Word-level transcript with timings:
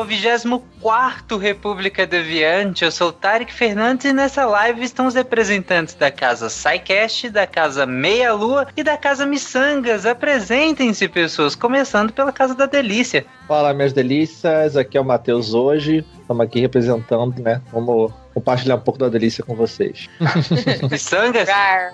Ao 0.00 0.06
24º 0.06 1.38
República 1.38 2.06
Deviante. 2.06 2.84
Eu 2.84 2.90
sou 2.90 3.08
o 3.08 3.12
Tarek 3.12 3.52
Fernandes 3.52 4.06
e 4.06 4.12
nessa 4.14 4.46
live 4.46 4.82
estão 4.82 5.06
os 5.06 5.14
representantes 5.14 5.94
da 5.94 6.10
Casa 6.10 6.48
SciCast, 6.48 7.28
da 7.28 7.46
Casa 7.46 7.84
Meia 7.84 8.32
Lua 8.32 8.66
e 8.74 8.82
da 8.82 8.96
Casa 8.96 9.26
Missangas. 9.26 10.06
Apresentem-se, 10.06 11.06
pessoas, 11.06 11.54
começando 11.54 12.14
pela 12.14 12.32
Casa 12.32 12.54
da 12.54 12.64
Delícia. 12.64 13.26
Fala, 13.46 13.74
minhas 13.74 13.92
delícias. 13.92 14.74
Aqui 14.74 14.96
é 14.96 15.00
o 15.00 15.04
Matheus 15.04 15.52
hoje. 15.52 16.02
Estamos 16.18 16.46
aqui 16.46 16.60
representando, 16.60 17.38
né? 17.38 17.60
Vamos 17.70 18.10
compartilhar 18.40 18.76
um 18.76 18.80
pouco 18.80 18.98
da 18.98 19.08
delícia 19.08 19.44
com 19.44 19.54
vocês. 19.54 20.08
Missangas? 20.90 21.48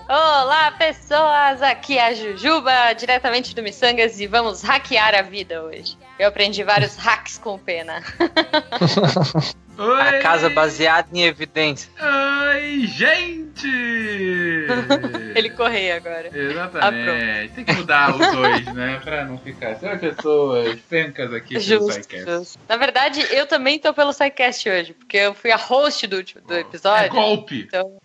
Olá, 0.09 0.71
pessoas! 0.79 1.61
Aqui 1.61 1.99
é 1.99 2.07
a 2.07 2.15
Jujuba, 2.15 2.93
diretamente 2.93 3.55
do 3.55 3.63
Miçangas, 3.63 4.21
e 4.21 4.27
vamos 4.27 4.63
hackear 4.63 5.15
a 5.15 5.23
vida 5.23 5.63
hoje. 5.63 5.99
Eu 6.19 6.29
aprendi 6.29 6.63
vários 6.63 6.97
hacks 6.97 7.37
com 7.37 7.59
Pena. 7.59 8.03
Oi! 9.79 10.01
A 10.01 10.21
casa 10.23 10.49
baseada 10.51 11.09
em 11.13 11.23
evidência. 11.25 11.91
Oi, 12.01 12.87
gente! 12.87 13.67
Ele 15.37 15.51
correu 15.51 15.97
agora. 15.97 16.31
Exatamente. 16.33 17.53
Tem 17.55 17.65
que 17.65 17.73
mudar 17.75 18.11
os 18.15 18.33
dois, 18.35 18.65
né? 18.75 19.01
Pra 19.05 19.25
não 19.25 19.37
ficar 19.39 19.77
só 19.77 19.97
pessoas 19.97 20.79
pencas 20.89 21.33
aqui 21.33 21.55
no 21.55 21.61
Justo, 21.61 21.93
SciCast. 21.93 22.25
justo. 22.31 22.59
Na 22.69 22.77
verdade, 22.77 23.21
eu 23.31 23.47
também 23.47 23.79
tô 23.79 23.93
pelo 23.93 24.13
SciCast 24.13 24.69
hoje, 24.69 24.95
porque 24.95 25.17
eu 25.19 25.35
fui 25.35 25.51
a 25.51 25.57
host 25.57 26.07
do, 26.07 26.17
último- 26.17 26.41
do 26.47 26.55
É 26.55 26.61
episódio. 26.61 27.11
golpe! 27.11 27.65
Então, 27.69 27.99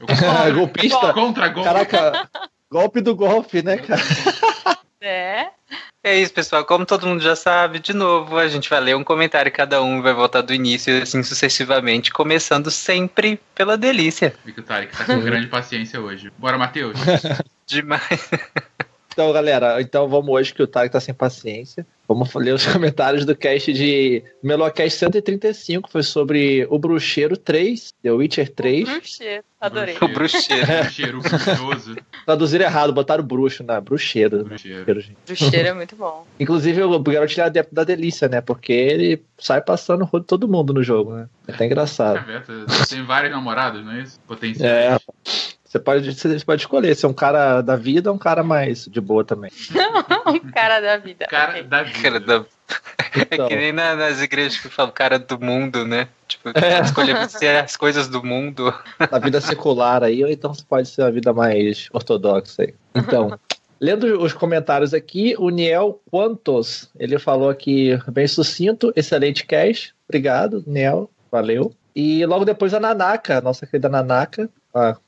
Eu- 0.48 0.54
Golpista? 0.56 1.14
Contra 1.14 1.48
golpe. 1.48 1.70
Caraca, 1.70 2.30
golpe 2.70 3.02
do 3.02 3.16
golpe, 3.16 3.62
né, 3.64 3.78
cara? 3.78 4.02
é. 5.02 5.48
É 6.04 6.20
isso, 6.20 6.34
pessoal. 6.34 6.66
Como 6.66 6.86
todo 6.86 7.06
mundo 7.06 7.22
já 7.22 7.36
sabe, 7.36 7.78
de 7.78 7.94
novo, 7.94 8.38
a 8.38 8.48
gente 8.48 8.70
vai 8.70 8.80
ler 8.80 8.96
um 8.96 9.04
comentário 9.04 9.52
cada 9.52 9.84
um, 9.84 10.02
vai 10.02 10.14
voltar 10.14 10.42
do 10.42 10.54
início 10.54 10.92
e 10.98 11.02
assim 11.02 11.22
sucessivamente, 11.22 12.12
começando 12.12 12.72
sempre 12.72 13.40
pela 13.54 13.78
delícia. 13.78 14.34
Vi 14.44 14.52
que 14.52 14.64
tá 14.64 14.84
com 14.88 15.20
grande 15.22 15.48
paciência 15.48 16.02
hoje. 16.02 16.32
Bora, 16.40 16.58
Matheus. 16.58 16.98
Demais. 17.68 18.30
Então, 19.14 19.32
galera, 19.34 19.82
então 19.82 20.08
vamos 20.08 20.30
hoje 20.30 20.54
que 20.54 20.64
o 20.64 20.68
Tarek 20.68 20.94
tá 20.94 21.00
sem 21.00 21.14
paciência. 21.14 21.86
Vamos 22.08 22.34
ler 22.34 22.54
os 22.54 22.66
comentários 22.72 23.26
do 23.26 23.36
cast 23.36 23.72
de 23.74 24.24
Melocast 24.42 24.98
135, 24.98 25.90
foi 25.92 26.02
sobre 26.02 26.66
o 26.70 26.80
Bruxeiro 26.80 27.36
3, 27.36 27.94
The 28.02 28.12
Witcher 28.12 28.50
3. 28.54 28.90
Bruxeiro. 28.90 29.44
Adorei. 29.60 29.98
O 30.02 30.08
bruxeiro. 30.08 30.66
Cheiro 30.90 31.20
bruxoso. 31.22 31.96
Traduziram 32.26 32.66
errado, 32.66 32.94
botaram 32.94 33.24
bruxo, 33.24 33.64
né? 33.64 33.80
Bruxeiro. 33.80 34.44
Bruxeiro. 34.44 34.86
Bruxeiro, 34.86 35.02
gente. 35.02 35.18
Bruxeiro 35.26 35.68
é 35.68 35.74
muito 35.74 35.96
bom. 35.96 36.26
Inclusive, 36.40 36.82
o 36.82 37.00
garoto 37.00 37.34
ele 37.34 37.42
é 37.42 37.44
adepto 37.44 37.76
da 37.76 37.84
delícia, 37.84 38.28
né? 38.28 38.42
Porque 38.42 38.74
ele 38.74 39.24
sai 39.38 39.62
passando 39.62 40.02
o 40.02 40.06
rodo 40.06 40.24
de 40.24 40.28
todo 40.28 40.48
mundo 40.48 40.74
no 40.74 40.82
jogo, 40.82 41.14
né? 41.14 41.30
É 41.48 41.52
até 41.52 41.66
engraçado. 41.66 42.26
Você 42.68 42.96
tem 42.96 43.06
vários 43.06 43.32
namorados, 43.32 43.86
não 43.86 43.92
é 43.92 44.02
isso? 44.02 44.20
Potenciais. 44.26 44.96
É. 44.96 44.98
Você 45.72 45.80
pode, 45.80 46.14
você 46.14 46.40
pode 46.46 46.62
escolher 46.64 46.94
se 46.98 47.06
é 47.06 47.08
um 47.08 47.14
cara 47.14 47.62
da 47.62 47.78
vida 47.78 48.10
ou 48.10 48.16
um 48.18 48.20
cara 48.20 48.44
mais 48.44 48.86
de 48.88 49.00
boa 49.00 49.24
também. 49.24 49.50
um 50.28 50.52
cara 50.52 50.82
da 50.82 50.98
vida. 50.98 51.26
Cara 51.30 51.52
Ok. 51.54 51.64
da 51.64 51.84
vida. 51.84 52.00
Cara 52.04 52.20
da- 52.20 52.46
É 53.16 53.22
Então, 53.36 53.48
que 53.48 53.56
nem 53.56 53.72
na- 53.72 53.96
nas 53.96 54.22
igrejas 54.22 54.58
que 54.60 54.68
falam 54.68 54.92
cara 54.92 55.18
do 55.18 55.40
mundo, 55.40 55.86
né? 55.86 56.10
Tipo, 56.28 56.50
É. 56.56 56.82
escolher 56.82 57.16
você 57.26 57.48
as 57.48 57.78
coisas 57.78 58.10
do 58.10 58.22
mundo. 58.22 58.74
a 59.00 59.18
vida 59.20 59.40
secular 59.40 60.04
aí, 60.04 60.22
ou 60.24 60.30
então 60.30 60.54
você 60.54 60.64
pode 60.68 60.90
ser 60.90 61.04
a 61.04 61.10
vida 61.10 61.32
mais 61.32 61.88
ortodoxa 61.94 62.64
aí. 62.64 62.74
Então, 62.94 63.40
lendo 63.80 64.22
os 64.22 64.34
comentários 64.34 64.94
aqui, 64.94 65.36
o 65.40 65.50
Niel 65.50 66.02
Quantos, 66.12 66.90
ele 67.00 67.18
falou 67.18 67.50
aqui 67.50 67.98
bem 68.10 68.28
sucinto, 68.28 68.92
excelente 68.94 69.46
cast. 69.46 69.94
Obrigado, 70.10 70.64
Niel. 70.68 71.10
Valeu. 71.32 71.74
E 71.96 72.26
logo 72.26 72.44
depois 72.44 72.74
a 72.74 72.80
Nanaka, 72.80 73.40
nossa 73.40 73.66
querida 73.66 73.88
Nanaka, 73.90 74.50
compa- 74.74 75.00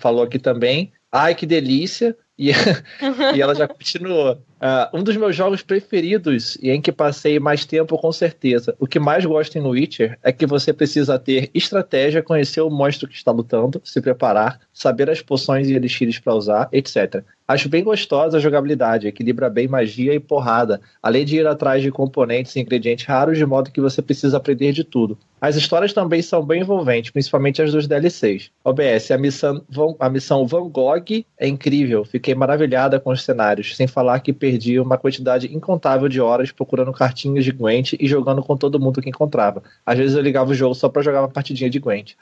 falou 0.00 0.22
aqui 0.22 0.38
também. 0.38 0.92
Ai, 1.10 1.34
que 1.34 1.46
delícia. 1.46 2.16
E, 2.38 2.50
e 3.34 3.40
ela 3.40 3.54
já 3.54 3.68
continuou. 3.68 4.42
Ah, 4.66 4.88
um 4.94 5.02
dos 5.02 5.14
meus 5.14 5.36
jogos 5.36 5.60
preferidos 5.60 6.56
e 6.56 6.70
em 6.70 6.80
que 6.80 6.90
passei 6.90 7.38
mais 7.38 7.66
tempo, 7.66 7.98
com 7.98 8.10
certeza. 8.10 8.74
O 8.80 8.86
que 8.86 8.98
mais 8.98 9.22
gosto 9.22 9.58
em 9.58 9.60
Witcher 9.60 10.18
é 10.22 10.32
que 10.32 10.46
você 10.46 10.72
precisa 10.72 11.18
ter 11.18 11.50
estratégia, 11.52 12.22
conhecer 12.22 12.62
o 12.62 12.70
monstro 12.70 13.06
que 13.06 13.14
está 13.14 13.30
lutando, 13.30 13.78
se 13.84 14.00
preparar, 14.00 14.58
saber 14.72 15.10
as 15.10 15.20
poções 15.20 15.68
e 15.68 15.74
elixires 15.74 16.18
para 16.18 16.34
usar, 16.34 16.70
etc. 16.72 17.22
Acho 17.46 17.68
bem 17.68 17.84
gostosa 17.84 18.38
a 18.38 18.40
jogabilidade, 18.40 19.06
equilibra 19.06 19.50
bem 19.50 19.68
magia 19.68 20.14
e 20.14 20.18
porrada, 20.18 20.80
além 21.02 21.26
de 21.26 21.36
ir 21.36 21.46
atrás 21.46 21.82
de 21.82 21.90
componentes 21.90 22.56
e 22.56 22.60
ingredientes 22.60 23.04
raros, 23.04 23.36
de 23.36 23.44
modo 23.44 23.70
que 23.70 23.82
você 23.82 24.00
precisa 24.00 24.38
aprender 24.38 24.72
de 24.72 24.82
tudo. 24.82 25.18
As 25.38 25.54
histórias 25.54 25.92
também 25.92 26.22
são 26.22 26.42
bem 26.42 26.62
envolventes, 26.62 27.10
principalmente 27.10 27.60
as 27.60 27.70
dos 27.70 27.86
DLCs. 27.86 28.50
OBS, 28.64 29.10
a 29.10 29.18
missão, 29.18 29.62
a 30.00 30.08
missão 30.08 30.46
Van 30.46 30.70
Gogh 30.70 31.22
é 31.38 31.46
incrível, 31.46 32.02
fiquei 32.02 32.34
maravilhada 32.34 32.98
com 32.98 33.10
os 33.10 33.22
cenários, 33.22 33.76
sem 33.76 33.86
falar 33.86 34.20
que 34.20 34.32
perdi 34.32 34.53
uma 34.80 34.98
quantidade 34.98 35.54
incontável 35.54 36.08
de 36.08 36.20
horas 36.20 36.50
procurando 36.50 36.92
cartinhas 36.92 37.44
de 37.44 37.52
Gwent 37.52 37.94
e 37.98 38.06
jogando 38.06 38.42
com 38.42 38.56
todo 38.56 38.80
mundo 38.80 39.00
que 39.02 39.08
encontrava. 39.08 39.62
Às 39.84 39.98
vezes 39.98 40.16
eu 40.16 40.22
ligava 40.22 40.50
o 40.50 40.54
jogo 40.54 40.74
só 40.74 40.88
pra 40.88 41.02
jogar 41.02 41.22
uma 41.22 41.28
partidinha 41.28 41.70
de 41.70 41.78
Gwent. 41.78 42.12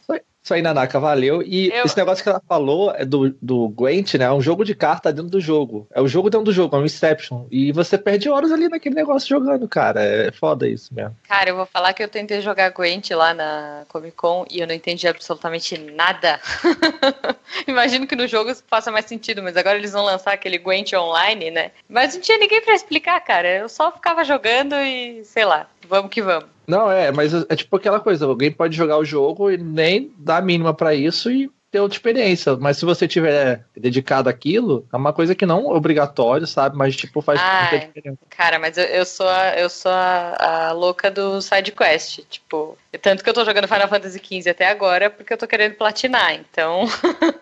Isso 0.00 0.12
aí- 0.12 0.20
Isso 0.42 0.54
aí, 0.54 0.60
Nanaka, 0.60 0.98
valeu. 0.98 1.40
E 1.40 1.68
Eu- 1.68 1.84
esse 1.84 1.96
negócio 1.96 2.22
que 2.22 2.28
ela 2.28 2.42
falou 2.48 2.92
é 2.96 3.04
do, 3.04 3.30
do 3.40 3.68
Gwent, 3.68 4.14
né? 4.14 4.24
É 4.24 4.32
um 4.32 4.40
jogo 4.42 4.64
de 4.64 4.74
carta 4.74 5.12
dentro 5.12 5.30
do 5.30 5.40
jogo. 5.40 5.86
É 5.94 6.00
o 6.00 6.08
jogo 6.08 6.28
dentro 6.28 6.44
do 6.46 6.52
jogo, 6.52 6.74
é 6.74 6.80
um 6.80 6.84
Inception. 6.84 7.46
E 7.48 7.70
você 7.70 7.96
perde 7.96 8.28
horas 8.28 8.50
ali 8.50 8.68
naquele 8.68 8.94
negócio 8.96 9.28
jogando, 9.28 9.68
cara. 9.68 10.02
É 10.02 10.32
foda 10.32 10.66
isso 10.68 10.92
mesmo. 10.92 11.16
Cara, 11.28 11.50
eu 11.50 11.56
vou 11.56 11.66
falar 11.66 11.92
que 11.92 12.02
eu 12.02 12.08
tentei 12.08 12.40
jogar 12.40 12.70
Gwent 12.70 13.10
lá 13.10 13.32
na 13.32 13.84
Comic 13.88 14.16
Con 14.16 14.44
e 14.50 14.58
eu 14.60 14.66
não 14.66 14.74
entendi 14.74 15.06
absolutamente 15.06 15.78
nada. 15.78 16.40
Imagino 17.68 18.06
que 18.06 18.16
no 18.16 18.26
jogo 18.26 18.50
isso 18.50 18.64
faça 18.66 18.90
mais 18.90 19.04
sentido, 19.06 19.42
mas 19.42 19.56
agora 19.56 19.78
eles 19.78 19.92
vão 19.92 20.04
lançar 20.04 20.32
aquele 20.32 20.58
Gwent 20.58 20.92
online, 20.94 21.50
né? 21.52 21.70
Mas 21.88 22.14
não 22.14 22.20
tinha 22.20 22.38
ninguém 22.38 22.60
pra 22.62 22.74
explicar, 22.74 23.20
cara. 23.20 23.48
Eu 23.48 23.68
só 23.68 23.92
ficava 23.92 24.24
jogando 24.24 24.74
e 24.74 25.24
sei 25.24 25.44
lá, 25.44 25.68
vamos 25.88 26.10
que 26.10 26.20
vamos. 26.20 26.50
Não, 26.66 26.90
é, 26.90 27.10
mas 27.10 27.32
é 27.34 27.56
tipo 27.56 27.76
aquela 27.76 28.00
coisa, 28.00 28.26
alguém 28.26 28.50
pode 28.50 28.76
jogar 28.76 28.98
o 28.98 29.04
jogo 29.04 29.50
e 29.50 29.56
nem 29.56 30.12
dar 30.18 30.38
a 30.38 30.42
mínima 30.42 30.72
pra 30.72 30.94
isso 30.94 31.30
e 31.30 31.50
ter 31.72 31.80
outra 31.80 31.96
experiência. 31.96 32.54
Mas 32.56 32.76
se 32.76 32.84
você 32.84 33.08
tiver 33.08 33.64
dedicado 33.74 34.28
àquilo, 34.28 34.86
é 34.92 34.96
uma 34.96 35.12
coisa 35.12 35.34
que 35.34 35.46
não 35.46 35.72
é 35.72 35.74
obrigatório, 35.74 36.46
sabe? 36.46 36.76
Mas 36.76 36.94
tipo, 36.94 37.22
faz 37.22 37.40
Ai. 37.42 37.70
muita 37.70 37.86
diferença. 37.86 38.18
Cara, 38.28 38.58
mas 38.58 38.76
eu, 38.76 38.84
eu 38.84 39.04
sou, 39.06 39.26
a, 39.26 39.58
eu 39.58 39.70
sou 39.70 39.90
a, 39.90 40.68
a 40.68 40.72
louca 40.72 41.10
do 41.10 41.40
side 41.40 41.72
quest. 41.72 42.20
Tipo, 42.28 42.76
tanto 43.00 43.24
que 43.24 43.30
eu 43.30 43.34
tô 43.34 43.44
jogando 43.44 43.66
Final 43.66 43.88
Fantasy 43.88 44.20
XV 44.22 44.50
até 44.50 44.68
agora 44.68 45.08
porque 45.08 45.32
eu 45.32 45.38
tô 45.38 45.46
querendo 45.46 45.74
platinar. 45.74 46.34
Então, 46.34 46.84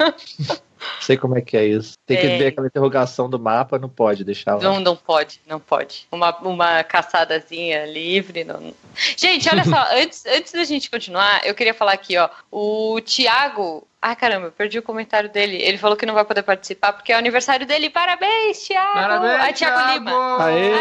Sei 1.00 1.17
como 1.17 1.37
é 1.37 1.41
que 1.41 1.56
é 1.56 1.67
isso. 1.67 1.94
Tem 2.06 2.17
que 2.17 2.27
Tem. 2.27 2.38
ver 2.38 2.47
aquela 2.49 2.67
interrogação 2.67 3.29
do 3.29 3.38
mapa, 3.38 3.79
não 3.79 3.88
pode 3.88 4.25
deixar 4.25 4.55
lá. 4.55 4.62
não, 4.62 4.81
não 4.81 4.97
pode, 4.97 5.41
não 5.47 5.61
pode. 5.61 6.06
Uma, 6.11 6.37
uma 6.38 6.85
caçadazinha 6.85 7.87
livre. 7.87 8.44
Não... 8.44 8.73
Gente, 9.17 9.49
olha 9.49 9.65
só, 9.65 9.87
antes, 9.94 10.25
antes 10.27 10.53
da 10.53 10.65
gente 10.65 10.91
continuar, 10.91 11.47
eu 11.47 11.55
queria 11.55 11.75
falar 11.75 11.93
aqui, 11.93 12.17
ó. 12.17 12.29
O 12.50 13.00
Thiago 13.00 13.87
Ai, 14.02 14.17
caramba, 14.17 14.47
eu 14.47 14.52
perdi 14.52 14.79
o 14.79 14.82
comentário 14.82 15.29
dele. 15.29 15.56
Ele 15.61 15.76
falou 15.76 15.94
que 15.94 16.06
não 16.06 16.14
vai 16.14 16.25
poder 16.25 16.43
participar 16.43 16.94
porque 16.94 17.12
é 17.12 17.17
o 17.17 17.19
aniversário 17.19 17.67
dele. 17.67 17.91
Parabéns, 17.91 18.67
Thiago! 18.67 18.94
Parabéns, 18.94 19.41
Ai, 19.43 19.52
Thiago, 19.52 19.76
Thiago! 19.76 19.93
Lima. 19.93 20.44
Aê! 20.47 20.73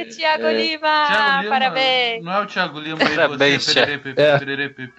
Aê, 0.00 0.04
Thiago 0.04 0.46
É. 0.46 0.52
Lima! 0.52 1.06
Thiago 1.08 1.42
Lima, 1.42 1.50
Parabéns! 1.50 2.24
Não 2.24 2.32
é 2.32 2.40
o 2.40 2.46
Thiago 2.46 2.78
Lima 2.78 3.02
e 3.02 3.08
Parabéns, 3.16 3.64
você. 3.64 3.72
Thiago. 3.72 4.02
pepe, 4.02 4.14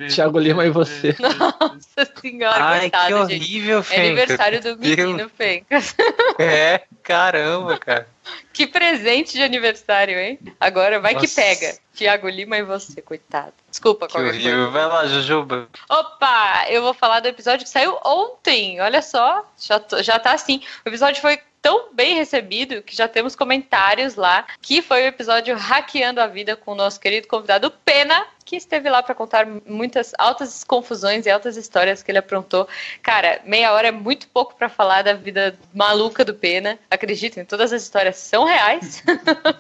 É. 0.04 0.08
Thiago 0.10 0.40
Lima 0.40 0.66
e 0.66 0.70
você. 0.72 1.16
Nossa 1.40 2.12
senhora, 2.22 2.64
Ai, 2.66 2.80
coitado, 2.82 3.08
que 3.28 3.34
gente. 3.34 3.44
horrível, 3.46 3.80
É 3.80 3.84
Fencas. 3.84 4.06
aniversário 4.06 4.62
do 4.62 4.78
menino 4.78 5.30
Fencas. 5.38 5.96
É, 6.38 6.82
caramba, 7.02 7.78
cara. 7.78 8.08
Que 8.54 8.68
presente 8.68 9.34
de 9.34 9.44
aniversário, 9.44 10.18
hein? 10.20 10.40
Agora 10.60 11.00
vai 11.00 11.14
que 11.16 11.22
Nossa. 11.22 11.36
pega. 11.42 11.78
Tiago 11.94 12.28
Lima 12.30 12.58
e 12.58 12.64
você, 12.64 13.02
coitado. 13.02 13.54
Desculpa, 13.70 14.08
Que 14.08 14.18
horrível. 14.18 14.72
Vai 14.72 14.86
lá, 14.86 15.06
Jujuba. 15.08 15.68
Opa, 15.90 16.66
eu 16.70 16.82
vou 16.82 16.94
falar 16.94 17.20
do 17.20 17.28
episódio 17.28 17.66
que 17.66 17.70
saiu 17.72 17.98
ontem. 18.06 18.80
Olha 18.82 19.02
só, 19.02 19.46
já, 19.60 19.80
tô- 19.80 20.02
já 20.02 20.18
tá 20.20 20.32
assim. 20.34 20.62
O 20.86 20.90
episódio 20.90 21.22
foi 21.22 21.40
tão 21.62 21.94
bem 21.94 22.16
recebido 22.16 22.82
que 22.82 22.96
já 22.96 23.08
temos 23.08 23.36
comentários 23.36 24.16
lá, 24.16 24.46
que 24.62 24.82
foi 24.82 25.04
o 25.04 25.08
episódio 25.08 25.56
Hackeando 25.56 26.20
a 26.20 26.28
Vida 26.28 26.56
com 26.56 26.72
o 26.72 26.76
nosso 26.76 27.00
querido 27.00 27.28
convidado 27.28 27.72
Pena, 27.86 28.26
que 28.44 28.56
esteve 28.56 28.90
lá 28.90 29.04
para 29.04 29.14
contar 29.14 29.48
muitas 29.66 30.14
altas 30.18 30.64
confusões 30.64 31.26
e 31.26 31.30
altas 31.30 31.56
histórias 31.56 32.02
que 32.02 32.12
ele 32.12 32.18
aprontou. 32.18 32.68
Cara, 33.02 33.40
meia 33.46 33.72
hora 33.72 33.90
é 33.90 33.92
muito 33.92 34.28
pouco 34.28 34.56
para 34.56 34.68
falar 34.68 35.04
da 35.04 35.14
vida 35.14 35.58
maluca 35.74 36.26
do 36.26 36.34
Pena. 36.34 36.80
Acreditem, 36.90 37.46
todas 37.46 37.72
as 37.72 37.84
histórias 37.84 38.18
são 38.18 38.44
reais. 38.44 39.04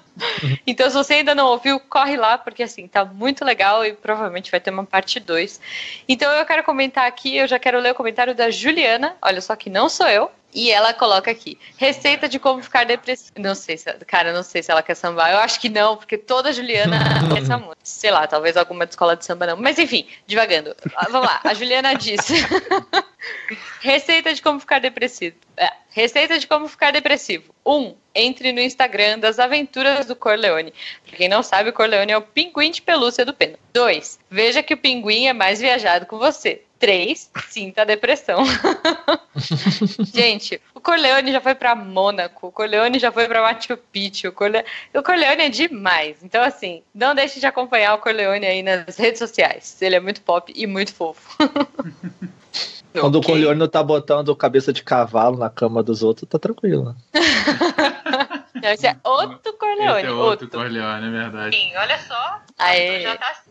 então, 0.65 0.89
se 0.89 0.95
você 0.95 1.13
ainda 1.15 1.35
não 1.35 1.47
ouviu, 1.47 1.79
corre 1.79 2.17
lá, 2.17 2.37
porque 2.37 2.63
assim, 2.63 2.87
tá 2.87 3.05
muito 3.05 3.45
legal 3.45 3.85
e 3.85 3.93
provavelmente 3.93 4.51
vai 4.51 4.59
ter 4.59 4.71
uma 4.71 4.85
parte 4.85 5.19
2. 5.19 5.61
Então 6.09 6.31
eu 6.33 6.45
quero 6.45 6.63
comentar 6.63 7.05
aqui, 7.05 7.37
eu 7.37 7.47
já 7.47 7.59
quero 7.59 7.79
ler 7.79 7.91
o 7.91 7.95
comentário 7.95 8.33
da 8.33 8.49
Juliana, 8.49 9.15
olha 9.21 9.39
só 9.39 9.55
que 9.55 9.69
não 9.69 9.87
sou 9.87 10.07
eu. 10.07 10.31
E 10.53 10.69
ela 10.69 10.93
coloca 10.93 11.31
aqui, 11.31 11.57
receita 11.77 12.27
de 12.27 12.37
como 12.37 12.61
ficar 12.61 12.85
depressivo. 12.85 13.31
Não 13.37 13.55
sei 13.55 13.77
se, 13.77 13.91
cara, 14.05 14.33
não 14.33 14.43
sei 14.43 14.61
se 14.61 14.71
ela 14.71 14.83
quer 14.83 14.95
sambar. 14.95 15.31
Eu 15.31 15.39
acho 15.39 15.59
que 15.59 15.69
não, 15.69 15.95
porque 15.95 16.17
toda 16.17 16.51
Juliana 16.51 16.97
quer 17.33 17.41
essa 17.41 17.57
música. 17.57 17.77
Sei 17.83 18.11
lá, 18.11 18.27
talvez 18.27 18.57
alguma 18.57 18.85
de 18.85 18.91
escola 18.91 19.15
de 19.15 19.25
samba 19.25 19.47
não. 19.47 19.57
Mas 19.57 19.79
enfim, 19.79 20.05
devagando. 20.27 20.75
Ah, 20.95 21.07
Vamos 21.09 21.27
lá, 21.27 21.39
a 21.43 21.53
Juliana 21.53 21.93
disse. 21.93 22.33
Receita 23.81 24.33
de 24.33 24.41
como 24.41 24.59
ficar 24.59 24.79
depressivo. 24.79 25.35
É, 25.55 25.71
receita 25.89 26.37
de 26.37 26.47
como 26.47 26.67
ficar 26.67 26.91
depressivo. 26.91 27.53
1. 27.65 27.73
Um, 27.73 27.95
entre 28.13 28.51
no 28.51 28.59
Instagram 28.59 29.19
das 29.19 29.39
aventuras 29.39 30.05
do 30.05 30.15
Corleone. 30.15 30.73
Pra 31.05 31.17
quem 31.17 31.29
não 31.29 31.43
sabe, 31.43 31.69
o 31.69 31.73
Corleone 31.73 32.11
é 32.11 32.17
o 32.17 32.21
pinguim 32.21 32.71
de 32.71 32.81
pelúcia 32.81 33.25
do 33.25 33.33
Pena. 33.33 33.57
2. 33.73 34.19
Veja 34.29 34.63
que 34.63 34.73
o 34.73 34.77
pinguim 34.77 35.27
é 35.27 35.33
mais 35.33 35.59
viajado 35.59 36.05
que 36.05 36.15
você. 36.15 36.63
3. 36.81 37.31
Sinta 37.47 37.83
a 37.83 37.85
depressão. 37.85 38.43
Gente, 40.11 40.59
o 40.73 40.81
Corleone 40.81 41.31
já 41.31 41.39
foi 41.39 41.53
pra 41.53 41.75
Mônaco, 41.75 42.47
o 42.47 42.51
Corleone 42.51 42.97
já 42.97 43.11
foi 43.11 43.27
pra 43.27 43.43
Machu 43.43 43.77
Picchu, 43.77 44.29
o, 44.29 44.31
Corle... 44.31 44.65
o 44.93 45.03
Corleone 45.03 45.43
é 45.43 45.49
demais. 45.49 46.17
Então, 46.23 46.43
assim, 46.43 46.81
não 46.93 47.13
deixe 47.13 47.39
de 47.39 47.45
acompanhar 47.45 47.93
o 47.93 47.99
Corleone 47.99 48.47
aí 48.47 48.63
nas 48.63 48.97
redes 48.97 49.19
sociais. 49.19 49.79
Ele 49.79 49.95
é 49.95 49.99
muito 49.99 50.21
pop 50.21 50.51
e 50.53 50.65
muito 50.65 50.93
fofo. 50.93 51.37
Quando 52.99 53.15
o 53.15 53.19
Ok. 53.19 53.31
Corleone 53.31 53.59
não 53.59 53.69
tá 53.69 53.81
botando 53.81 54.35
cabeça 54.35 54.73
de 54.73 54.83
cavalo 54.83 55.37
na 55.37 55.49
cama 55.49 55.81
dos 55.81 56.03
outros, 56.03 56.27
tá 56.27 56.37
tranquilo. 56.37 56.93
Esse 58.61 58.87
é 58.87 58.97
outro 59.03 59.53
Corleone. 59.53 59.99
Esse 59.99 60.07
é 60.07 60.11
outro 60.11 60.49
Corleone, 60.49 61.07
é 61.07 61.11
verdade. 61.11 61.55
Sim, 61.55 61.71
olha 61.77 61.99
só. 61.99 62.41
Aê. 62.57 63.05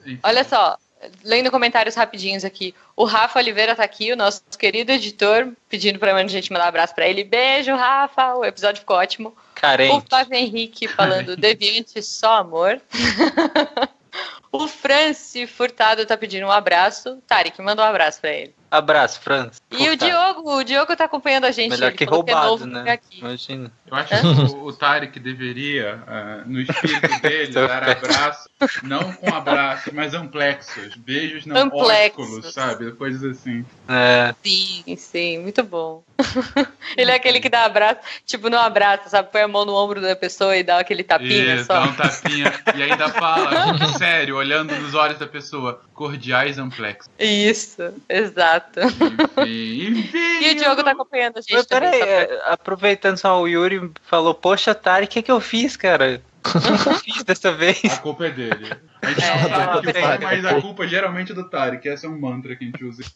Enfim. 0.04 0.18
Olha 0.22 0.44
só, 0.44 0.76
lendo 1.22 1.50
comentários 1.50 1.94
rapidinhos 1.94 2.44
aqui. 2.44 2.74
O 2.94 3.04
Rafa 3.04 3.38
Oliveira 3.38 3.74
tá 3.74 3.82
aqui, 3.82 4.12
o 4.12 4.16
nosso 4.16 4.42
querido 4.58 4.92
editor, 4.92 5.52
pedindo 5.68 5.98
pra 5.98 6.14
a 6.14 6.26
gente 6.26 6.52
mandar 6.52 6.66
um 6.66 6.68
abraço 6.68 6.94
pra 6.94 7.08
ele. 7.08 7.24
Beijo, 7.24 7.74
Rafa. 7.74 8.34
O 8.34 8.44
episódio 8.44 8.80
ficou 8.80 8.96
ótimo. 8.96 9.30
O 9.30 9.34
Carente. 9.54 10.06
Flávio 10.08 10.34
Henrique 10.34 10.88
falando 10.88 11.36
Deviante 11.38 12.02
só 12.02 12.34
amor. 12.34 12.80
o 14.52 14.66
Franci 14.66 15.46
Furtado 15.46 16.04
tá 16.04 16.16
pedindo 16.16 16.46
um 16.46 16.50
abraço. 16.50 17.22
Tarek, 17.26 17.60
manda 17.62 17.82
um 17.82 17.86
abraço 17.86 18.20
pra 18.20 18.32
ele. 18.32 18.54
Abraço, 18.70 19.20
Franz. 19.20 19.60
E 19.70 19.88
o. 19.88 19.96
Diogo, 19.96 20.56
o 20.58 20.64
Diogo 20.64 20.94
tá 20.94 21.04
acompanhando 21.04 21.44
a 21.44 21.50
gente. 21.50 21.70
Melhor 21.70 21.88
ele 21.88 21.96
que 21.96 22.04
é 22.04 22.06
roubado, 22.06 22.46
novo 22.46 22.66
né? 22.66 22.80
por 22.80 22.88
aqui. 22.88 23.18
Imagina. 23.18 23.72
Eu 23.86 23.96
acho 23.96 24.08
que 24.08 24.26
o, 24.54 24.64
o 24.66 24.72
Tarek 24.72 25.18
deveria, 25.18 26.02
ah, 26.06 26.42
no 26.46 26.60
espírito 26.60 27.08
dele, 27.20 27.52
dar 27.52 27.90
abraço, 27.90 28.48
não 28.84 29.12
com 29.12 29.34
abraços, 29.34 29.92
mas 29.92 30.14
amplexos. 30.14 30.94
Beijos 30.94 31.46
não 31.46 31.56
Amplexos. 31.56 32.24
ósculos, 32.28 32.54
sabe? 32.54 32.92
Coisas 32.92 33.24
assim. 33.24 33.64
É, 33.88 34.34
Sim, 34.44 34.96
sim, 34.96 35.38
muito 35.38 35.62
bom. 35.64 36.02
ele 36.96 37.10
é 37.10 37.14
aquele 37.14 37.40
que 37.40 37.48
dá 37.48 37.64
abraço, 37.64 38.00
tipo, 38.26 38.48
não 38.50 38.58
abraça, 38.58 39.08
sabe? 39.08 39.30
Põe 39.32 39.42
a 39.42 39.48
mão 39.48 39.64
no 39.64 39.74
ombro 39.74 40.00
da 40.00 40.14
pessoa 40.14 40.56
e 40.56 40.62
dá 40.62 40.78
aquele 40.78 41.02
tapinha 41.02 41.56
Isso, 41.56 41.64
só. 41.64 41.74
dá 41.74 41.82
um 41.82 41.92
tapinha 41.94 42.52
e 42.76 42.82
ainda 42.82 43.08
fala, 43.08 43.72
tipo, 43.72 43.98
sério, 43.98 44.36
olhando 44.36 44.74
nos 44.76 44.94
olhos 44.94 45.18
da 45.18 45.26
pessoa, 45.26 45.82
cordiais 45.94 46.58
amplexos. 46.58 47.10
Isso, 47.18 47.92
exato. 48.08 48.59
Enfim, 48.76 49.98
enfim. 49.98 50.18
E 50.42 50.52
o 50.52 50.54
Diogo 50.56 50.82
tá 50.82 50.92
acompanhando 50.92 51.38
a 51.38 51.40
gente 51.40 51.52
Mas 51.52 51.66
também. 51.66 51.90
peraí, 51.90 52.26
pra- 52.26 52.34
é, 52.36 52.52
aproveitando 52.52 53.16
só 53.18 53.40
o 53.40 53.46
Yuri 53.46 53.90
falou, 54.02 54.32
poxa, 54.34 54.74
Tari, 54.74 55.04
o 55.04 55.08
que, 55.08 55.22
que 55.22 55.30
eu 55.30 55.40
fiz, 55.40 55.76
cara? 55.76 56.22
O 56.42 56.50
que 56.50 56.60
que 56.82 56.88
eu 56.88 56.94
fiz 57.14 57.22
dessa 57.24 57.52
vez? 57.52 57.84
A 57.84 57.98
culpa 57.98 58.26
é 58.26 58.30
dele. 58.30 58.72
A 59.02 59.08
gente 59.10 59.22
É, 59.22 59.48
sabe 59.48 59.78
o 59.78 59.82
que 59.92 59.98
é. 59.98 60.16
foi, 60.16 60.18
mas 60.18 60.44
a 60.46 60.60
culpa 60.60 60.86
geralmente 60.88 61.32
é 61.32 61.34
do 61.34 61.48
Tarek. 61.48 61.86
Esse 61.86 62.06
é 62.06 62.08
um 62.08 62.18
mantra 62.18 62.56
que 62.56 62.64
a 62.64 62.66
gente 62.66 62.82
usa. 62.84 63.02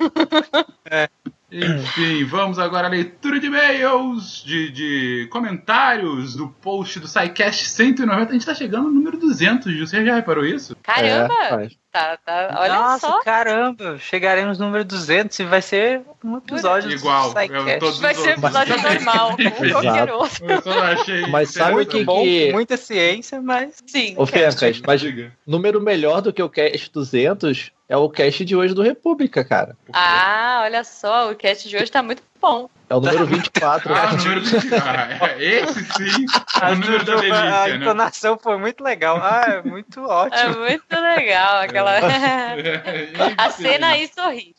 Enfim, 1.53 2.25
vamos 2.25 2.59
agora 2.59 2.89
à 2.89 2.91
leitura 2.91 3.39
de 3.39 3.47
e-mails, 3.47 4.43
de, 4.45 4.71
de 4.71 5.29
comentários 5.31 6.35
do 6.35 6.49
post 6.49 6.99
do 6.99 7.07
SciCast 7.07 7.67
190. 7.69 8.31
A 8.31 8.33
gente 8.33 8.47
tá 8.47 8.55
chegando 8.55 8.85
no 8.89 8.91
número 8.95 9.17
200, 9.19 9.73
Gil. 9.73 9.87
Você 9.87 10.05
já 10.05 10.17
reparou 10.17 10.45
isso? 10.45 10.75
Caramba! 10.83 11.35
É, 11.63 11.69
tá, 11.93 12.19
tá. 12.25 12.57
Olha 12.59 12.75
Nossa, 12.75 13.07
só. 13.07 13.21
caramba, 13.23 13.99
chegaremos 13.99 14.59
no 14.59 14.67
número 14.67 14.85
200 14.85 15.39
e 15.39 15.45
vai 15.45 15.63
ser 15.63 16.01
um 16.25 16.39
episódio 16.39 16.91
Igual, 16.91 17.33
do 17.33 17.39
SciCast. 17.41 18.01
Vai 18.01 18.15
ser 18.15 18.31
episódio 18.31 18.75
Basicamente. 18.75 19.05
normal, 19.05 19.37
como 19.59 19.71
qualquer 19.71 20.13
outro. 20.13 20.45
Eu. 20.51 21.29
Mas 21.29 21.51
sabe 21.51 21.83
interessante. 21.83 22.07
que- 22.07 22.47
que- 22.47 22.53
muita 22.53 22.77
ciência, 22.77 23.41
mas... 23.41 23.75
Sim. 23.87 24.15
Ô, 24.17 24.27
Fencas, 24.27 24.81
mas 24.85 25.03
número 25.47 25.81
melhor 25.81 26.21
do 26.21 26.33
que 26.33 26.43
o 26.43 26.49
Cast 26.49 26.91
200 26.93 27.71
é 27.89 27.97
o 27.97 28.09
Cast 28.09 28.45
de 28.45 28.57
hoje 28.57 28.75
do 28.75 28.83
República, 28.83 29.45
cara. 29.45 29.77
Ah, 29.93 30.63
olha 30.65 30.83
só, 30.85 31.31
o 31.31 31.37
cast 31.37 31.69
de 31.69 31.77
hoje 31.77 31.91
tá 31.91 32.03
muito 32.03 32.23
bom. 32.45 32.71
É 32.91 32.95
o 32.95 33.01
número 33.01 33.27
24. 33.27 33.95
Ah, 33.95 34.13
o 34.13 34.17
número 34.19 34.41
do... 34.43 34.49
ah, 34.77 35.43
esse 35.43 35.85
sim 35.85 36.27
é 36.63 36.71
o 36.71 36.75
número 36.77 37.05
da 37.05 37.13
a 37.15 37.17
delícia, 37.17 37.45
né? 37.69 37.77
entonação 37.77 38.39
foi 38.39 38.59
muito 38.59 38.85
legal. 38.85 39.19
Ah, 39.23 39.45
é 39.49 39.63
muito 39.63 40.01
É 40.01 40.03
ótimo. 40.03 40.59
muito 40.61 40.85
legal 41.01 41.63
aquela. 41.63 41.93
A 43.39 43.47
Enfim. 43.49 43.63
cena 43.63 43.87
aí 43.89 44.09
sorri. 44.15 44.55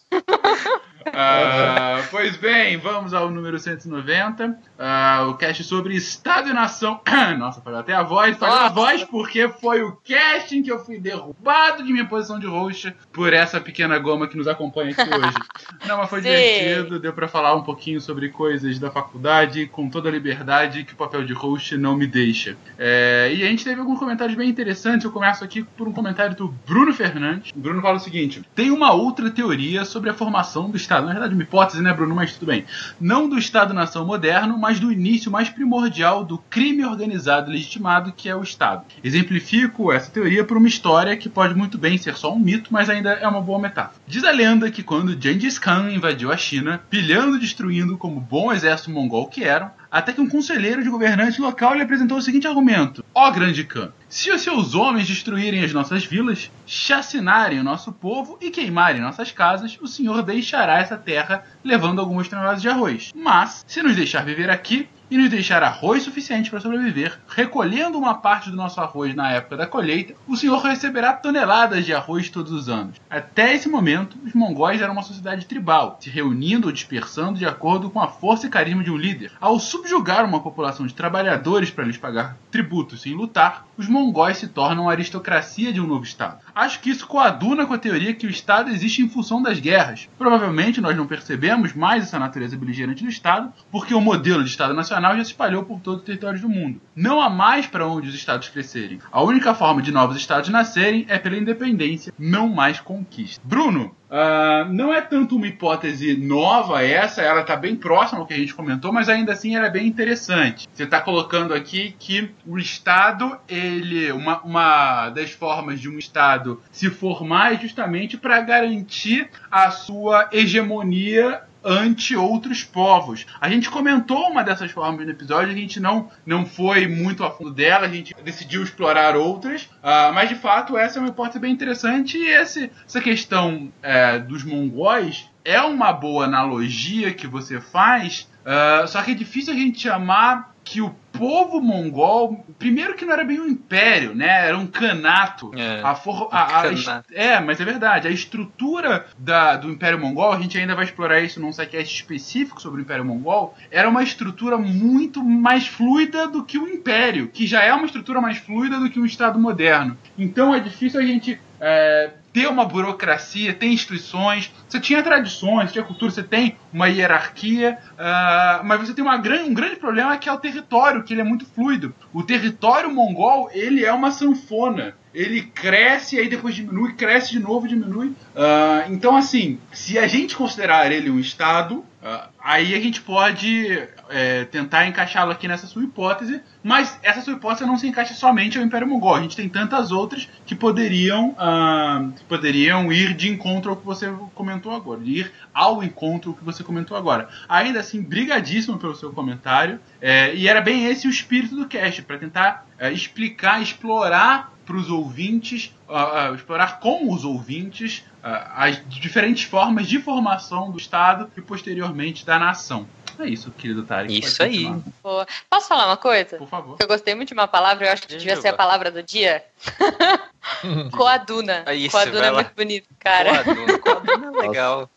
Ah, 1.14 2.02
pois 2.10 2.36
bem, 2.36 2.78
vamos 2.78 3.14
ao 3.14 3.30
número 3.30 3.60
190. 3.60 4.58
ah, 4.80 5.28
o 5.30 5.36
cast 5.36 5.64
sobre 5.64 5.96
Estado 5.96 6.50
e 6.50 6.54
Nação. 6.54 7.00
Nossa, 7.38 7.62
falhou 7.62 7.80
até 7.80 7.94
a 7.94 8.02
voz. 8.02 8.36
Falhou 8.38 8.58
a 8.58 8.70
voz 8.70 9.04
porque 9.04 9.48
foi 9.48 9.84
o 9.84 9.96
cast 9.98 10.58
em 10.58 10.64
que 10.64 10.72
eu 10.72 10.84
fui 10.84 10.98
derrubado 11.00 11.84
de 11.84 11.94
minha 11.94 12.08
posição 12.08 12.40
de 12.40 12.48
roxa 12.48 12.96
por 13.14 13.34
essa 13.34 13.62
pequena 13.62 14.00
goma 14.00 14.28
que 14.28 14.36
nos 14.36 14.48
acompanha 14.48 14.92
aqui 14.92 15.02
hoje. 15.02 15.38
Não, 15.86 15.98
mas 15.98 16.10
foi 16.10 16.22
Sim. 16.24 16.30
divertido. 16.30 17.00
Deu 17.00 17.14
pra 17.14 17.28
falar 17.28 17.54
um 17.56 17.62
pouquinho 17.76 18.00
sobre 18.00 18.30
coisas 18.30 18.80
da 18.80 18.90
faculdade 18.90 19.68
com 19.68 19.90
toda 19.90 20.08
a 20.08 20.12
liberdade 20.12 20.86
que 20.86 20.94
o 20.94 20.96
papel 20.96 21.26
de 21.26 21.34
host 21.34 21.78
não 21.78 21.96
me 21.96 22.08
deixa. 22.08 22.56
É, 22.78 23.34
e 23.36 23.44
a 23.44 23.48
gente 23.48 23.66
teve 23.66 23.80
alguns 23.82 24.00
comentários 24.00 24.38
bem 24.38 24.50
interessantes. 24.50 25.04
Eu 25.04 25.12
começo 25.12 25.44
aqui 25.44 25.64
por 25.76 25.86
um 25.88 25.92
comentário 25.92 26.36
do 26.36 26.48
Bruno 26.66 26.94
Fernandes. 26.94 27.52
O 27.54 27.60
Bruno 27.60 27.82
fala 27.82 27.98
o 27.98 28.00
seguinte: 28.00 28.42
tem 28.56 28.72
uma 28.72 28.94
outra 28.94 29.30
teoria 29.30 29.84
sobre 29.84 30.10
a 30.10 30.14
formação 30.14 30.70
do 30.70 30.78
Estado. 30.78 31.06
Na 31.06 31.12
verdade, 31.12 31.34
uma 31.34 31.44
hipótese, 31.44 31.82
né, 31.82 31.94
Bruno? 31.94 32.16
Mas 32.16 32.34
tudo 32.34 32.48
bem. 32.48 32.66
Não 33.00 33.28
do 33.28 33.38
Estado-nação 33.38 34.06
moderno, 34.06 34.58
mas 34.58 34.80
do 34.80 34.92
início 34.92 35.30
mais 35.30 35.50
primordial 35.50 36.24
do 36.24 36.38
crime 36.38 36.86
organizado 36.86 37.52
legitimado, 37.52 38.14
que 38.14 38.30
é 38.30 38.36
o 38.36 38.42
Estado. 38.42 38.86
Exemplifico 39.04 39.92
essa 39.92 40.10
teoria 40.10 40.46
por 40.46 40.56
uma 40.56 40.68
história 40.68 41.18
que 41.18 41.28
pode 41.28 41.54
muito 41.54 41.78
bem 41.78 41.98
ser 41.98 42.16
só 42.16 42.34
um 42.34 42.40
mito, 42.40 42.72
mas 42.72 42.90
ainda 42.90 43.12
é 43.12 43.28
uma 43.28 43.42
boa 43.42 43.60
metáfora. 43.60 44.00
Diz 44.08 44.24
a 44.24 44.32
lenda 44.32 44.72
que 44.72 44.82
quando 44.82 45.22
Gengis 45.22 45.60
Khan 45.60 45.92
invadiu 45.92 46.32
a 46.32 46.38
China, 46.38 46.82
pilhando 46.90 47.36
e 47.36 47.40
destruindo 47.56 47.98
como 47.98 48.20
bom 48.20 48.52
exército 48.52 48.92
mongol 48.92 49.30
que 49.30 49.46
eram, 49.46 49.72
até 49.90 50.12
que 50.12 50.20
um 50.20 50.28
conselheiro 50.28 50.84
de 50.84 50.90
governante 50.90 51.40
local 51.40 51.74
lhe 51.74 51.82
apresentou 51.82 52.18
o 52.18 52.22
seguinte 52.22 52.46
argumento: 52.46 53.04
Ó 53.14 53.32
grande 53.32 53.64
Khan, 53.64 53.94
se 54.10 54.30
os 54.30 54.42
seus 54.42 54.76
homens 54.76 55.08
destruírem 55.08 55.64
as 55.64 55.72
nossas 55.72 56.04
vilas, 56.04 56.52
chacinarem 56.68 57.60
o 57.60 57.64
nosso 57.64 57.94
povo 57.94 58.38
e 58.42 58.52
queimarem 58.52 59.02
nossas 59.02 59.32
casas, 59.32 59.78
o 59.82 59.88
senhor 59.88 60.22
deixará 60.22 60.80
essa 60.80 60.98
terra 60.98 61.46
levando 61.64 62.02
algumas 62.02 62.28
toneladas 62.28 62.62
de 62.62 62.68
arroz. 62.68 63.14
Mas, 63.16 63.64
se 63.66 63.82
nos 63.82 63.96
deixar 63.96 64.26
viver 64.26 64.50
aqui, 64.50 64.90
e 65.10 65.18
nos 65.18 65.30
deixar 65.30 65.64
arroz 65.64 66.04
suficiente 66.04 66.50
para 66.50 66.60
sobreviver, 66.60 67.20
recolhendo 67.28 67.98
uma 67.98 68.16
parte 68.16 68.50
do 68.50 68.56
nosso 68.56 68.82
arroz 68.82 69.14
na 69.16 69.32
época 69.32 69.58
da 69.58 69.68
colheita, 69.68 70.16
o 70.28 70.36
senhor 70.36 70.60
receberá 70.60 71.14
toneladas 71.14 71.86
de 71.86 71.94
arroz 71.94 72.30
todos 72.30 72.52
os 72.52 72.70
anos. 72.70 73.00
Até 73.10 73.54
esse 73.54 73.70
momento, 73.70 74.18
os 74.26 74.34
mongóis 74.34 74.82
eram 74.82 74.94
uma 74.94 75.04
sociedade 75.04 75.46
tribal, 75.46 75.98
se 76.00 76.10
reunindo 76.10 76.68
ou 76.68 76.74
dispersando 76.74 77.38
de 77.38 77.46
acordo 77.46 77.90
com 77.90 78.02
a 78.02 78.08
força 78.08 78.48
e 78.48 78.50
carisma 78.50 78.84
de 78.84 78.92
um 78.92 78.98
líder. 78.98 79.32
Ao 79.40 79.60
subjugar 79.60 80.26
uma 80.26 80.40
população 80.40 80.86
de 80.86 80.94
trabalhadores 80.94 81.70
para 81.70 81.86
lhes 81.86 81.98
pagar 81.98 82.38
tributos 82.52 83.02
sem 83.02 83.14
lutar, 83.14 83.66
os 83.78 83.88
mongóis 83.88 84.38
se 84.38 84.48
tornam 84.48 84.90
a 84.90 84.92
aristocracia 84.92 85.72
de 85.72 85.82
um 85.82 85.88
novo 85.88 86.04
Estado. 86.04 86.40
Acho 86.54 86.80
que 86.80 86.90
isso 86.90 87.08
coaduna 87.08 87.66
com 87.66 87.74
a 87.74 87.78
teoria 87.78 88.14
que 88.14 88.28
o 88.28 88.30
Estado 88.30 88.70
existe 88.70 89.02
em 89.02 89.10
função 89.10 89.42
das 89.42 89.60
guerras. 89.60 90.08
Provavelmente 90.18 90.82
nós 90.82 90.96
não 90.96 91.06
percebemos 91.06 91.74
mais 91.74 92.04
essa 92.04 92.18
natureza 92.18 92.58
beligerante 92.58 93.04
do 93.04 93.10
Estado, 93.10 93.52
porque 93.72 93.94
o 93.94 94.02
modelo 94.02 94.44
de 94.44 94.50
Estado 94.50 94.74
Nacional 94.74 94.95
já 95.02 95.24
se 95.24 95.32
espalhou 95.32 95.64
por 95.64 95.80
todos 95.80 96.00
os 96.00 96.06
territórios 96.06 96.42
do 96.42 96.50
mundo. 96.50 96.82
Não 96.96 97.22
há 97.22 97.30
mais 97.30 97.68
para 97.68 97.88
onde 97.88 98.10
os 98.10 98.16
Estados 98.16 98.50
crescerem. 98.50 99.00
A 99.12 99.22
única 99.22 99.54
forma 99.54 99.82
de 99.82 99.92
novos 99.92 100.18
Estados 100.18 100.50
nascerem 100.50 101.06
é 101.08 101.18
pela 101.18 101.38
independência, 101.38 102.14
não 102.18 102.48
mais 102.48 102.80
conquista. 102.80 103.42
Bruno, 103.44 103.96
Uh, 104.06 104.72
não 104.72 104.94
é 104.94 105.02
tanto 105.02 105.36
uma 105.36 105.48
hipótese 105.48 106.16
nova 106.16 106.84
essa, 106.84 107.24
ela 107.24 107.42
está 107.42 107.56
bem 107.56 107.76
próxima 107.76 108.20
ao 108.20 108.28
que 108.28 108.36
a 108.36 108.38
gente 108.38 108.54
comentou, 108.54 108.94
mas 108.94 109.10
ainda 109.10 109.34
assim 109.34 109.56
ela 109.56 109.66
é 109.66 109.70
bem 109.70 109.88
interessante. 109.88 110.68
Você 110.72 110.84
está 110.84 111.02
colocando 111.02 111.54
aqui 111.54 111.96
que 111.98 112.32
o 112.46 112.60
Estado, 112.60 113.38
ele, 113.50 114.12
uma, 114.12 114.42
uma 114.42 115.10
das 115.10 115.32
formas 115.32 115.82
de 115.82 115.90
um 115.90 115.98
Estado 115.98 116.62
se 116.72 116.90
formar 116.92 117.56
é 117.56 117.58
justamente 117.58 118.16
para 118.16 118.40
garantir 118.42 119.28
a 119.50 119.72
sua 119.72 120.30
hegemonia 120.32 121.42
ante 121.66 122.16
outros 122.16 122.64
povos. 122.64 123.26
A 123.42 123.50
gente 123.50 123.70
comentou 123.70 124.30
uma 124.30 124.44
dessas 124.44 124.72
formas 124.72 125.06
no 125.06 125.12
episódio, 125.12 125.52
a 125.52 125.58
gente 125.58 125.80
não, 125.80 126.10
não 126.26 126.46
foi 126.46 126.88
muito 126.88 127.24
a 127.24 127.32
fundo 127.32 127.52
dela, 127.52 127.88
a 127.88 127.90
gente 127.90 128.14
decidiu 128.24 128.64
explorar 128.64 129.16
outras, 129.16 129.64
uh, 129.64 130.14
mas 130.14 130.30
de 130.30 130.36
fato 130.36 130.78
essa 130.78 131.00
é 131.00 131.02
uma 131.02 131.10
hipótese 131.10 131.40
bem 131.40 131.52
interessante 131.52 132.18
e 132.18 132.28
esse, 132.28 132.72
essa 132.86 133.02
questão 133.02 133.72
é, 133.82 134.20
dos 134.20 134.44
mongóis 134.44 135.30
é 135.44 135.62
uma 135.62 135.92
boa 135.92 136.26
analogia 136.26 137.14
que 137.14 137.28
você 137.28 137.60
faz, 137.60 138.30
uh, 138.42 138.88
só 138.88 139.02
que 139.02 139.12
é 139.12 139.16
difícil 139.16 139.54
a 139.54 139.58
gente 139.58 139.80
chamar 139.82 140.55
que 140.66 140.82
o 140.82 140.90
povo 141.14 141.62
mongol, 141.62 142.44
primeiro 142.58 142.96
que 142.96 143.06
não 143.06 143.14
era 143.14 143.24
bem 143.24 143.40
um 143.40 143.48
império, 143.48 144.14
né? 144.16 144.48
Era 144.48 144.58
um 144.58 144.66
canato. 144.66 145.52
É, 145.56 145.80
a 145.82 145.96
for, 145.96 146.28
a, 146.32 146.62
a, 146.62 146.64
canato. 146.64 147.14
é, 147.14 147.40
mas 147.40 147.62
é 147.62 147.66
verdade. 147.66 148.08
A 148.08 148.12
estrutura 148.12 149.06
da, 149.18 149.56
do 149.56 149.70
Império 149.70 150.00
Mongol, 150.00 150.34
a 150.34 150.40
gente 150.40 150.58
ainda 150.58 150.76
vai 150.76 150.84
explorar 150.84 151.22
isso 151.22 151.40
num 151.40 151.54
sidecast 151.54 151.96
específico 151.96 152.62
sobre 152.62 152.82
o 152.82 152.84
Império 152.84 153.06
Mongol, 153.06 153.56
era 153.72 153.88
uma 153.88 154.04
estrutura 154.04 154.58
muito 154.58 155.24
mais 155.24 155.68
fluida 155.68 156.28
do 156.28 156.44
que 156.44 156.58
o 156.58 156.68
Império, 156.68 157.28
que 157.28 157.46
já 157.46 157.64
é 157.64 157.72
uma 157.72 157.86
estrutura 157.86 158.20
mais 158.20 158.40
fluida 158.40 158.80
do 158.80 158.90
que 158.90 159.00
um 159.00 159.06
Estado 159.06 159.40
moderno. 159.40 159.96
Então 160.18 160.54
é 160.54 160.60
difícil 160.60 161.00
a 161.00 161.06
gente 161.06 161.40
é, 161.60 162.12
ter 162.34 162.48
uma 162.48 162.66
burocracia, 162.66 163.54
ter 163.54 163.68
instituições. 163.68 164.52
Você 164.76 164.82
tinha 164.82 165.02
tradições, 165.02 165.72
tinha 165.72 165.86
cultura, 165.86 166.12
você 166.12 166.22
tem 166.22 166.58
uma 166.74 166.88
hierarquia, 166.88 167.78
uh, 167.94 168.66
mas 168.66 168.82
você 168.82 168.94
tem 168.94 169.02
uma 169.02 169.16
grande, 169.16 169.50
um 169.50 169.54
grande 169.54 169.78
problema 169.78 170.18
que 170.18 170.28
é 170.28 170.34
o 170.34 170.38
território, 170.38 171.02
que 171.02 171.14
ele 171.14 171.22
é 171.22 171.24
muito 171.24 171.46
fluido. 171.46 171.96
O 172.12 172.22
território 172.22 172.94
mongol, 172.94 173.50
ele 173.54 173.86
é 173.86 173.94
uma 173.94 174.12
sanfona. 174.12 174.94
Ele 175.16 175.44
cresce, 175.44 176.20
aí 176.20 176.28
depois 176.28 176.54
diminui, 176.54 176.94
cresce 176.94 177.32
de 177.32 177.40
novo, 177.40 177.70
diminui. 177.70 178.10
Uh, 178.10 178.92
então, 178.92 179.16
assim, 179.16 179.58
se 179.72 179.98
a 179.98 180.08
gente 180.08 180.36
considerar 180.36 180.92
ele 180.92 181.10
um 181.10 181.18
Estado, 181.18 181.76
uh, 181.76 182.30
aí 182.38 182.76
a 182.76 182.80
gente 182.82 183.02
pode 183.02 183.88
é, 184.10 184.46
tentar 184.46 184.88
encaixá-lo 184.88 185.32
aqui 185.32 185.48
nessa 185.48 185.68
sua 185.68 185.84
hipótese, 185.84 186.42
mas 186.64 187.00
essa 187.02 187.22
sua 187.22 187.34
hipótese 187.34 187.66
não 187.66 187.78
se 187.78 187.88
encaixa 187.88 188.14
somente 188.14 188.58
ao 188.58 188.64
Império 188.64 188.88
Mongol. 188.88 189.16
A 189.16 189.22
gente 189.22 189.36
tem 189.36 189.50
tantas 189.50 189.92
outras 189.92 190.28
que 190.46 190.54
poderiam, 190.54 191.30
uh, 191.30 192.14
poderiam 192.28 192.92
ir 192.92 193.14
de 193.14 193.30
encontro 193.30 193.72
ao 193.72 193.78
que 193.78 193.86
você 193.86 194.12
comentou 194.34 194.76
agora, 194.76 195.00
ir 195.04 195.32
ao 195.54 195.84
encontro 195.84 196.32
ao 196.32 196.38
que 196.38 196.44
você 196.44 196.64
comentou 196.64 196.96
agora. 196.98 197.30
Ainda 197.48 197.80
assim, 197.80 198.02
brigadíssimo 198.02 198.78
pelo 198.78 198.96
seu 198.96 199.12
comentário, 199.12 199.80
é, 200.02 200.36
e 200.36 200.48
era 200.48 200.62
bem 200.62 200.86
esse 200.86 201.08
o 201.08 201.10
espírito 201.10 201.56
do 201.56 201.68
cast, 201.68 202.02
para 202.02 202.18
tentar 202.18 202.68
é, 202.78 202.92
explicar, 202.92 203.62
explorar 203.62 204.55
para 204.66 204.76
os 204.76 204.90
ouvintes, 204.90 205.74
uh, 205.88 206.32
uh, 206.32 206.36
explorar 206.36 206.80
com 206.80 207.14
os 207.14 207.24
ouvintes 207.24 208.00
uh, 208.24 208.50
as 208.56 208.82
diferentes 208.90 209.44
formas 209.44 209.88
de 209.88 210.00
formação 210.00 210.72
do 210.72 210.78
Estado 210.78 211.30
e 211.38 211.42
posteriormente 211.42 212.26
da 212.26 212.40
nação. 212.40 212.88
É 213.18 213.28
isso, 213.28 213.50
querido 213.52 213.84
Tarek. 213.84 214.20
Isso 214.20 214.44
aí. 214.44 214.66
Boa. 215.02 215.26
Posso 215.50 215.68
falar 215.70 215.86
uma 215.86 215.96
coisa? 215.96 216.38
Por 216.38 216.50
favor. 216.50 216.76
Eu 216.80 216.88
gostei 216.88 217.16
muito 217.16 217.30
de 217.30 217.34
uma 217.34 217.48
palavra, 217.48 217.88
eu 217.88 217.94
acho 217.94 218.02
que 218.02 218.18
devia 218.18 218.36
ser 218.36 218.50
a 218.50 218.54
palavra 218.54 218.92
do 218.92 219.02
dia. 219.02 219.44
Coaduna. 220.92 221.64
É 221.66 221.76
isso, 221.76 221.92
Coaduna 221.92 222.26
é 222.26 222.32
muito 222.32 222.52
bonito, 222.56 222.88
cara. 223.00 223.44
Coaduna. 223.44 223.80
Coaduna 223.80 224.28
é 224.28 224.48
legal. 224.48 224.90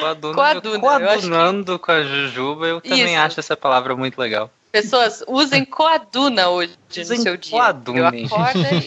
Coaduna, 0.00 0.34
Coaduna, 0.34 0.74
acho 0.74 0.80
que- 0.80 0.80
coadunando 0.80 1.78
com 1.78 1.92
a 1.92 2.02
Jujuba, 2.02 2.66
eu 2.66 2.80
também 2.80 3.14
Isso. 3.14 3.22
acho 3.22 3.40
essa 3.40 3.56
palavra 3.56 3.94
muito 3.96 4.18
legal. 4.18 4.50
Pessoas, 4.82 5.24
usem 5.26 5.64
coaduna 5.64 6.48
hoje 6.48 6.74
Usem 6.90 7.16
no 7.18 7.22
seu 7.22 7.36
dia. 7.36 7.62
acordo 7.62 7.94
e... 8.14 8.28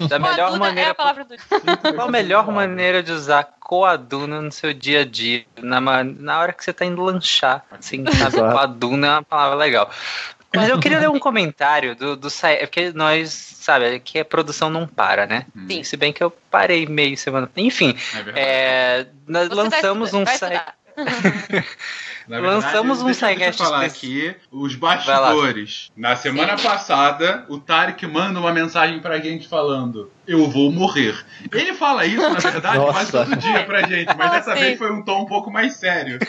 Da 0.07 0.19
melhor 0.19 0.35
coaduna 0.49 0.59
maneira 0.59 0.89
é 0.89 0.91
a 0.91 0.95
palavra 0.95 1.25
do 1.25 1.35
dia. 1.35 1.93
Qual 1.95 2.07
a 2.07 2.11
melhor 2.11 2.51
maneira 2.51 3.01
de 3.03 3.11
usar 3.11 3.43
coaduna 3.59 4.41
no 4.41 4.51
seu 4.51 4.73
dia 4.73 5.01
a 5.01 5.05
dia? 5.05 5.45
Na, 5.57 5.79
na 6.03 6.39
hora 6.39 6.53
que 6.53 6.63
você 6.63 6.71
tá 6.73 6.85
indo 6.85 7.01
lanchar, 7.01 7.65
assim, 7.71 8.03
sabe? 8.11 8.37
Coaduna 8.37 9.07
é 9.07 9.11
uma 9.11 9.23
palavra 9.23 9.55
legal. 9.57 9.89
Mas 10.55 10.67
eu 10.67 10.79
queria 10.79 10.99
ler 10.99 11.09
um 11.09 11.19
comentário 11.19 11.95
do, 11.95 12.15
do 12.15 12.27
site, 12.29 12.63
é 12.63 12.65
porque 12.65 12.91
nós, 12.93 13.29
sabe, 13.31 13.85
aqui 13.95 14.17
a 14.19 14.25
produção 14.25 14.67
não 14.69 14.87
para, 14.87 15.27
né? 15.27 15.45
Sim. 15.69 15.83
Se 15.83 15.95
bem 15.95 16.11
que 16.11 16.23
eu 16.23 16.31
parei 16.49 16.87
meio 16.87 17.15
semana. 17.17 17.49
Enfim, 17.55 17.95
É 18.35 18.99
é, 19.01 19.05
nós 19.27 19.47
Você 19.47 19.55
vai 19.55 19.63
lançamos 19.65 20.11
estudar- 20.13 20.23
um 20.23 20.37
site. 20.37 21.65
Na 22.29 22.39
verdade, 22.39 22.63
lançamos 22.65 23.01
um 23.01 23.05
deixa, 23.05 23.25
deixa 23.25 23.41
eu 23.41 23.53
sidecast 23.53 23.63
falar 23.63 23.79
desse- 23.83 23.97
aqui 23.97 24.35
os 24.51 24.75
bastidores. 24.75 25.91
Na 25.97 26.15
semana 26.15 26.55
passada, 26.57 27.45
o 27.49 27.59
Tarek 27.59 28.05
manda 28.07 28.39
uma 28.39 28.53
mensagem 28.53 28.99
pra 28.99 29.17
gente 29.19 29.47
falando: 29.47 30.11
Eu 30.27 30.47
vou 30.49 30.71
morrer. 30.71 31.15
Ele 31.51 31.73
fala 31.73 32.05
isso, 32.05 32.21
na 32.21 32.39
verdade, 32.39 32.77
Nossa. 32.79 32.91
quase 32.93 33.11
todo 33.11 33.35
dia 33.35 33.63
pra 33.65 33.81
gente, 33.87 34.15
mas 34.15 34.31
dessa 34.31 34.53
assim. 34.53 34.61
vez 34.61 34.77
foi 34.77 34.91
um 34.91 35.03
tom 35.03 35.23
um 35.23 35.25
pouco 35.25 35.49
mais 35.51 35.73
sério. 35.73 36.19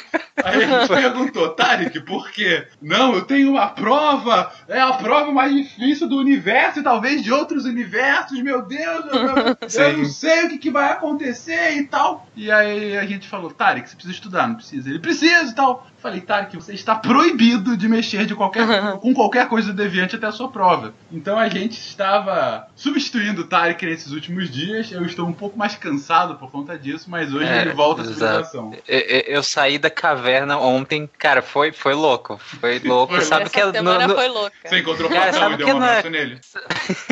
Aí 0.43 0.65
a 0.65 0.67
gente 0.81 0.89
perguntou, 0.89 1.51
Tarek, 1.51 2.01
por 2.01 2.31
quê? 2.31 2.67
Não, 2.81 3.15
eu 3.15 3.23
tenho 3.23 3.51
uma 3.51 3.69
prova, 3.69 4.51
é 4.69 4.81
a 4.81 4.93
prova 4.95 5.31
mais 5.31 5.53
difícil 5.55 6.09
do 6.09 6.17
universo 6.17 6.81
e 6.81 6.83
talvez 6.83 7.23
de 7.23 7.31
outros 7.31 7.67
universos, 7.67 8.41
meu 8.43 8.63
Deus, 8.63 9.05
eu, 9.07 9.15
eu- 9.15 9.57
eu 9.61 9.69
Sim. 9.69 9.93
não 9.99 10.05
sei 10.07 10.47
o 10.47 10.49
que, 10.49 10.59
que 10.59 10.71
vai 10.71 10.91
acontecer 10.93 11.77
e 11.77 11.85
tal. 11.87 12.27
E 12.35 12.51
aí 12.51 12.97
a 12.97 13.05
gente 13.05 13.29
falou, 13.29 13.51
Tarek, 13.51 13.87
você 13.89 13.95
precisa 13.97 14.15
estudar, 14.15 14.49
não 14.49 14.55
precisa? 14.55 14.89
Ele 14.89 14.99
precisa 14.99 15.51
e 15.51 15.55
tal. 15.55 15.87
Falei, 16.01 16.21
Tarek, 16.23 16.57
você 16.57 16.73
está 16.73 16.95
proibido 16.95 17.77
de 17.77 17.87
mexer 17.89 18.25
de 18.25 18.35
qualquer, 18.35 18.67
com 19.01 19.13
qualquer 19.13 19.49
coisa 19.49 19.69
do 19.73 19.75
Deviante 19.77 20.17
até 20.17 20.27
a 20.27 20.33
sua 20.33 20.49
prova. 20.49 20.95
Então 21.13 21.39
a 21.39 21.49
gente 21.49 21.79
estava 21.79 22.67
substituindo 22.75 23.43
o 23.43 23.45
Tarek 23.47 23.85
nesses 23.85 24.11
últimos 24.13 24.51
dias. 24.51 24.91
Eu 24.91 25.05
estou 25.05 25.27
um 25.27 25.33
pouco 25.33 25.59
mais 25.59 25.75
cansado 25.75 26.37
por 26.37 26.51
conta 26.51 26.79
disso, 26.79 27.11
mas 27.11 27.33
hoje 27.35 27.45
É, 27.47 27.61
ele 27.63 27.73
volta 27.75 28.01
à 28.03 28.05
civilização. 28.05 28.73
Eu, 28.89 28.99
eu- 28.99 29.25
eu 29.27 29.43
saí 29.43 29.79
da 29.79 29.91
caverna 29.91 30.59
ontem, 30.59 31.09
cara, 31.19 31.43
foi, 31.43 31.71
foi 31.73 31.93
louco. 31.95 32.39
Foi 32.39 32.79
louco. 32.85 33.15
Foi 33.15 33.25
sabe 33.25 33.51
que 33.51 33.61
é 33.61 33.67
no- 33.67 33.73
semana 33.73 34.07
no- 34.09 34.15
foi 34.15 34.29
louca. 34.29 34.53
Você 34.65 34.79
encontrou 34.79 35.11
o 35.11 35.15
sabe 35.33 35.55
e 35.55 35.57
deu 35.59 35.67
um 35.69 35.71
é- 35.83 35.89
abraço 35.99 36.11
nele? 36.11 36.41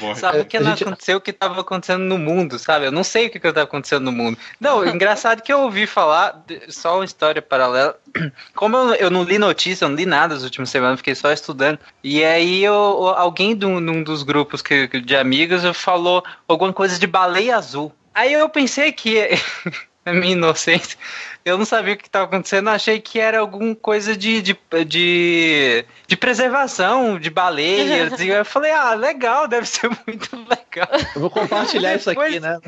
Boa. 0.00 0.14
Sabe 0.14 0.40
o 0.40 0.44
que 0.44 0.58
não 0.58 0.70
gente- 0.70 0.84
aconteceu 0.84 1.16
o 1.18 1.20
que 1.20 1.30
estava 1.30 1.60
acontecendo 1.60 2.02
no 2.02 2.18
mundo, 2.18 2.58
sabe? 2.58 2.86
Eu 2.86 2.92
não 2.92 3.04
sei 3.04 3.26
o 3.26 3.30
que 3.30 3.38
estava 3.38 3.62
acontecendo 3.62 4.04
no 4.04 4.12
mundo. 4.12 4.38
Não, 4.60 4.86
engraçado 4.86 5.42
que 5.42 5.52
eu 5.52 5.60
ouvi 5.62 5.86
falar, 5.86 6.42
de- 6.46 6.70
só 6.72 6.96
uma 6.96 7.04
história 7.04 7.40
paralela. 7.42 7.85
Como 8.54 8.76
eu, 8.76 8.94
eu 8.94 9.10
não 9.10 9.22
li 9.22 9.38
notícia, 9.38 9.84
eu 9.84 9.88
não 9.88 9.96
li 9.96 10.06
nada 10.06 10.34
nas 10.34 10.44
últimas 10.44 10.70
semanas, 10.70 10.98
fiquei 11.00 11.14
só 11.14 11.32
estudando. 11.32 11.78
E 12.02 12.24
aí 12.24 12.64
eu, 12.64 12.74
alguém 12.74 13.54
de 13.56 13.66
um, 13.66 13.80
num 13.80 14.02
dos 14.02 14.22
grupos 14.22 14.62
que, 14.62 14.86
de 14.88 15.16
amigos 15.16 15.62
falou 15.76 16.24
alguma 16.48 16.72
coisa 16.72 16.98
de 16.98 17.06
baleia 17.06 17.56
azul. 17.56 17.92
Aí 18.14 18.32
eu 18.32 18.48
pensei 18.48 18.92
que, 18.92 19.28
na 20.04 20.12
minha 20.12 20.32
inocência, 20.32 20.98
eu 21.44 21.56
não 21.56 21.64
sabia 21.64 21.94
o 21.94 21.96
que 21.96 22.06
estava 22.06 22.24
acontecendo, 22.24 22.68
achei 22.70 22.98
que 22.98 23.20
era 23.20 23.38
alguma 23.38 23.74
coisa 23.74 24.16
de, 24.16 24.42
de, 24.42 24.58
de, 24.86 25.84
de 26.08 26.16
preservação 26.16 27.18
de 27.20 27.30
baleias. 27.30 28.18
e 28.20 28.28
eu 28.28 28.44
falei, 28.44 28.72
ah, 28.72 28.94
legal, 28.94 29.46
deve 29.46 29.66
ser 29.66 29.88
muito 30.06 30.34
legal. 30.36 30.88
Eu 31.14 31.20
vou 31.20 31.30
compartilhar 31.30 31.94
isso 31.94 32.10
aqui, 32.10 32.40
Depois- 32.40 32.42
né? 32.42 32.58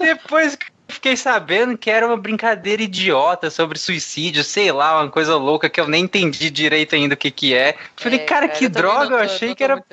Depois 0.00 0.56
que 0.56 0.66
fiquei 0.88 1.16
sabendo 1.16 1.76
que 1.76 1.90
era 1.90 2.06
uma 2.06 2.16
brincadeira 2.16 2.82
idiota 2.82 3.50
sobre 3.50 3.78
suicídio, 3.78 4.42
sei 4.44 4.70
lá, 4.72 5.00
uma 5.02 5.10
coisa 5.10 5.36
louca 5.36 5.68
que 5.68 5.80
eu 5.80 5.88
nem 5.88 6.04
entendi 6.04 6.50
direito 6.50 6.94
ainda 6.94 7.14
o 7.14 7.16
que 7.16 7.30
que 7.30 7.54
é. 7.54 7.76
Falei, 7.96 8.20
É, 8.20 8.24
cara, 8.24 8.48
que 8.48 8.64
eu 8.66 8.70
droga, 8.70 9.10
não 9.10 9.18
eu 9.18 9.26
tô- 9.28 9.34
achei 9.34 9.54
que 9.54 9.64
tô 9.66 9.72
era, 9.72 9.84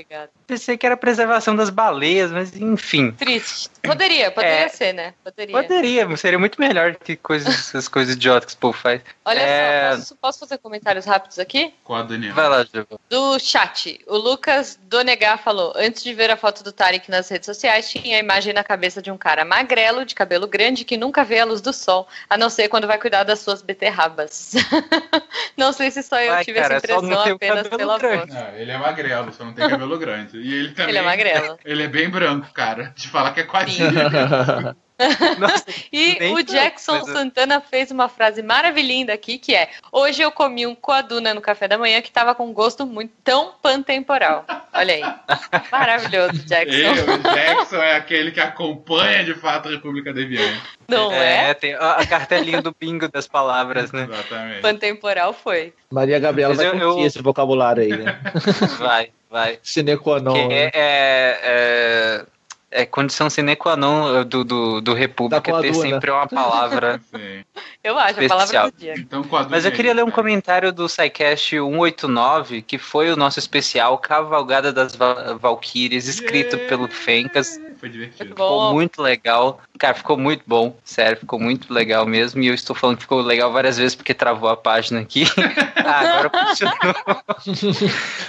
pensei 0.47 0.77
que 0.77 0.85
era 0.85 0.95
preservação 0.97 1.55
das 1.55 1.69
baleias, 1.69 2.31
mas 2.31 2.55
enfim. 2.55 3.11
Triste. 3.11 3.69
Poderia, 3.81 4.31
poderia 4.31 4.65
É. 4.65 4.69
ser, 4.69 4.93
né? 4.93 5.13
Poderia. 5.23 5.61
Poderia, 5.61 6.17
seria 6.17 6.39
muito 6.39 6.59
melhor 6.59 6.95
que 6.95 7.15
coisas, 7.17 7.47
essas 7.75 7.87
coisas 7.87 8.15
idiotas 8.15 8.51
que 8.53 8.57
o 8.57 8.59
povo 8.59 8.77
faz. 8.77 9.01
Olha 9.25 9.39
É. 9.39 9.91
só, 9.91 9.97
posso, 9.97 10.15
posso 10.15 10.39
fazer 10.39 10.57
comentários 10.59 11.05
rápidos 11.05 11.37
aqui? 11.39 11.73
Com 11.83 11.95
a 11.95 12.03
Daniela. 12.03 12.33
Vai 12.35 12.47
lá, 12.49 12.63
Juba. 12.63 12.99
Do 13.09 13.37
chat, 13.39 13.99
o 14.07 14.17
Lucas 14.17 14.79
Donegar 14.83 15.37
falou: 15.43 15.73
Antes 15.75 16.03
de 16.03 16.13
ver 16.13 16.29
a 16.31 16.37
foto 16.37 16.63
do 16.63 16.71
Tarek 16.71 17.09
nas 17.11 17.27
redes 17.29 17.45
sociais, 17.45 17.89
tinha 17.89 18.15
a 18.17 18.19
imagem 18.19 18.53
na 18.53 18.63
cabeça 18.63 19.01
de 19.01 19.11
um 19.11 19.17
cara 19.17 19.43
magrelo, 19.43 20.05
de 20.05 20.15
cabelo 20.15 20.47
grande, 20.47 20.82
que 20.83 20.97
nunca 20.97 21.23
vê 21.23 21.39
a 21.39 21.45
luz 21.45 21.61
do 21.61 21.73
sol, 21.73 22.07
a 22.29 22.37
não 22.37 22.49
ser 22.49 22.67
quando 22.67 22.87
vai 22.87 22.97
cuidar 22.97 23.23
das 23.23 23.39
suas 23.39 23.61
beterrabas. 23.61 24.53
não 25.57 25.71
sei 25.73 25.91
se 25.91 26.03
só 26.03 26.19
eu 26.19 26.33
Ai, 26.33 26.43
tive 26.45 26.59
cara, 26.59 26.75
essa 26.75 26.87
não 26.87 27.03
impressão 27.03 27.35
apenas 27.35 27.67
pela 27.67 27.97
grande. 27.97 28.31
voz. 28.31 28.33
Não, 28.33 28.55
ele 28.55 28.71
é 28.71 28.77
magrelo, 28.77 29.33
só 29.33 29.45
não 29.45 29.53
tem 29.53 29.69
cabelo 29.69 29.97
grande. 29.97 30.37
E 30.37 30.53
ele 30.53 30.69
também. 30.69 30.89
Ele 30.89 30.97
é 30.97 31.01
magrelo. 31.01 31.59
Ele 31.63 31.83
é 31.83 31.87
bem 31.87 32.09
branco, 32.09 32.51
cara. 32.53 32.93
Te 32.95 33.07
falar 33.07 33.31
que 33.33 33.41
é 33.41 33.43
quase. 33.43 33.77
Nossa, 35.39 35.65
E 35.91 36.17
o 36.33 36.43
Jackson 36.43 36.93
mas 36.99 37.07
eu- 37.07 37.13
Santana 37.13 37.59
fez 37.61 37.91
uma 37.91 38.07
frase 38.09 38.41
maravilhinda 38.41 39.13
aqui, 39.13 39.37
que 39.37 39.53
é 39.55 39.69
Hoje 39.91 40.21
eu 40.21 40.31
comi 40.31 40.65
um 40.67 40.75
coaduna 40.75 41.33
no 41.33 41.41
café 41.41 41.67
da 41.67 41.77
manhã 41.77 42.01
que 42.01 42.11
tava 42.11 42.33
com 42.35 42.51
gosto 42.53 42.85
muito 42.85 43.11
tão 43.23 43.53
pantemporal. 43.61 44.45
Olha 44.73 44.93
aí. 44.95 45.03
Maravilhoso, 45.71 46.43
Jackson. 46.45 46.77
o 47.13 47.33
Jackson 47.33 47.77
é 47.77 47.95
aquele 47.95 48.31
que 48.31 48.39
acompanha 48.39 49.23
de 49.23 49.33
fato 49.35 49.67
a 49.69 49.71
República 49.71 50.13
Deviante. 50.13 50.61
Não 50.87 51.11
é? 51.11 51.49
é, 51.49 51.53
tem 51.53 51.73
a 51.75 52.05
cartelinha 52.05 52.61
do 52.61 52.75
bingo 52.77 53.07
das 53.07 53.27
palavras, 53.27 53.91
né? 53.91 54.07
Exatamente. 54.11 54.61
Pantemporal 54.61 55.33
foi. 55.33 55.73
Maria 55.91 56.19
Gabriela 56.19 56.53
Mas 56.55 56.57
vai 56.57 56.67
eu- 56.67 56.79
curtir 56.87 57.01
eu- 57.01 57.05
esse 57.07 57.21
vocabulário 57.21 57.83
aí, 57.83 57.89
né? 57.97 58.19
Vai, 58.79 59.09
vai. 59.29 59.59
Sine 59.63 59.97
qua 59.97 60.19
non. 60.19 60.33
Que 60.33 60.47
né? 60.47 60.55
é, 60.65 60.71
é, 60.73 61.39
é, 61.43 62.25
é 62.73 62.85
condição 62.85 63.29
sine 63.29 63.55
qua 63.55 63.75
non 63.75 64.23
do, 64.25 64.43
do, 64.43 64.81
do 64.81 64.93
República 64.93 65.61
ter 65.61 65.73
sempre 65.75 66.09
uma 66.11 66.27
palavra. 66.27 66.99
Sim. 67.13 67.43
Eu 67.83 67.97
acho, 67.99 68.19
a 68.19 68.27
palavra 68.27 68.43
Especial. 68.43 68.71
do 68.71 68.77
dia. 68.77 68.93
Então, 68.97 69.23
com 69.23 69.35
a 69.37 69.47
Mas 69.47 69.65
eu 69.65 69.71
queria 69.71 69.93
ler 69.93 70.01
um 70.03 70.05
cara. 70.05 70.15
comentário 70.15 70.71
do 70.71 70.87
SciCast 70.89 71.49
189, 71.55 72.61
que 72.61 72.77
foi 72.77 73.11
o 73.11 73.15
nosso 73.15 73.39
especial 73.39 73.97
Cavalgada 73.97 74.71
das 74.73 74.95
Va- 74.95 75.33
Valquírias, 75.39 76.07
escrito 76.07 76.55
Yeah! 76.55 76.69
pelo 76.69 76.87
Fencas. 76.87 77.59
Foi 77.79 77.89
divertido. 77.89 78.23
Muito 78.23 78.29
Ficou 78.35 78.49
Bom. 78.61 78.73
muito 78.73 79.01
legal. 79.01 79.59
Cara, 79.77 79.93
ficou 79.93 80.17
muito 80.17 80.43
bom. 80.47 80.73
Sério, 80.85 81.17
ficou 81.19 81.37
muito 81.37 81.73
legal 81.73 82.05
mesmo. 82.05 82.41
E 82.41 82.47
eu 82.47 82.53
estou 82.53 82.73
falando 82.73 82.95
que 82.95 83.01
ficou 83.03 83.19
legal 83.21 83.51
várias 83.51 83.77
vezes 83.77 83.93
porque 83.93 84.13
travou 84.13 84.49
a 84.49 84.55
página 84.55 85.01
aqui. 85.01 85.25
ah, 85.75 85.99
agora 85.99 86.29
funcionou. 86.29 86.77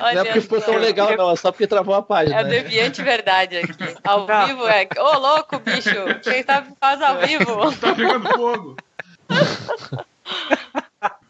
Não 0.01 0.09
é 0.09 0.25
porque 0.25 0.41
ficou 0.41 0.61
tão 0.61 0.77
legal, 0.77 1.17
não, 1.17 1.31
é 1.31 1.37
só 1.37 1.53
porque 1.53 1.67
travou 1.69 1.95
a 1.95 1.99
É 1.99 2.03
página. 2.03 2.41
a 2.41 2.43
né? 2.43 2.49
deviante 2.51 3.01
verdade 3.03 3.59
aqui. 3.59 3.73
Ao 4.03 4.27
Não. 4.41 4.47
vivo 4.49 4.69
é. 4.69 4.89
Ô, 4.99 5.19
louco, 5.19 5.59
bicho! 5.61 5.91
Quem 6.23 6.43
tá 6.45 6.65
faz 6.81 7.01
ao 7.03 7.19
vivo? 7.19 7.73
Tá 7.81 7.95
pegando 7.95 8.29
fogo. 8.31 8.77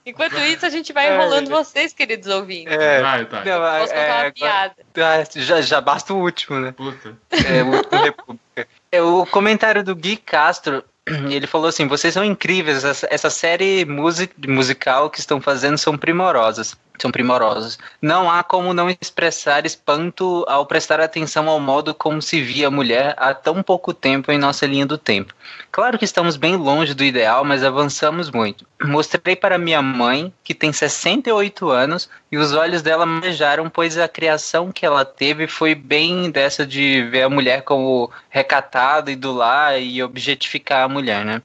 Enquanto 0.06 0.36
isso, 0.38 0.66
a 0.66 0.68
gente 0.70 0.92
vai 0.92 1.08
É. 1.08 1.14
enrolando 1.14 1.48
vocês, 1.48 1.92
queridos 1.94 2.28
ouvintes. 2.28 2.72
É, 2.72 3.00
Vai, 3.00 3.24
tá. 3.24 3.42
não, 3.42 3.78
Posso 3.80 3.92
contar 3.94 4.16
uma 4.18 4.24
é, 4.26 4.30
piada. 4.30 4.74
ah, 4.96 5.24
já, 5.36 5.60
já 5.62 5.80
basta 5.80 6.12
o 6.12 6.18
último, 6.20 6.60
né? 6.60 6.72
Puta. 6.72 7.16
É, 7.30 7.62
o 7.62 7.68
último 7.74 8.00
República. 8.04 8.68
É, 8.92 9.00
o 9.02 9.24
comentário 9.26 9.82
do 9.82 9.96
Gui 9.96 10.18
Castro, 10.18 10.84
ele 11.30 11.46
falou 11.46 11.68
assim: 11.68 11.88
vocês 11.88 12.12
são 12.12 12.22
incríveis, 12.22 12.84
essa, 12.84 13.08
essa 13.10 13.30
série 13.30 13.86
music, 13.86 14.34
musical 14.46 15.08
que 15.08 15.20
estão 15.20 15.40
fazendo 15.40 15.78
são 15.78 15.96
primorosas. 15.96 16.76
São 16.98 17.10
primorosas. 17.10 17.76
Não 18.00 18.30
há 18.30 18.44
como 18.44 18.72
não 18.72 18.88
expressar 18.88 19.66
espanto 19.66 20.44
ao 20.48 20.64
prestar 20.64 21.00
atenção 21.00 21.48
ao 21.48 21.58
modo 21.58 21.92
como 21.92 22.22
se 22.22 22.40
via 22.40 22.68
a 22.68 22.70
mulher 22.70 23.14
há 23.16 23.34
tão 23.34 23.62
pouco 23.64 23.92
tempo 23.92 24.30
em 24.30 24.38
nossa 24.38 24.64
linha 24.64 24.86
do 24.86 24.96
tempo. 24.96 25.34
Claro 25.72 25.98
que 25.98 26.04
estamos 26.04 26.36
bem 26.36 26.54
longe 26.54 26.94
do 26.94 27.02
ideal, 27.02 27.44
mas 27.44 27.64
avançamos 27.64 28.30
muito. 28.30 28.64
Mostrei 28.80 29.34
para 29.34 29.58
minha 29.58 29.82
mãe, 29.82 30.32
que 30.44 30.54
tem 30.54 30.72
68 30.72 31.68
anos, 31.68 32.08
e 32.30 32.36
os 32.36 32.52
olhos 32.52 32.80
dela 32.80 33.04
marejaram, 33.04 33.68
pois 33.68 33.98
a 33.98 34.06
criação 34.06 34.70
que 34.70 34.86
ela 34.86 35.04
teve 35.04 35.48
foi 35.48 35.74
bem 35.74 36.30
dessa 36.30 36.64
de 36.64 37.02
ver 37.10 37.22
a 37.22 37.30
mulher 37.30 37.62
como 37.62 38.08
recatada 38.30 39.10
e 39.10 39.16
do 39.16 39.32
lar 39.32 39.80
e 39.80 40.00
objetificar 40.00 40.84
a 40.84 40.88
mulher, 40.88 41.24
né? 41.24 41.42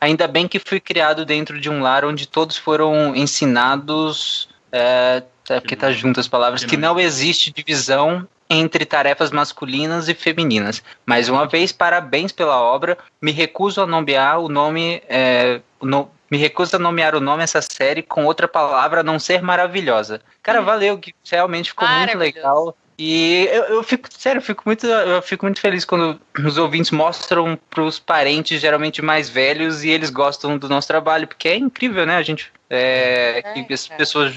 Ainda 0.00 0.28
bem 0.28 0.46
que 0.46 0.58
fui 0.58 0.80
criado 0.80 1.24
dentro 1.24 1.58
de 1.58 1.70
um 1.70 1.80
lar 1.80 2.04
onde 2.04 2.26
todos 2.26 2.56
foram 2.56 3.16
ensinados. 3.16 4.48
É, 4.76 5.22
é 5.48 5.60
porque 5.60 5.76
tá 5.76 5.90
junto 5.92 6.20
as 6.20 6.28
palavras, 6.28 6.64
Que 6.64 6.76
não. 6.76 6.98
existe 7.00 7.52
divisão 7.52 8.26
entre 8.48 8.84
tarefas 8.84 9.30
masculinas 9.30 10.08
e 10.08 10.14
femininas. 10.14 10.82
Mais 11.04 11.28
uma 11.28 11.46
vez, 11.46 11.72
parabéns 11.72 12.30
pela 12.32 12.60
obra. 12.60 12.96
Me 13.20 13.32
recuso 13.32 13.80
a 13.80 13.86
nomear 13.86 14.38
o 14.38 14.48
nome. 14.48 15.02
é, 15.08 15.60
no- 15.80 16.10
me 16.30 16.36
recuso 16.38 16.74
a 16.76 16.78
nomear 16.78 17.14
o 17.14 17.20
nome 17.20 17.42
dessa 17.42 17.62
série 17.62 18.02
com 18.02 18.24
outra 18.24 18.48
palavra 18.48 19.00
a 19.00 19.04
não 19.04 19.16
ser 19.18 19.40
maravilhosa. 19.42 20.20
Cara, 20.42 20.60
valeu, 20.60 20.98
que 20.98 21.14
realmente 21.30 21.70
ficou 21.70 21.86
muito 21.88 22.18
legal. 22.18 22.76
E 22.98 23.46
eu, 23.52 23.64
eu 23.64 23.82
fico, 23.82 24.08
sério, 24.10 24.38
eu 24.38 24.42
fico 24.42 24.62
muito, 24.64 24.86
eu 24.86 25.20
fico 25.20 25.44
muito 25.44 25.60
feliz 25.60 25.84
quando 25.84 26.18
os 26.38 26.56
ouvintes 26.56 26.90
mostram 26.90 27.58
pros 27.68 27.98
parentes, 27.98 28.60
geralmente 28.60 29.02
mais 29.02 29.28
velhos, 29.28 29.84
e 29.84 29.90
eles 29.90 30.08
gostam 30.08 30.56
do 30.56 30.68
nosso 30.68 30.88
trabalho, 30.88 31.26
porque 31.26 31.48
é 31.48 31.56
incrível, 31.56 32.06
né? 32.06 32.16
A 32.16 32.22
gente. 32.22 32.50
É, 32.68 33.42
É, 33.44 33.64
que 33.64 33.72
as 33.72 33.86
cara. 33.86 33.98
pessoas 33.98 34.34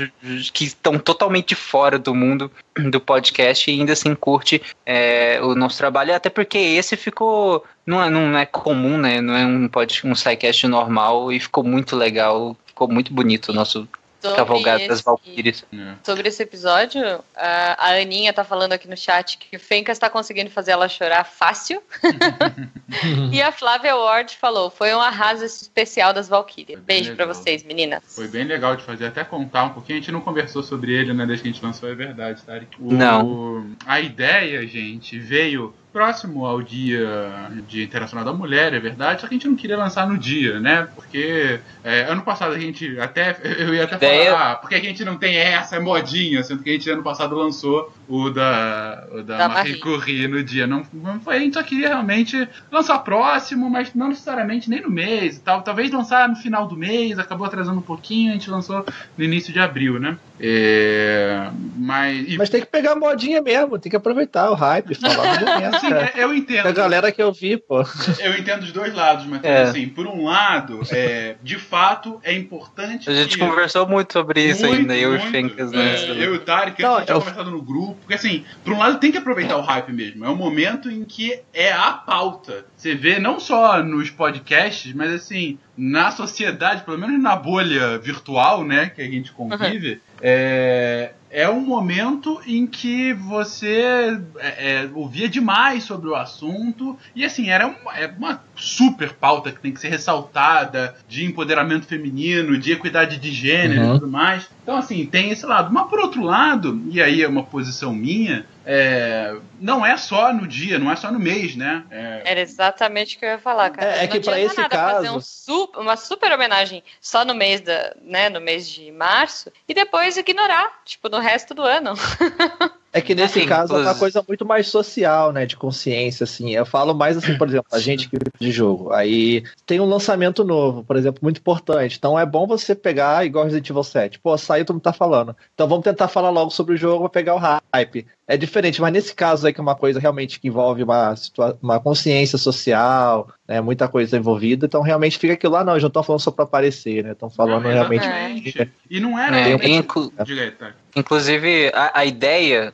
que 0.54 0.66
estão 0.66 1.00
totalmente 1.00 1.56
fora 1.56 1.98
do 1.98 2.14
mundo 2.14 2.52
do 2.78 3.02
podcast 3.02 3.72
e 3.72 3.80
ainda 3.80 3.94
assim 3.94 4.14
curte 4.14 4.62
é, 4.86 5.40
o 5.42 5.56
nosso 5.56 5.80
trabalho, 5.80 6.14
até 6.14 6.30
porque 6.30 6.58
esse 6.58 6.96
ficou. 6.96 7.66
Não 7.86 8.04
é, 8.04 8.10
não 8.10 8.38
é 8.38 8.46
comum, 8.46 9.00
né? 9.00 9.20
Não 9.20 9.36
é 9.36 9.46
um, 9.46 9.68
pod, 9.68 10.02
um 10.06 10.14
sidecast 10.14 10.68
normal 10.68 11.32
e 11.32 11.40
ficou 11.40 11.64
muito 11.64 11.96
legal, 11.96 12.56
ficou 12.68 12.88
muito 12.88 13.12
bonito 13.12 13.50
o 13.50 13.54
nosso 13.54 13.88
Sobre 14.22 14.36
Cavalgada 14.36 14.80
das 14.88 14.98
esse- 14.98 15.04
Valkyries. 15.04 15.66
É. 15.74 15.94
Sobre 16.04 16.28
esse 16.28 16.44
episódio, 16.44 17.02
a, 17.36 17.92
Aninha 18.02 18.34
tá 18.34 18.44
falando 18.44 18.74
aqui 18.74 18.88
no 18.88 18.98
chat 18.98 19.38
que 19.38 19.56
o 19.56 19.60
Fencas 19.60 19.98
tá 19.98 20.10
conseguindo 20.10 20.50
fazer 20.50 20.72
ela 20.72 20.90
chorar 20.90 21.24
fácil. 21.24 21.82
e 23.32 23.42
a 23.42 23.52
Flávia 23.52 23.96
Ward 23.96 24.36
falou: 24.36 24.70
foi 24.70 24.94
um 24.94 25.00
arraso 25.00 25.46
esse 25.46 25.64
especial 25.64 26.14
das 26.14 26.28
bem 26.76 26.84
Beijo 27.00 27.16
pra 27.16 27.26
legal. 27.26 27.42
vocês, 27.42 27.64
meninas. 27.64 28.04
Foi 28.16 28.28
bem 28.28 28.44
legal 28.44 28.76
de 28.76 28.84
fazer, 28.84 29.06
até 29.08 29.24
contar 29.24 29.64
um 29.64 29.70
pouquinho. 29.70 29.98
A 29.98 30.02
gente 30.02 30.12
não 30.12 30.22
conversou 30.22 30.64
sobre 30.64 30.92
ele, 30.94 31.14
né, 31.14 31.26
desde 31.26 31.44
que 31.44 31.50
a 31.50 31.52
gente 31.54 31.64
lançou, 31.64 31.90
é 31.90 31.96
verdade, 31.96 32.42
tá? 32.44 32.60
O- 32.80 32.94
Não. 32.94 33.68
A 33.86 34.00
ideia, 34.02 34.66
gente, 34.68 35.18
veio 35.18 35.74
próximo 36.00 36.46
ao 36.46 36.62
dia 36.62 37.50
de 37.68 37.84
Internacional 37.84 38.24
da 38.24 38.32
Mulher, 38.32 38.74
é 38.74 38.80
verdade, 38.80 39.20
só 39.20 39.28
que 39.28 39.34
a 39.34 39.38
gente 39.38 39.50
não 39.50 39.56
queria 39.58 39.76
lançar 39.76 40.08
no 40.08 40.18
dia, 40.18 40.58
né? 40.58 40.88
Porque 40.96 41.60
é, 41.84 42.04
ano 42.04 42.22
passado 42.22 42.54
a 42.54 42.60
gente 42.60 42.98
até. 42.98 43.38
Eu 43.60 43.74
ia 43.76 43.84
até 43.84 43.96
Ideia- 43.98 44.32
falar, 44.32 44.52
ah, 44.52 44.56
por 44.56 44.70
que 44.70 44.76
a 44.76 44.80
gente 44.80 45.04
não 45.04 45.18
tem 45.18 45.36
essa 45.36 45.78
modinha, 45.82 46.42
sendo 46.42 46.64
que 46.64 46.70
a 46.70 46.74
gente 46.74 46.90
ano 46.90 47.04
passado 47.04 47.36
lançou 47.36 47.94
o 48.08 48.30
da, 48.30 49.06
o 49.12 49.22
da, 49.24 49.38
Da 49.40 49.50
Marie 49.50 49.72
Marie. 49.74 49.80
Curie 49.82 50.28
no 50.30 50.42
dia. 50.42 50.66
Não, 50.66 50.84
não 50.94 51.20
foi, 51.20 51.36
a 51.36 51.40
gente 51.40 51.56
só 51.56 51.64
queria 51.64 51.90
realmente 51.90 52.48
lançar 52.72 52.98
próximo, 53.00 53.70
mas 53.70 53.94
não 53.94 54.08
necessariamente 54.08 54.70
nem 54.70 54.82
no 54.82 54.90
mês 54.90 55.36
e 55.36 55.42
tal. 55.42 55.62
Talvez 55.64 55.92
lançar 55.92 56.30
no 56.30 56.36
final 56.38 56.66
do 56.66 56.78
mês, 56.78 57.20
acabou 57.20 57.46
atrasando 57.46 57.80
um 57.80 57.84
pouquinho, 57.84 58.30
a 58.32 58.34
gente 58.36 58.50
lançou 58.50 58.86
no 59.18 59.24
início 59.24 59.52
de 59.52 59.60
abril, 59.60 60.00
né? 60.00 60.18
É, 60.42 61.50
mas. 61.76 62.26
e- 62.30 62.38
Mas 62.38 62.50
tem 62.50 62.62
que 62.62 62.68
pegar 62.68 62.94
a 62.94 62.96
modinha 62.96 63.42
mesmo, 63.42 63.78
tem 63.78 63.90
que 63.90 63.96
aproveitar 63.98 64.50
o 64.50 64.54
hype, 64.56 64.96
falar 64.96 65.42
no 65.42 65.46
momento. 65.46 65.80
É, 65.96 66.12
eu 66.24 66.34
entendo. 66.34 66.68
A 66.68 66.72
galera 66.72 67.12
que 67.12 67.22
eu 67.22 67.32
vi, 67.32 67.58
pô. 67.58 67.82
Eu 68.20 68.38
entendo 68.38 68.64
os 68.64 68.72
dois 68.72 68.94
lados, 68.94 69.26
mas 69.26 69.44
É. 69.44 69.64
assim, 69.64 69.88
por 69.90 70.06
um 70.08 70.26
lado, 70.26 70.82
é, 70.92 71.36
de 71.42 71.58
fato, 71.58 72.20
é 72.24 72.34
importante. 72.34 73.10
A 73.10 73.14
gente 73.14 73.38
que- 73.38 73.46
conversou 73.46 73.88
muito 73.88 74.14
sobre 74.14 74.44
isso 74.44 74.66
Muito, 74.66 74.80
ainda, 74.82 74.96
eu 74.96 75.14
e 75.14 75.18
o 75.18 75.20
muito. 75.20 75.32
Fencas, 75.32 75.72
É, 75.74 75.76
né? 75.76 76.26
eu 76.26 76.34
e 76.34 76.38
o 76.38 76.40
Tarek, 76.40 76.84
a 76.84 76.90
gente 76.96 77.06
tinha 77.06 77.16
eu- 77.16 77.20
conversado 77.22 77.52
no 77.52 77.62
grupo. 77.62 77.96
Porque 78.02 78.14
assim, 78.14 78.44
por 78.64 78.74
um 78.74 78.78
lado 78.80 79.00
tem 79.00 79.12
que 79.12 79.18
aproveitar 79.18 79.58
o 79.58 79.62
hype 79.62 79.92
mesmo. 79.92 80.26
É 80.26 80.30
um 80.30 80.36
momento 80.36 80.90
em 80.90 81.04
que 81.04 81.40
é 81.54 81.72
a 81.72 81.92
pauta. 81.94 82.66
Você 82.76 82.96
vê 82.96 83.20
não 83.20 83.40
só 83.40 83.84
nos 83.84 84.10
podcasts, 84.10 84.94
mas 84.94 85.12
assim, 85.14 85.58
na 85.78 86.12
sociedade, 86.12 86.84
pelo 86.84 86.98
menos 86.98 87.22
na 87.22 87.36
bolha 87.36 87.98
virtual, 87.98 88.64
né, 88.64 88.90
que 88.94 89.02
a 89.02 89.06
gente 89.06 89.32
convive, 89.32 90.02
é, 90.22 91.14
é 91.30 91.50
um 91.50 91.62
momento 91.62 92.42
em 92.46 92.66
que 92.66 93.14
você 93.14 94.20
é, 94.38 94.82
é, 94.84 94.90
ouvia 94.94 95.30
demais 95.30 95.84
sobre 95.84 96.10
o 96.10 96.16
assunto. 96.16 96.98
E 97.16 97.24
assim, 97.24 97.50
era 97.50 97.68
uma, 97.68 97.98
é 97.98 98.08
uma 98.08 98.44
super 98.60 99.14
pauta 99.14 99.52
que 99.52 99.60
tem 99.60 99.72
que 99.74 99.80
ser 99.80 99.90
ressaltada, 99.90 100.96
de 101.08 101.26
empoderamento 101.26 101.86
feminino, 101.88 102.58
de 102.58 102.72
equidade 102.72 103.18
de 103.18 103.32
gênero 103.32 103.82
Uhum. 103.82 103.96
e 103.96 104.00
tudo 104.00 104.08
mais. 104.12 104.50
Então, 104.64 104.76
assim, 104.78 105.06
tem 105.06 105.32
esse 105.32 105.46
lado. 105.46 105.72
Mas, 105.74 105.88
por 105.90 106.00
outro 106.00 106.22
lado, 106.22 106.82
e 106.92 107.02
aí 107.02 107.24
é 107.24 107.28
uma 107.28 107.44
posição 107.44 107.94
minha, 107.94 108.46
é, 108.66 109.36
não 109.60 109.84
é 109.86 109.98
só 109.98 110.32
no 110.34 110.46
dia, 110.48 110.78
não 110.78 110.92
é 110.92 110.96
só 110.96 111.12
no 111.12 111.20
mês, 111.20 111.56
né? 111.56 111.84
É, 111.90 112.22
Era 112.26 112.40
exatamente 112.42 113.16
o 113.16 113.20
que 113.20 113.26
eu 113.26 113.30
ia 113.30 113.40
falar, 113.40 113.70
cara. 113.72 113.92
É, 113.96 113.98
é 114.00 114.02
Não 114.04 114.08
que 114.10 114.20
pra 114.20 114.34
adianta 114.34 114.52
esse 114.54 114.62
nada 114.62 114.76
fazer 114.78 115.08
caso- 115.08 115.18
um 115.18 115.22
su- 115.22 115.72
uma 115.78 115.96
super 115.98 116.32
homenagem 116.32 116.84
só 117.02 117.26
no 117.26 117.34
mês 117.34 117.62
da, 117.62 117.96
né, 118.04 118.30
no 118.30 118.40
mês 118.42 118.68
de 118.70 118.92
março 118.92 119.52
e 119.68 119.74
depois 119.74 120.18
ignorar, 120.18 120.82
tipo, 120.86 121.10
no 121.10 121.18
resto 121.20 121.54
do 121.56 121.64
ano. 121.64 121.94
É 122.92 123.02
que 123.02 123.14
nesse 123.14 123.40
Assim, 123.40 123.48
caso 123.48 123.76
é 123.76 123.82
uma 123.82 123.96
coisa 123.96 124.24
muito 124.28 124.46
mais 124.46 124.68
social, 124.68 125.32
né? 125.32 125.46
De 125.46 125.56
consciência, 125.56 126.24
assim. 126.24 126.52
Eu 126.52 126.66
falo 126.66 126.94
mais 126.94 127.18
assim, 127.18 127.38
por 127.38 127.48
exemplo, 127.48 127.68
a 127.72 127.80
gente 127.80 128.10
que 128.10 128.18
vive 128.18 128.32
de 128.40 128.52
jogo. 128.52 128.92
Aí 128.92 129.44
tem 129.66 129.80
um 129.80 129.86
lançamento 129.86 130.44
novo, 130.44 130.84
por 130.84 130.96
exemplo, 130.96 131.20
muito 131.22 131.40
importante. 131.40 131.98
Então 131.98 132.18
é 132.18 132.26
bom 132.26 132.48
você 132.48 132.74
pegar, 132.74 133.26
igual 133.26 133.46
Resident 133.46 133.70
Evil 133.70 133.84
7. 133.84 134.20
Pô, 134.20 134.36
saiu, 134.38 134.66
todo 134.66 134.76
mundo 134.76 134.84
tá 134.84 134.94
falando. 134.94 135.36
Então 135.54 135.68
vamos 135.68 135.84
tentar 135.84 136.08
falar 136.08 136.32
logo 136.32 136.50
sobre 136.50 136.74
o 136.74 136.78
jogo 136.78 137.02
pra 137.02 137.10
pegar 137.10 137.36
o 137.36 137.62
hype. 137.72 138.08
É 138.32 138.38
diferente, 138.38 138.80
mas 138.80 138.94
nesse 138.94 139.16
caso 139.16 139.48
aí, 139.48 139.52
que 139.52 139.60
é 139.60 139.64
uma 139.64 139.74
coisa 139.76 140.00
realmente 140.00 140.40
que 140.40 140.48
envolve 140.48 140.84
uma, 140.84 141.16
uma 141.64 141.80
consciência 141.80 142.38
social, 142.38 143.28
né? 143.48 143.60
Muita 143.60 143.88
coisa 143.88 144.16
envolvida. 144.18 144.68
Então 144.68 144.84
realmente 144.84 145.18
fica 145.18 145.34
aquilo 145.34 145.54
lá, 145.54 145.64
não, 145.64 145.74
eles 145.74 145.82
não 145.82 145.88
estão 145.88 146.04
falando 146.04 146.22
só 146.22 146.30
pra 146.30 146.44
aparecer, 146.46 147.04
né? 147.04 147.14
Estão 147.14 147.28
falando 147.30 147.64
não, 147.64 147.72
realmente. 147.72 148.06
exatamente. 148.06 148.72
E 148.88 149.00
não 149.00 149.18
era. 149.18 149.36
É, 149.36 149.44
realmente- 149.48 149.72
inclu- 149.72 150.12
tá. 150.60 150.74
Inclusive, 150.96 151.72
a, 151.74 152.00
a 152.02 152.06
ideia, 152.06 152.72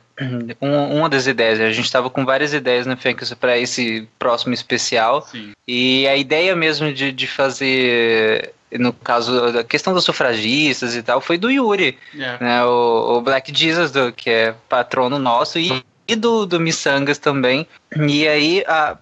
um- 0.60 0.98
uma 0.98 1.08
das 1.08 1.26
ideias, 1.26 1.58
a 1.58 1.72
gente 1.72 1.86
estava 1.86 2.10
com 2.10 2.24
várias 2.24 2.52
ideias 2.52 2.84
na 2.86 2.96
Fênix 2.96 3.32
para 3.34 3.56
esse 3.58 4.06
próximo 4.18 4.52
especial, 4.52 5.22
Sim. 5.22 5.52
e 5.66 6.06
a 6.06 6.16
ideia 6.16 6.54
mesmo 6.54 6.92
de, 6.92 7.12
de 7.12 7.26
fazer, 7.26 8.52
no 8.78 8.92
caso, 8.92 9.58
a 9.58 9.64
questão 9.64 9.92
dos 9.94 10.04
sufragistas 10.04 10.94
e 10.94 11.02
tal, 11.02 11.20
foi 11.20 11.38
do 11.38 11.50
Yuri, 11.50 11.98
É. 12.14 12.38
né, 12.42 12.64
o, 12.64 13.18
o 13.18 13.20
Black 13.20 13.52
Jesus, 13.54 13.90
do, 13.90 14.12
que 14.12 14.30
é 14.30 14.54
patrono 14.68 15.18
nosso, 15.18 15.58
e, 15.58 15.84
e 16.08 16.14
do, 16.14 16.46
do 16.46 16.60
Missangas 16.60 17.18
também. 17.18 17.66
E 18.08 18.26
aí, 18.28 18.64
a- 18.66 18.96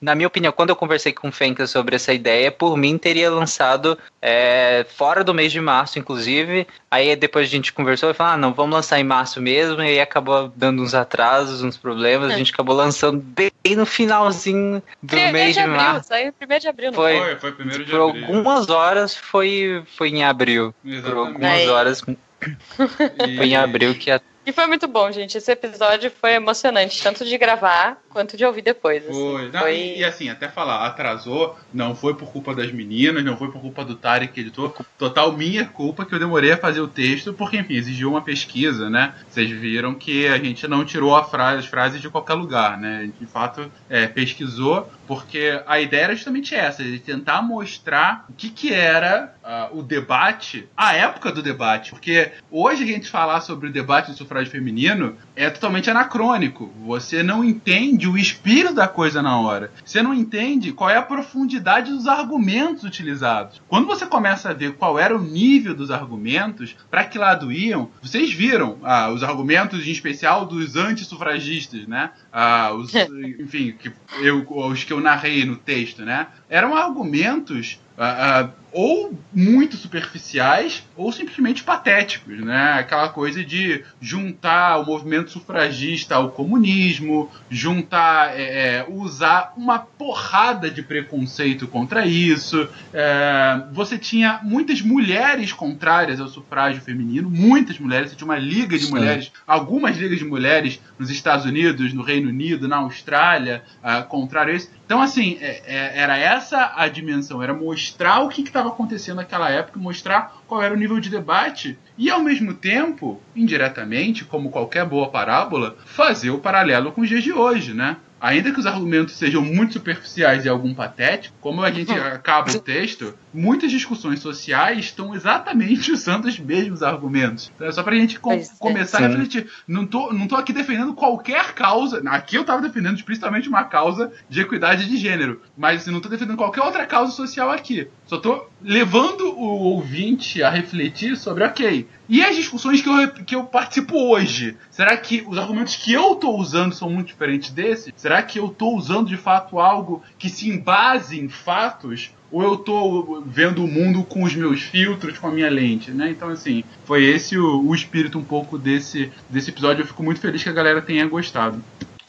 na 0.00 0.14
minha 0.14 0.26
opinião, 0.28 0.52
quando 0.52 0.70
eu 0.70 0.76
conversei 0.76 1.12
com 1.12 1.28
o 1.28 1.32
Fencas 1.32 1.70
sobre 1.70 1.96
essa 1.96 2.12
ideia, 2.14 2.50
por 2.52 2.76
mim 2.76 2.96
teria 2.96 3.30
lançado 3.30 3.98
é, 4.22 4.86
fora 4.96 5.22
do 5.24 5.34
mês 5.34 5.52
de 5.52 5.60
março, 5.60 5.98
inclusive. 5.98 6.66
Aí 6.90 7.14
depois 7.16 7.46
a 7.46 7.50
gente 7.50 7.72
conversou 7.72 8.10
e 8.10 8.14
falou: 8.14 8.32
ah, 8.34 8.36
não, 8.36 8.52
vamos 8.54 8.74
lançar 8.74 8.98
em 9.00 9.04
março 9.04 9.40
mesmo. 9.40 9.82
E 9.82 9.86
aí 9.86 10.00
acabou 10.00 10.50
dando 10.54 10.82
uns 10.82 10.94
atrasos, 10.94 11.62
uns 11.62 11.76
problemas. 11.76 12.32
A 12.32 12.36
gente 12.36 12.52
acabou 12.52 12.74
lançando 12.74 13.18
bem 13.20 13.50
no 13.76 13.84
finalzinho 13.86 14.82
do 15.02 15.08
Primeiro 15.08 15.32
mês 15.32 15.48
de 15.48 15.54
de 15.54 15.60
abril, 15.60 15.76
março. 15.76 16.08
saiu 16.08 16.32
primeiro 16.32 16.62
de 16.62 16.68
abril, 16.68 16.86
não 16.92 16.94
Foi. 16.94 17.18
Foi, 17.18 17.36
foi 17.36 17.52
primeiro 17.52 17.84
de 17.84 17.90
Por 17.90 18.08
abril. 18.08 18.24
algumas 18.26 18.68
horas 18.70 19.14
foi, 19.16 19.82
foi 19.96 20.08
em 20.10 20.24
abril. 20.24 20.74
Por 20.82 20.90
Exatamente. 20.90 21.18
algumas 21.26 21.52
Aí. 21.52 21.68
horas 21.68 22.02
E- 22.06 22.16
foi 23.36 23.46
em 23.46 23.56
abril 23.56 23.94
que 23.94 24.10
a 24.10 24.20
E 24.46 24.52
foi 24.52 24.66
muito 24.68 24.86
bom, 24.86 25.10
gente. 25.10 25.36
Esse 25.36 25.50
episódio 25.50 26.08
foi 26.08 26.34
emocionante, 26.34 27.02
tanto 27.02 27.24
de 27.24 27.36
gravar 27.36 28.00
quanto 28.10 28.36
de 28.36 28.44
ouvir 28.44 28.62
depois. 28.62 29.02
assim. 29.02 29.12
Foi. 29.12 29.50
Não, 29.50 29.60
Foi- 29.60 29.74
E, 29.76 29.98
e 29.98 30.04
assim, 30.04 30.28
até 30.28 30.48
falar, 30.48 30.86
atrasou, 30.86 31.58
não 31.74 31.96
foi 31.96 32.14
por 32.14 32.30
culpa 32.30 32.54
das 32.54 32.70
meninas, 32.70 33.24
não 33.24 33.36
foi 33.36 33.50
por 33.50 33.60
culpa 33.60 33.84
do 33.84 33.96
Tarek 33.96 34.32
que 34.32 34.40
editou. 34.40 34.72
Total 34.96 35.32
minha 35.32 35.66
culpa 35.66 36.04
que 36.06 36.14
eu 36.14 36.18
demorei 36.20 36.52
a 36.52 36.56
fazer 36.56 36.80
o 36.80 36.86
texto, 36.86 37.34
porque, 37.34 37.56
enfim, 37.56 37.74
exigiu 37.74 38.08
uma 38.08 38.22
pesquisa, 38.22 38.88
né? 38.88 39.14
Vocês 39.28 39.50
viram 39.50 39.94
que 39.94 40.28
a 40.28 40.38
gente 40.38 40.66
não 40.68 40.84
tirou 40.84 41.16
a 41.16 41.24
frase, 41.24 41.58
as 41.58 41.66
frases 41.66 42.00
de 42.00 42.08
qualquer 42.08 42.34
lugar, 42.34 42.78
né? 42.78 42.98
A 42.98 43.02
gente, 43.02 43.18
de 43.18 43.26
fato, 43.26 43.70
é, 43.90 44.06
pesquisou, 44.06 44.88
porque 45.08 45.60
a 45.66 45.80
ideia 45.80 46.04
era 46.04 46.14
justamente 46.14 46.54
essa, 46.54 46.84
de 46.84 47.00
tentar 47.00 47.42
mostrar 47.42 48.24
o 48.30 48.32
que, 48.32 48.48
que 48.48 48.72
era 48.72 49.34
ah, 49.42 49.68
o 49.72 49.82
debate, 49.82 50.68
a 50.76 50.94
época 50.94 51.32
do 51.32 51.42
debate. 51.42 51.90
Porque 51.90 52.30
hoje 52.50 52.84
a 52.84 52.86
gente 52.86 53.08
falar 53.10 53.40
sobre 53.40 53.68
o 53.68 53.72
debate 53.72 54.12
do 54.12 54.16
sufrágio 54.16 54.35
feminino 54.44 55.16
é 55.34 55.48
totalmente 55.48 55.90
anacrônico. 55.90 56.70
Você 56.84 57.22
não 57.22 57.42
entende 57.44 58.06
o 58.08 58.18
espírito 58.18 58.74
da 58.74 58.88
coisa 58.88 59.22
na 59.22 59.40
hora. 59.40 59.70
Você 59.84 60.02
não 60.02 60.12
entende 60.12 60.72
qual 60.72 60.90
é 60.90 60.96
a 60.96 61.02
profundidade 61.02 61.92
dos 61.92 62.06
argumentos 62.06 62.84
utilizados. 62.84 63.62
Quando 63.68 63.86
você 63.86 64.04
começa 64.04 64.50
a 64.50 64.52
ver 64.52 64.74
qual 64.74 64.98
era 64.98 65.16
o 65.16 65.22
nível 65.22 65.74
dos 65.74 65.90
argumentos, 65.90 66.76
para 66.90 67.04
que 67.04 67.18
lado 67.18 67.50
iam, 67.52 67.90
vocês 68.02 68.32
viram 68.32 68.78
ah, 68.82 69.10
os 69.10 69.22
argumentos 69.22 69.86
em 69.86 69.90
especial 69.90 70.44
dos 70.44 70.76
antissufragistas, 70.76 71.86
né? 71.86 72.10
Ah, 72.32 72.72
os, 72.74 72.92
enfim, 73.40 73.74
que 73.78 73.92
eu, 74.20 74.44
os 74.48 74.84
que 74.84 74.92
eu 74.92 75.00
narrei 75.00 75.44
no 75.44 75.56
texto, 75.56 76.02
né? 76.04 76.26
Eram 76.50 76.76
argumentos 76.76 77.78
ah, 77.98 78.40
ah, 78.40 78.50
ou 78.72 79.18
muito 79.32 79.74
superficiais 79.76 80.82
ou 80.94 81.10
simplesmente 81.10 81.64
patéticos, 81.64 82.38
né? 82.44 82.74
Aquela 82.74 83.08
coisa 83.08 83.42
de 83.42 83.82
juntar 84.00 84.78
o 84.78 84.84
movimento 84.84 85.30
sufragista 85.30 86.16
ao 86.16 86.30
comunismo, 86.30 87.30
juntar, 87.48 88.38
é, 88.38 88.42
é, 88.80 88.86
usar 88.86 89.54
uma 89.56 89.78
porrada 89.78 90.70
de 90.70 90.82
preconceito 90.82 91.66
contra 91.66 92.04
isso. 92.04 92.68
É, 92.92 93.62
você 93.72 93.96
tinha 93.96 94.40
muitas 94.42 94.82
mulheres 94.82 95.54
contrárias 95.54 96.20
ao 96.20 96.28
sufrágio 96.28 96.82
feminino, 96.82 97.30
muitas 97.30 97.78
mulheres. 97.78 98.10
Você 98.10 98.16
tinha 98.16 98.28
uma 98.28 98.38
liga 98.38 98.76
de 98.78 98.84
Sim. 98.84 98.90
mulheres, 98.90 99.32
algumas 99.46 99.96
ligas 99.96 100.18
de 100.18 100.24
mulheres 100.26 100.80
nos 100.98 101.08
Estados 101.08 101.46
Unidos, 101.46 101.94
no 101.94 102.02
Reino 102.02 102.28
Unido, 102.28 102.68
na 102.68 102.76
Austrália, 102.76 103.62
contrário 104.08 104.52
a 104.52 104.56
isso. 104.56 104.70
Então, 104.84 105.00
assim, 105.00 105.38
é- 105.40 105.62
é- 105.66 105.98
era 105.98 106.16
essa 106.18 106.72
a 106.76 106.88
dimensão, 106.88 107.42
era 107.42 107.54
mostrar 107.54 107.85
o 108.22 108.28
que 108.28 108.42
estava 108.42 108.68
acontecendo 108.68 109.16
naquela 109.16 109.50
época, 109.50 109.78
mostrar 109.78 110.40
qual 110.46 110.62
era 110.62 110.72
o 110.72 110.76
nível 110.76 110.98
de 111.00 111.10
debate 111.10 111.78
e, 111.98 112.10
ao 112.10 112.22
mesmo 112.22 112.54
tempo, 112.54 113.20
indiretamente, 113.34 114.24
como 114.24 114.50
qualquer 114.50 114.84
boa 114.84 115.08
parábola, 115.08 115.76
fazer 115.84 116.30
o 116.30 116.38
paralelo 116.38 116.92
com 116.92 117.02
os 117.02 117.08
dias 117.08 117.22
de 117.22 117.32
hoje, 117.32 117.74
né? 117.74 117.96
Ainda 118.20 118.50
que 118.50 118.58
os 118.58 118.66
argumentos 118.66 119.14
sejam 119.16 119.42
muito 119.42 119.74
superficiais 119.74 120.44
e 120.44 120.48
algum 120.48 120.74
patéticos, 120.74 121.36
como 121.40 121.62
a 121.62 121.70
gente 121.70 121.92
acaba 121.98 122.50
o 122.50 122.60
texto, 122.60 123.14
muitas 123.36 123.70
discussões 123.70 124.20
sociais 124.20 124.86
estão 124.86 125.14
exatamente 125.14 125.92
usando 125.92 126.24
os 126.24 126.38
mesmos 126.38 126.82
argumentos. 126.82 127.50
Então 127.54 127.66
é 127.66 127.72
só 127.72 127.82
pra 127.82 127.94
gente 127.94 128.18
com- 128.18 128.32
é. 128.32 128.42
começar 128.58 128.98
a 128.98 129.08
refletir. 129.08 129.48
Não 129.68 129.86
tô, 129.86 130.12
não 130.12 130.26
tô 130.26 130.34
aqui 130.36 130.52
defendendo 130.52 130.94
qualquer 130.94 131.52
causa. 131.54 132.02
Aqui 132.06 132.36
eu 132.36 132.44
tava 132.44 132.62
defendendo 132.62 132.96
explicitamente 132.96 133.48
uma 133.48 133.64
causa 133.64 134.12
de 134.28 134.40
equidade 134.40 134.88
de 134.88 134.96
gênero. 134.96 135.42
Mas 135.56 135.82
assim, 135.82 135.90
não 135.90 136.00
tô 136.00 136.08
defendendo 136.08 136.36
qualquer 136.36 136.62
outra 136.62 136.86
causa 136.86 137.12
social 137.12 137.50
aqui. 137.50 137.88
Só 138.06 138.18
tô 138.18 138.46
levando 138.62 139.28
o 139.36 139.44
ouvinte 139.44 140.42
a 140.42 140.50
refletir 140.50 141.16
sobre, 141.16 141.44
ok, 141.44 141.86
e 142.08 142.22
as 142.22 142.36
discussões 142.36 142.80
que 142.80 142.88
eu, 142.88 143.08
que 143.24 143.34
eu 143.34 143.44
participo 143.44 143.96
hoje? 143.96 144.56
Será 144.70 144.96
que 144.96 145.24
os 145.26 145.36
argumentos 145.38 145.76
que 145.76 145.92
eu 145.92 146.14
tô 146.14 146.36
usando 146.36 146.72
são 146.74 146.88
muito 146.88 147.08
diferentes 147.08 147.50
desses? 147.50 147.92
Será 147.96 148.22
que 148.22 148.38
eu 148.38 148.48
tô 148.48 148.70
usando 148.74 149.08
de 149.08 149.16
fato 149.16 149.58
algo 149.58 150.02
que 150.18 150.28
se 150.28 150.48
embase 150.48 151.18
em 151.20 151.28
fatos? 151.28 152.12
Ou 152.30 152.42
eu 152.42 152.56
tô 152.56 153.22
vendo 153.26 153.64
o 153.64 153.68
mundo 153.68 154.02
com 154.02 154.22
os 154.24 154.34
meus 154.34 154.62
filtros, 154.62 155.18
com 155.18 155.28
a 155.28 155.30
minha 155.30 155.48
lente, 155.48 155.90
né? 155.90 156.10
Então, 156.10 156.28
assim, 156.28 156.64
foi 156.84 157.04
esse 157.04 157.38
o, 157.38 157.62
o 157.66 157.74
espírito 157.74 158.18
um 158.18 158.24
pouco 158.24 158.58
desse, 158.58 159.12
desse 159.30 159.50
episódio. 159.50 159.82
Eu 159.82 159.86
fico 159.86 160.02
muito 160.02 160.20
feliz 160.20 160.42
que 160.42 160.48
a 160.48 160.52
galera 160.52 160.82
tenha 160.82 161.06
gostado. 161.06 161.62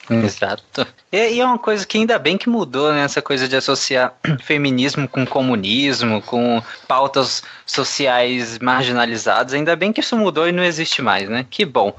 Exato. 0.09 0.87
E, 1.11 1.33
e 1.33 1.41
é 1.41 1.45
uma 1.45 1.59
coisa 1.59 1.85
que 1.85 1.97
ainda 1.97 2.17
bem 2.17 2.37
que 2.37 2.49
mudou, 2.49 2.93
né? 2.93 3.01
Essa 3.01 3.21
coisa 3.21 3.47
de 3.47 3.55
associar 3.55 4.13
feminismo 4.41 5.07
com 5.07 5.25
comunismo, 5.25 6.21
com 6.21 6.61
pautas 6.87 7.43
sociais 7.65 8.57
marginalizadas. 8.59 9.53
Ainda 9.53 9.75
bem 9.75 9.91
que 9.91 9.99
isso 9.99 10.15
mudou 10.15 10.47
e 10.47 10.51
não 10.51 10.63
existe 10.63 11.01
mais, 11.01 11.29
né? 11.29 11.45
Que 11.49 11.65
bom. 11.65 11.93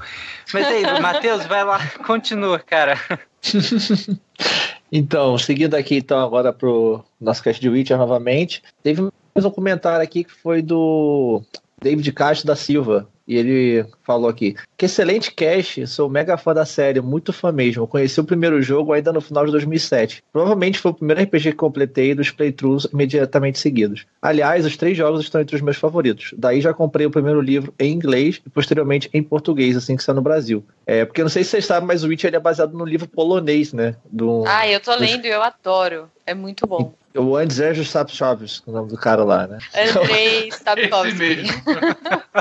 Mas 0.53 0.67
aí, 0.67 0.83
Matheus, 0.99 1.45
vai 1.45 1.63
lá, 1.63 1.79
continua, 2.05 2.59
cara. 2.59 2.99
Então, 4.91 5.37
seguindo 5.37 5.75
aqui 5.75 5.97
então 5.97 6.19
agora 6.19 6.51
pro 6.51 7.03
nosso 7.19 7.43
cast 7.43 7.61
de 7.61 7.69
Witcher 7.69 7.97
novamente, 7.97 8.63
teve 8.81 9.01
mais 9.35 9.45
um 9.45 9.51
comentário 9.51 10.03
aqui 10.03 10.23
que 10.23 10.31
foi 10.31 10.61
do 10.61 11.41
David 11.81 12.11
Castro 12.11 12.47
da 12.47 12.55
Silva. 12.55 13.07
E 13.29 13.37
ele 13.37 13.85
falou 14.01 14.27
aqui: 14.27 14.55
Que 14.75 14.87
excelente 14.87 15.31
cast, 15.31 15.85
sou 15.85 16.09
mega 16.09 16.35
fã 16.35 16.51
da 16.51 16.65
série, 16.65 16.99
muito 16.99 17.31
fã 17.31 17.51
mesmo. 17.51 17.85
Conheci 17.85 18.19
o 18.19 18.23
primeiro 18.23 18.59
jogo 18.59 18.91
ainda 18.91 19.13
no 19.13 19.21
final 19.21 19.45
de 19.45 19.51
2007. 19.51 20.23
Provavelmente 20.33 20.79
foi 20.79 20.89
o 20.89 20.95
primeiro 20.95 21.21
RPG 21.21 21.51
que 21.51 21.57
completei 21.57 22.15
dos 22.15 22.31
playthroughs 22.31 22.87
imediatamente 22.91 23.59
seguidos. 23.59 24.07
Aliás, 24.19 24.65
os 24.65 24.75
três 24.75 24.97
jogos 24.97 25.21
estão 25.21 25.39
entre 25.39 25.55
os 25.55 25.61
meus 25.61 25.77
favoritos. 25.77 26.33
Daí 26.35 26.59
já 26.59 26.73
comprei 26.73 27.05
o 27.05 27.11
primeiro 27.11 27.39
livro 27.39 27.71
em 27.77 27.93
inglês 27.93 28.41
e 28.43 28.49
posteriormente 28.49 29.07
em 29.13 29.21
português, 29.21 29.77
assim 29.77 29.95
que 29.95 30.03
saiu 30.03 30.15
no 30.15 30.23
Brasil. 30.23 30.65
É, 30.87 31.05
porque 31.05 31.21
não 31.21 31.29
sei 31.29 31.43
se 31.43 31.51
vocês 31.51 31.67
sabem, 31.67 31.85
mas 31.85 32.03
o 32.03 32.07
Witcher 32.07 32.31
ele 32.31 32.37
é 32.37 32.39
baseado 32.39 32.75
no 32.75 32.83
livro 32.83 33.07
polonês, 33.07 33.73
né? 33.73 33.95
Do, 34.11 34.43
Ah, 34.47 34.67
eu 34.67 34.79
tô 34.79 34.95
lendo 34.95 35.25
e 35.25 35.29
eu 35.29 35.43
adoro. 35.43 36.09
É 36.25 36.33
muito 36.33 36.65
bom. 36.65 36.93
O 37.15 37.35
Andrzej 37.35 37.83
Sapkowski, 37.85 38.69
o 38.69 38.71
nome 38.71 38.89
do 38.89 38.97
cara 38.97 39.23
lá, 39.23 39.47
né? 39.47 39.57
Andrei 39.75 40.47
Esse 40.49 40.63
Sapkowski. 40.63 41.13
mesmo. 41.15 41.49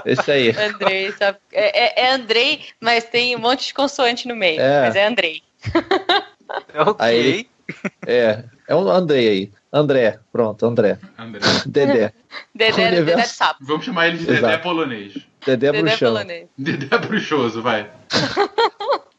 Esse 0.05 0.31
aí. 0.31 0.51
Andrei, 0.51 1.13
Sap- 1.13 1.41
é, 1.53 2.03
é, 2.03 2.07
é 2.07 2.13
Andrei, 2.13 2.61
mas 2.81 3.05
tem 3.05 3.35
um 3.37 3.39
monte 3.41 3.69
de 3.69 3.75
consoante 3.75 4.29
no 4.29 4.37
meio. 4.37 4.61
É. 4.61 4.83
Mas 4.83 4.97
é 4.97 5.07
Andrei. 5.07 5.43
Ok. 6.75 6.95
Aí- 6.99 7.47
É, 8.07 8.43
é 8.67 8.75
um 8.75 8.89
Andrei 8.89 9.29
aí. 9.29 9.53
André, 9.71 10.19
pronto, 10.33 10.65
André. 10.65 10.99
André. 11.19 11.41
Dedé. 11.67 12.13
Dedé, 12.55 12.73
Dedé 12.73 12.89
Universo- 13.03 13.35
sapo. 13.35 13.59
Vamos 13.67 13.85
chamar 13.85 14.09
ele 14.09 14.17
de 14.17 14.25
Dedé 14.25 14.39
Exato. 14.39 14.63
polonês. 14.63 15.13
Dedé 15.45 15.71
Dedé 15.71 15.83
Bruxão. 15.83 16.09
polonês. 16.15 16.47
Dedé 16.57 16.99
bruxoso, 16.99 17.61
vai. 17.61 17.91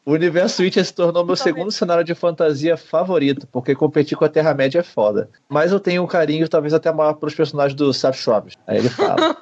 O 0.09 0.13
universo 0.13 0.63
Witcher 0.63 0.83
se 0.83 0.91
tornou 0.91 1.23
meu 1.23 1.35
segundo 1.35 1.71
cenário 1.71 2.03
de 2.03 2.15
fantasia 2.15 2.75
favorito, 2.75 3.45
porque 3.51 3.75
competir 3.75 4.17
com 4.17 4.25
a 4.25 4.29
Terra-média 4.29 4.79
é 4.79 4.83
foda. 4.83 5.29
Mas 5.47 5.71
eu 5.71 5.79
tenho 5.79 6.01
um 6.01 6.07
carinho 6.07 6.49
talvez 6.49 6.73
até 6.73 6.91
maior 6.91 7.13
pelos 7.13 7.35
personagens 7.35 7.75
do 7.77 7.93
Seth 7.93 8.15
Schwab. 8.15 8.51
Aí 8.65 8.79
ele 8.79 8.89
fala. 8.89 9.37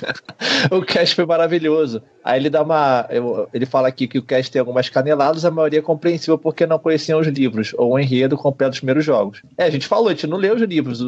o 0.72 0.80
cast 0.80 1.14
foi 1.14 1.26
maravilhoso. 1.26 2.00
Aí 2.24 2.40
ele 2.40 2.48
dá 2.48 2.62
uma. 2.62 3.06
eu- 3.10 3.50
ele 3.52 3.66
fala 3.66 3.88
aqui 3.88 4.08
que 4.08 4.18
o 4.18 4.22
cast 4.22 4.50
tem 4.50 4.60
algumas 4.60 4.88
caneladas, 4.88 5.44
a 5.44 5.50
maioria 5.50 5.80
é 5.80 5.82
compreensível 5.82 6.38
porque 6.38 6.64
não 6.66 6.78
conheciam 6.78 7.20
os 7.20 7.26
livros, 7.26 7.74
ou 7.76 7.92
o 7.92 7.98
enredo 7.98 8.34
completo 8.34 8.70
dos 8.70 8.80
primeiros 8.80 9.04
jogos. 9.04 9.42
É, 9.58 9.64
a 9.64 9.70
gente 9.70 9.86
falou, 9.86 10.08
a 10.08 10.12
gente 10.12 10.26
não 10.26 10.38
leu 10.38 10.54
os 10.54 10.62
livros. 10.62 11.02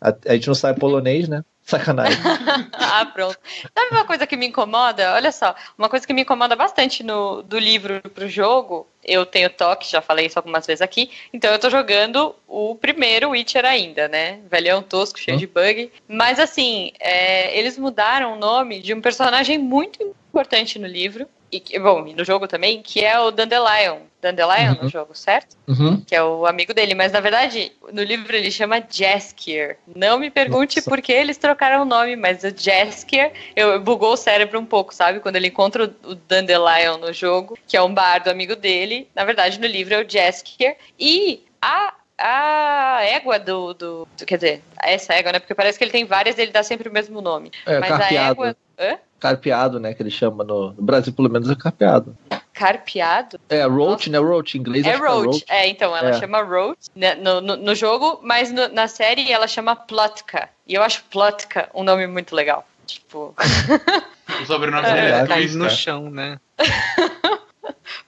A, 0.00 0.14
a 0.28 0.34
gente 0.34 0.46
não 0.46 0.54
sabe 0.54 0.78
polonês, 0.78 1.28
né? 1.28 1.42
Sacanagem. 1.64 2.18
Ah, 2.74 3.06
pronto. 3.06 3.38
Sabe 3.76 3.90
uma 3.90 4.04
coisa 4.04 4.26
que 4.26 4.36
me 4.36 4.46
incomoda? 4.46 5.14
Olha 5.14 5.32
só, 5.32 5.54
uma 5.76 5.88
coisa 5.88 6.06
que 6.06 6.12
me 6.12 6.22
incomoda 6.22 6.54
bastante 6.54 7.02
no, 7.02 7.42
do 7.42 7.58
livro 7.58 8.00
pro 8.10 8.28
jogo, 8.28 8.86
eu 9.02 9.24
tenho 9.26 9.48
toque, 9.50 9.90
já 9.90 10.00
falei 10.00 10.26
isso 10.26 10.38
algumas 10.38 10.66
vezes 10.66 10.82
aqui, 10.82 11.10
então 11.32 11.50
eu 11.50 11.58
tô 11.58 11.68
jogando 11.70 12.34
o 12.46 12.74
primeiro 12.74 13.30
Witcher 13.30 13.64
ainda, 13.64 14.06
né? 14.08 14.40
Velhão 14.50 14.82
tosco, 14.82 15.18
cheio 15.18 15.36
Hum. 15.36 15.40
de 15.40 15.46
bug. 15.46 15.90
Mas 16.06 16.38
assim, 16.38 16.92
é, 17.00 17.58
eles 17.58 17.78
mudaram 17.78 18.34
o 18.34 18.38
nome 18.38 18.80
de 18.80 18.92
um 18.94 19.00
personagem 19.00 19.58
muito 19.58 20.02
importante 20.28 20.78
no 20.78 20.86
livro, 20.86 21.26
e 21.50 21.78
bom, 21.78 22.06
e 22.06 22.14
no 22.14 22.24
jogo 22.24 22.48
também, 22.48 22.82
que 22.82 23.04
é 23.04 23.18
o 23.18 23.30
Dandelion. 23.30 24.00
Dandelion 24.32 24.72
Uhum. 24.74 24.82
no 24.82 24.88
jogo, 24.88 25.14
certo? 25.14 25.56
Uhum. 25.68 26.00
que 26.00 26.14
é 26.14 26.22
o 26.22 26.46
amigo 26.46 26.72
dele, 26.74 26.94
mas 26.94 27.12
na 27.12 27.20
verdade 27.20 27.70
no 27.92 28.02
livro 28.02 28.34
ele 28.34 28.50
chama 28.50 28.82
Jaskier. 28.90 29.78
Não 29.94 30.18
me 30.18 30.30
pergunte 30.30 30.76
Nossa. 30.76 30.90
por 30.90 31.00
que 31.02 31.12
eles 31.12 31.36
trocaram 31.36 31.82
o 31.82 31.84
nome, 31.84 32.16
mas 32.16 32.42
o 32.42 32.50
Jaskier 32.56 33.32
eu, 33.54 33.80
bugou 33.80 34.12
o 34.12 34.16
cérebro 34.16 34.58
um 34.58 34.66
pouco, 34.66 34.94
sabe? 34.94 35.20
Quando 35.20 35.36
ele 35.36 35.48
encontra 35.48 35.84
o, 36.04 36.10
o 36.12 36.14
Dandelion 36.14 36.98
no 36.98 37.12
jogo, 37.12 37.56
que 37.66 37.76
é 37.76 37.82
um 37.82 37.92
bardo 37.92 38.28
amigo 38.30 38.56
dele, 38.56 39.08
na 39.14 39.24
verdade 39.24 39.60
no 39.60 39.66
livro 39.66 39.94
é 39.94 40.02
o 40.04 40.08
Jaskier. 40.10 40.76
E 40.98 41.44
a 41.60 41.94
a 42.16 43.00
égua 43.02 43.40
do, 43.40 43.74
do, 43.74 44.08
do- 44.16 44.24
Quer 44.24 44.36
dizer, 44.36 44.62
essa 44.80 45.12
égua, 45.14 45.32
né? 45.32 45.40
Porque 45.40 45.52
parece 45.54 45.76
que 45.76 45.82
ele 45.84 45.90
tem 45.90 46.04
várias 46.04 46.38
e 46.38 46.42
ele 46.42 46.52
dá 46.52 46.62
sempre 46.62 46.88
o 46.88 46.92
mesmo 46.92 47.20
nome. 47.20 47.50
É, 47.66 47.80
Mas 47.80 47.90
a 47.90 47.98
carpeado. 47.98 48.30
égua. 48.32 48.56
Hã? 48.78 48.98
Carpeado, 49.18 49.80
né? 49.80 49.94
Que 49.94 50.00
ele 50.02 50.10
chama 50.12 50.44
no, 50.44 50.72
no 50.72 50.82
Brasil, 50.82 51.12
pelo 51.12 51.28
menos, 51.28 51.50
é 51.50 51.56
carpeado. 51.56 52.16
Carpeado? 52.54 53.38
É, 53.50 53.64
Roach, 53.66 54.08
né? 54.08 54.18
Roach, 54.18 54.56
em 54.56 54.60
inglês 54.60 54.86
É 54.86 54.92
que 54.92 54.98
Roach. 54.98 55.44
É, 55.48 55.66
então, 55.68 55.94
ela 55.96 56.10
É. 56.10 56.12
chama 56.14 56.40
Roach 56.42 56.88
né, 56.94 57.14
no, 57.16 57.40
no, 57.40 57.56
no 57.56 57.74
jogo, 57.74 58.20
mas 58.22 58.50
no- 58.52 58.68
na 58.68 58.86
série 58.88 59.30
ela 59.30 59.46
chama 59.48 59.74
Plotka. 59.74 60.48
E 60.66 60.74
eu 60.74 60.82
acho 60.82 61.02
Plotka 61.10 61.68
um 61.74 61.82
nome 61.82 62.06
muito 62.06 62.34
legal. 62.34 62.66
Tipo, 62.86 63.34
O 64.42 64.46
sobrenome 64.46 64.86
É, 64.86 64.92
dele 64.94 65.06
é 65.12 65.26
Twista. 65.26 65.58
no 65.58 65.68
chão, 65.70 66.10
né? 66.10 66.38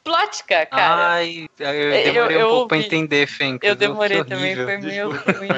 Plotka, 0.05 0.67
cara. 0.67 1.09
Ai, 1.15 1.47
eu 1.59 1.67
Eu- 1.67 2.13
demorei 2.13 2.37
eu 2.43 2.47
um 2.47 2.51
pouco 2.51 2.69
pra 2.69 2.77
ouvi. 2.77 2.87
entender, 2.87 3.27
Fen. 3.27 3.59
eu 3.63 3.75
demorei 3.75 4.23
também, 4.25 4.55
foi 4.55 4.77
meio 4.79 5.11
ruim. 5.11 5.49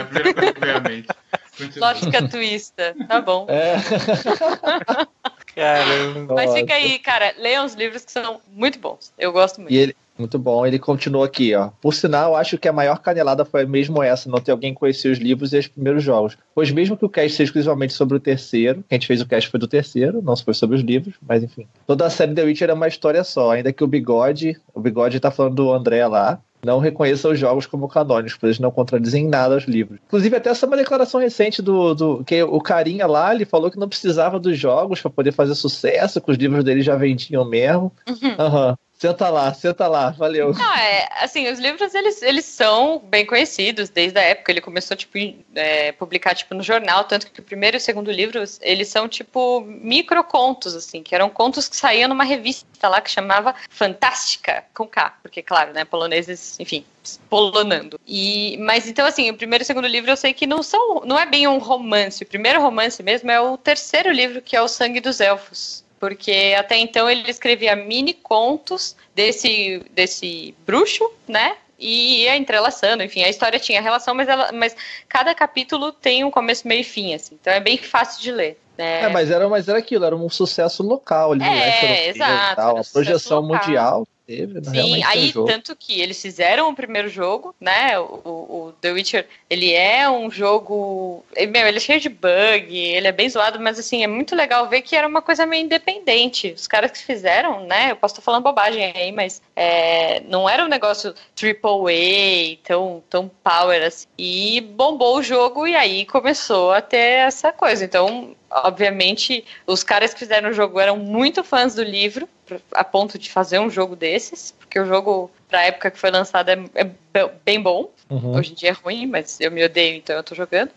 Plotka 1.74 2.28
Twista. 2.28 2.94
Tá 3.06 3.20
bom. 3.20 3.46
É. 3.48 3.76
Caramba. 5.58 6.34
Mas 6.34 6.54
fica 6.54 6.74
aí, 6.74 6.98
cara, 7.00 7.34
leiam 7.36 7.64
os 7.64 7.74
livros 7.74 8.04
que 8.04 8.12
são 8.12 8.40
muito 8.52 8.78
bons. 8.78 9.12
Eu 9.18 9.32
gosto 9.32 9.60
muito. 9.60 9.72
E 9.72 9.76
ele, 9.76 9.96
muito 10.16 10.38
bom, 10.38 10.64
ele 10.64 10.78
continua 10.78 11.26
aqui, 11.26 11.52
ó. 11.54 11.70
Por 11.80 11.92
sinal, 11.92 12.36
acho 12.36 12.56
que 12.56 12.68
a 12.68 12.72
maior 12.72 12.98
canelada 13.00 13.44
foi 13.44 13.66
mesmo 13.66 14.00
essa, 14.00 14.30
não 14.30 14.40
ter 14.40 14.52
alguém 14.52 14.72
que 14.72 14.78
conhecia 14.78 15.10
os 15.10 15.18
livros 15.18 15.52
e 15.52 15.58
os 15.58 15.66
primeiros 15.66 16.04
jogos. 16.04 16.38
Pois 16.54 16.70
mesmo 16.70 16.96
que 16.96 17.04
o 17.04 17.08
cast 17.08 17.36
seja 17.36 17.48
exclusivamente 17.48 17.92
sobre 17.92 18.16
o 18.16 18.20
terceiro, 18.20 18.84
que 18.88 18.94
a 18.94 18.96
gente 18.96 19.06
fez 19.08 19.20
o 19.20 19.26
cast 19.26 19.50
foi 19.50 19.58
do 19.58 19.66
terceiro, 19.66 20.22
não 20.22 20.36
foi 20.36 20.54
sobre 20.54 20.76
os 20.76 20.82
livros, 20.82 21.14
mas 21.20 21.42
enfim. 21.42 21.66
Toda 21.86 22.06
a 22.06 22.10
série 22.10 22.34
The 22.34 22.42
Witcher 22.44 22.70
é 22.70 22.74
uma 22.74 22.88
história 22.88 23.24
só, 23.24 23.50
ainda 23.50 23.72
que 23.72 23.82
o 23.82 23.88
Bigode, 23.88 24.56
o 24.72 24.80
Bigode 24.80 25.18
tá 25.18 25.30
falando 25.32 25.56
do 25.56 25.72
André 25.72 26.06
lá, 26.06 26.40
não 26.64 26.78
reconheça 26.78 27.28
os 27.28 27.38
jogos 27.38 27.66
como 27.66 27.88
canônicos, 27.88 28.36
pois 28.38 28.50
eles 28.50 28.60
não 28.60 28.70
contradizem 28.70 29.24
em 29.24 29.28
nada 29.28 29.54
aos 29.54 29.64
livros. 29.64 29.98
Inclusive, 30.06 30.36
até 30.36 30.50
essa 30.50 30.66
é 30.66 30.68
uma 30.68 30.76
declaração 30.76 31.20
recente 31.20 31.62
do, 31.62 31.94
do 31.94 32.24
que 32.24 32.42
o 32.42 32.60
carinha 32.60 33.06
lá, 33.06 33.34
ele 33.34 33.44
falou 33.44 33.70
que 33.70 33.78
não 33.78 33.88
precisava 33.88 34.38
dos 34.38 34.58
jogos 34.58 35.00
para 35.00 35.10
poder 35.10 35.32
fazer 35.32 35.54
sucesso, 35.54 36.20
que 36.20 36.30
os 36.30 36.36
livros 36.36 36.64
dele 36.64 36.82
já 36.82 36.96
vendiam 36.96 37.44
mesmo. 37.44 37.92
Uhum. 38.08 38.34
Aham. 38.38 38.78
Senta 38.98 39.28
lá, 39.28 39.54
senta 39.54 39.86
lá, 39.86 40.10
valeu. 40.10 40.52
Não, 40.52 40.74
é, 40.74 41.08
assim, 41.20 41.48
os 41.48 41.60
livros, 41.60 41.94
eles, 41.94 42.20
eles 42.20 42.44
são 42.44 42.98
bem 42.98 43.24
conhecidos 43.24 43.88
desde 43.88 44.18
a 44.18 44.22
época. 44.22 44.50
Ele 44.50 44.60
começou, 44.60 44.96
tipo, 44.96 45.16
é, 45.54 45.92
publicar, 45.92 46.34
tipo, 46.34 46.52
no 46.52 46.64
jornal, 46.64 47.04
tanto 47.04 47.30
que 47.30 47.38
o 47.38 47.42
primeiro 47.44 47.76
e 47.76 47.78
o 47.78 47.80
segundo 47.80 48.10
livro, 48.10 48.42
eles 48.60 48.88
são, 48.88 49.08
tipo, 49.08 49.60
microcontos, 49.60 50.74
assim, 50.74 51.00
que 51.00 51.14
eram 51.14 51.30
contos 51.30 51.68
que 51.68 51.76
saíam 51.76 52.08
numa 52.08 52.24
revista 52.24 52.88
lá 52.88 53.00
que 53.00 53.08
chamava 53.08 53.54
Fantástica, 53.70 54.64
com 54.74 54.84
K, 54.84 55.16
porque, 55.22 55.42
claro, 55.42 55.72
né, 55.72 55.84
poloneses, 55.84 56.58
enfim, 56.58 56.84
polonando. 57.30 58.00
E, 58.04 58.56
mas, 58.58 58.88
então, 58.88 59.06
assim, 59.06 59.30
o 59.30 59.36
primeiro 59.36 59.62
e 59.62 59.64
o 59.64 59.66
segundo 59.66 59.86
livro 59.86 60.10
eu 60.10 60.16
sei 60.16 60.32
que 60.32 60.44
não 60.44 60.60
são, 60.60 61.02
não 61.04 61.16
é 61.16 61.24
bem 61.24 61.46
um 61.46 61.58
romance. 61.58 62.24
O 62.24 62.26
primeiro 62.26 62.60
romance 62.60 63.00
mesmo 63.00 63.30
é 63.30 63.40
o 63.40 63.56
terceiro 63.56 64.10
livro, 64.10 64.42
que 64.42 64.56
é 64.56 64.60
O 64.60 64.66
Sangue 64.66 64.98
dos 64.98 65.20
Elfos. 65.20 65.86
Porque 65.98 66.54
até 66.58 66.76
então 66.76 67.10
ele 67.10 67.28
escrevia 67.30 67.74
mini 67.74 68.14
contos 68.14 68.96
desse, 69.14 69.82
desse 69.90 70.54
bruxo, 70.66 71.10
né? 71.26 71.56
E 71.78 72.22
ia 72.24 72.36
entrelaçando, 72.36 73.04
enfim, 73.04 73.22
a 73.22 73.28
história 73.28 73.58
tinha 73.58 73.80
relação, 73.80 74.12
mas, 74.14 74.28
ela, 74.28 74.50
mas 74.52 74.74
cada 75.08 75.32
capítulo 75.34 75.92
tem 75.92 76.24
um 76.24 76.30
começo, 76.30 76.66
meio 76.66 76.80
e 76.80 76.84
fim, 76.84 77.14
assim. 77.14 77.36
Então 77.40 77.52
é 77.52 77.60
bem 77.60 77.78
fácil 77.78 78.20
de 78.20 78.32
ler. 78.32 78.60
né? 78.76 79.02
É, 79.04 79.08
mas 79.08 79.30
era, 79.30 79.48
mas 79.48 79.68
era 79.68 79.78
aquilo, 79.78 80.04
era 80.04 80.16
um 80.16 80.28
sucesso 80.28 80.82
local 80.82 81.32
ali, 81.32 81.44
É, 81.44 81.46
né? 81.46 82.08
exato, 82.08 82.56
tal. 82.56 82.80
projeção 82.92 83.40
local. 83.40 83.58
mundial 83.66 84.08
teve, 84.28 84.60
né? 84.60 84.70
Sim, 84.70 84.92
tem 84.92 85.04
aí 85.04 85.32
tanto 85.46 85.74
que 85.74 85.98
eles 86.00 86.20
fizeram 86.20 86.68
o 86.68 86.74
primeiro 86.74 87.08
jogo, 87.08 87.54
né? 87.58 87.98
O, 87.98 88.04
o- 88.04 88.74
The 88.80 88.92
Witcher, 88.92 89.26
ele 89.48 89.72
é 89.72 90.08
um 90.10 90.30
jogo. 90.30 91.24
Meu, 91.48 91.66
ele 91.66 91.78
é 91.78 91.80
cheio 91.80 91.98
de 92.00 92.10
bug, 92.10 92.76
ele 92.76 93.08
é 93.08 93.12
bem 93.12 93.28
zoado, 93.30 93.58
mas 93.58 93.78
assim, 93.78 94.04
é 94.04 94.06
muito 94.06 94.36
legal 94.36 94.68
ver 94.68 94.82
que 94.82 94.94
era 94.94 95.08
uma 95.08 95.22
coisa 95.22 95.46
meio 95.46 95.64
independente. 95.64 96.52
Os 96.52 96.66
caras 96.66 96.90
que 96.90 96.98
fizeram, 96.98 97.64
né? 97.64 97.92
Eu 97.92 97.96
posso 97.96 98.12
estar 98.14 98.22
falando 98.22 98.42
bobagem 98.42 98.92
aí, 98.94 99.10
mas 99.10 99.40
é, 99.56 100.20
não 100.28 100.48
era 100.48 100.62
um 100.64 100.68
negócio 100.68 101.14
triple 101.34 102.60
A, 102.62 102.66
tão, 102.68 103.02
tão 103.08 103.30
power 103.42 103.82
assim. 103.82 104.06
E 104.18 104.60
bombou 104.60 105.16
o 105.16 105.22
jogo 105.22 105.66
e 105.66 105.74
aí 105.74 106.04
começou 106.04 106.72
a 106.72 106.82
ter 106.82 106.98
essa 107.26 107.50
coisa. 107.50 107.84
Então, 107.84 108.36
obviamente, 108.50 109.44
os 109.66 109.82
caras 109.82 110.12
que 110.12 110.20
fizeram 110.20 110.50
o 110.50 110.52
jogo 110.52 110.78
eram 110.78 110.96
muito 110.98 111.42
fãs 111.42 111.74
do 111.74 111.82
livro, 111.82 112.28
a 112.72 112.84
ponto 112.84 113.18
de 113.18 113.30
fazer 113.30 113.58
um 113.58 113.70
jogo 113.70 113.94
desses, 113.96 114.54
porque 114.58 114.78
o 114.78 114.86
jogo, 114.86 115.30
pra 115.48 115.64
época 115.64 115.90
que 115.90 115.98
foi 115.98 116.10
lançado, 116.10 116.48
é, 116.48 116.58
é 116.74 116.84
be- 116.84 117.30
bem 117.44 117.60
bom. 117.60 117.90
Uhum. 118.10 118.36
Hoje 118.36 118.52
em 118.52 118.54
dia 118.54 118.70
é 118.70 118.72
ruim, 118.72 119.06
mas 119.06 119.38
eu 119.40 119.50
me 119.50 119.62
odeio, 119.64 119.96
então 119.96 120.16
eu 120.16 120.22
tô 120.22 120.34
jogando. 120.34 120.70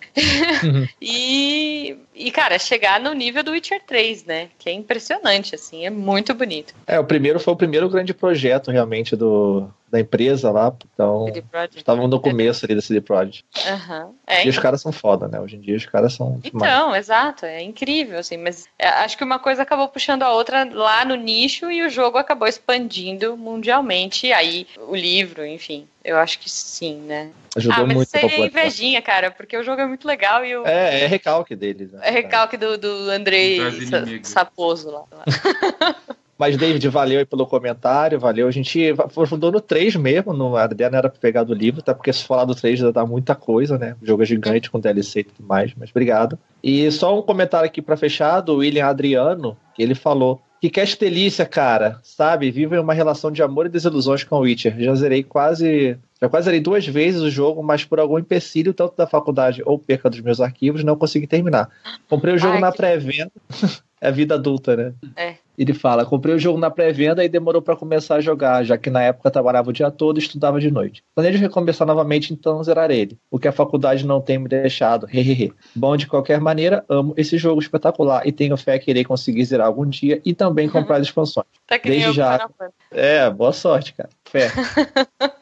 Uhum. 0.64 0.88
e, 1.02 1.98
e, 2.14 2.32
cara, 2.32 2.60
chegar 2.60 3.00
no 3.00 3.14
nível 3.14 3.44
do 3.44 3.52
Witcher 3.52 3.82
3, 3.86 4.26
né? 4.26 4.50
Que 4.60 4.70
é 4.70 4.74
impressionante, 4.74 5.56
assim, 5.56 5.86
é 5.86 5.90
muito 5.90 6.34
bonito. 6.34 6.74
É, 6.86 7.00
o 7.00 7.04
primeiro 7.06 7.40
foi 7.40 7.54
o 7.54 7.58
primeiro 7.58 7.90
grande 7.90 8.14
projeto 8.14 8.70
realmente 8.72 9.16
do, 9.16 9.70
da 9.92 10.00
empresa 10.00 10.50
lá, 10.50 10.74
então 10.94 11.28
estavam 11.76 12.08
no 12.08 12.20
começo 12.20 12.66
ali 12.66 12.74
da 12.74 12.82
CD 12.82 13.02
Projekt. 13.02 13.44
Aham. 13.68 14.12
É, 14.26 14.46
E 14.46 14.50
os 14.50 14.58
caras 14.58 14.82
são 14.82 14.92
foda, 14.92 15.28
né? 15.28 15.40
Hoje 15.40 15.58
em 15.58 15.60
dia 15.60 15.76
os 15.76 15.86
caras 15.86 16.14
são 16.14 16.40
demais. 16.40 16.72
Então, 16.72 16.96
exato, 16.96 17.46
é 17.46 17.62
incrível, 17.62 18.18
assim, 18.18 18.38
mas 18.38 18.68
é, 18.80 18.88
acho 18.88 19.18
que 19.18 19.24
uma 19.24 19.38
coisa 19.38 19.64
acabou 19.64 19.90
puxando 19.90 20.24
a 20.24 20.32
outra 20.34 20.68
lá 20.72 21.04
no 21.04 21.16
nicho 21.16 21.70
e 21.70 21.84
o 21.84 21.90
jogo 21.90 22.18
acabou 22.18 22.48
expandindo 22.48 23.36
mundialmente, 23.36 24.28
e 24.28 24.34
aí 24.34 24.66
o 24.88 24.96
livro, 24.96 25.46
enfim, 25.46 25.86
eu 26.06 26.18
acho 26.18 26.40
que 26.40 26.50
sim, 26.50 26.96
né? 27.02 27.32
Ajudou 27.58 27.84
ah, 27.84 27.88
mas 27.88 27.96
muito 27.98 28.08
isso 28.08 28.18
a 28.18 28.20
aí 28.30 28.42
é 28.42 28.46
invejinha, 28.46 29.02
cara, 29.02 29.30
porque 29.30 29.58
o 29.58 29.64
jogo 29.64 29.82
é 29.82 29.86
muito 29.86 30.08
legal 30.08 30.46
e 30.46 30.56
o 30.56 30.66
É, 30.66 31.02
é 31.02 31.06
recalque 31.08 31.54
deles. 31.54 31.92
Né? 31.92 32.00
é 32.04 32.12
recalque 32.12 32.56
do, 32.56 32.78
do 32.78 33.10
Andrei 33.10 33.60
Sa-. 33.88 34.06
Saposo 34.24 34.90
lá. 34.90 35.04
Mas, 36.42 36.58
David, 36.58 36.88
valeu 36.90 37.20
aí 37.20 37.26
pelo 37.26 37.46
comentário, 37.46 38.20
valeu. 38.20 38.48
A 38.48 38.52
gente 38.52 38.96
aprofundou 38.98 39.52
no 39.52 39.62
3 39.62 39.96
mesmo, 39.96 40.34
no, 40.34 40.58
a 40.58 40.66
ideia 40.66 40.90
não 40.90 40.98
era 40.98 41.08
pegar 41.08 41.44
do 41.44 41.54
livro, 41.54 41.84
tá? 41.84 41.94
Porque 41.94 42.12
se 42.12 42.24
falar 42.24 42.46
do 42.46 42.56
3 42.56 42.80
já 42.80 42.90
dá 42.90 43.06
muita 43.06 43.36
coisa, 43.36 43.78
né? 43.78 43.96
O 44.02 44.06
jogo 44.08 44.24
é 44.24 44.26
gigante 44.26 44.68
com 44.72 44.80
DLC 44.80 45.20
e 45.20 45.24
tudo 45.26 45.48
mais, 45.48 45.72
mas 45.78 45.92
obrigado. 45.92 46.40
E 46.64 46.90
só 46.90 47.16
um 47.16 47.22
comentário 47.22 47.68
aqui 47.68 47.80
pra 47.80 47.96
fechar, 47.96 48.42
do 48.42 48.56
William 48.56 48.88
Adriano, 48.88 49.56
que 49.76 49.84
ele 49.84 49.94
falou. 49.94 50.42
Que 50.60 50.68
cast 50.68 51.00
delícia, 51.00 51.46
cara, 51.46 52.00
sabe? 52.02 52.50
Vivo 52.50 52.74
em 52.74 52.80
uma 52.80 52.94
relação 52.96 53.32
de 53.32 53.44
amor 53.44 53.68
e 53.68 53.70
desilusões 53.70 54.24
com 54.24 54.38
o 54.38 54.40
Witcher. 54.40 54.76
Já 54.80 54.96
zerei 54.96 55.22
quase. 55.22 55.96
Já 56.20 56.28
quase 56.28 56.46
zerei 56.46 56.60
duas 56.60 56.88
vezes 56.88 57.22
o 57.22 57.30
jogo, 57.30 57.62
mas 57.62 57.86
por 57.86 58.00
algum 58.00 58.18
empecilho, 58.18 58.74
tanto 58.74 58.96
da 58.98 59.06
faculdade 59.06 59.62
ou 59.64 59.78
perca 59.78 60.10
dos 60.10 60.22
meus 60.22 60.42
arquivos, 60.42 60.84
não 60.84 60.96
consegui 60.96 61.28
terminar. 61.28 61.70
Comprei 62.10 62.34
o 62.34 62.38
jogo 62.40 62.56
Ai, 62.56 62.62
na 62.62 62.72
que- 62.72 62.78
pré-venda. 62.78 63.32
É 64.02 64.08
a 64.08 64.12
vida 64.12 64.34
adulta, 64.34 64.76
né? 64.76 64.94
É. 65.16 65.36
Ele 65.56 65.76
fala: 65.76 66.04
comprei 66.04 66.34
o 66.34 66.40
jogo 66.40 66.58
na 66.58 66.72
pré-venda 66.72 67.24
e 67.24 67.30
demorou 67.30 67.62
pra 67.62 67.76
começar 67.76 68.16
a 68.16 68.22
jogar, 68.22 68.64
já 68.64 68.76
que 68.78 68.90
na 68.90 69.04
época 69.04 69.30
trabalhava 69.30 69.70
o 69.70 69.74
dia 69.74 69.92
todo 69.92 70.18
e 70.18 70.24
estudava 70.24 70.60
de 70.60 70.72
noite. 70.72 71.04
Planejo 71.14 71.38
recomeçar 71.38 71.86
novamente, 71.86 72.34
então 72.34 72.64
zerar 72.64 72.90
ele. 72.90 73.16
O 73.30 73.38
que 73.38 73.48
a 73.48 73.52
faculdade 73.52 74.06
não 74.06 74.20
tem 74.20 74.40
me 74.40 74.50
deixado. 74.50 75.08
Hehehe. 75.08 75.54
Bom, 75.76 75.96
de 75.96 76.08
qualquer 76.08 76.40
maneira, 76.42 76.84
amo 76.90 77.14
esse 77.16 77.38
jogo 77.38 77.62
espetacular 77.62 78.26
e 78.26 78.32
tenho 78.32 78.58
fé 78.58 78.80
que 78.80 78.90
irei 78.90 79.04
conseguir 79.04 79.46
zerar 79.46 79.68
algum 79.68 79.88
dia 79.88 80.20
e 80.26 80.34
também 80.34 80.68
comprar 80.68 80.96
as 81.00 81.04
expansões. 81.04 81.46
Tá 81.68 81.78
que 81.78 81.90
Desde 81.90 82.12
já. 82.12 82.50
É, 82.90 83.30
boa 83.30 83.54
sorte, 83.54 83.94
cara. 83.94 84.10
Fé. 84.26 84.50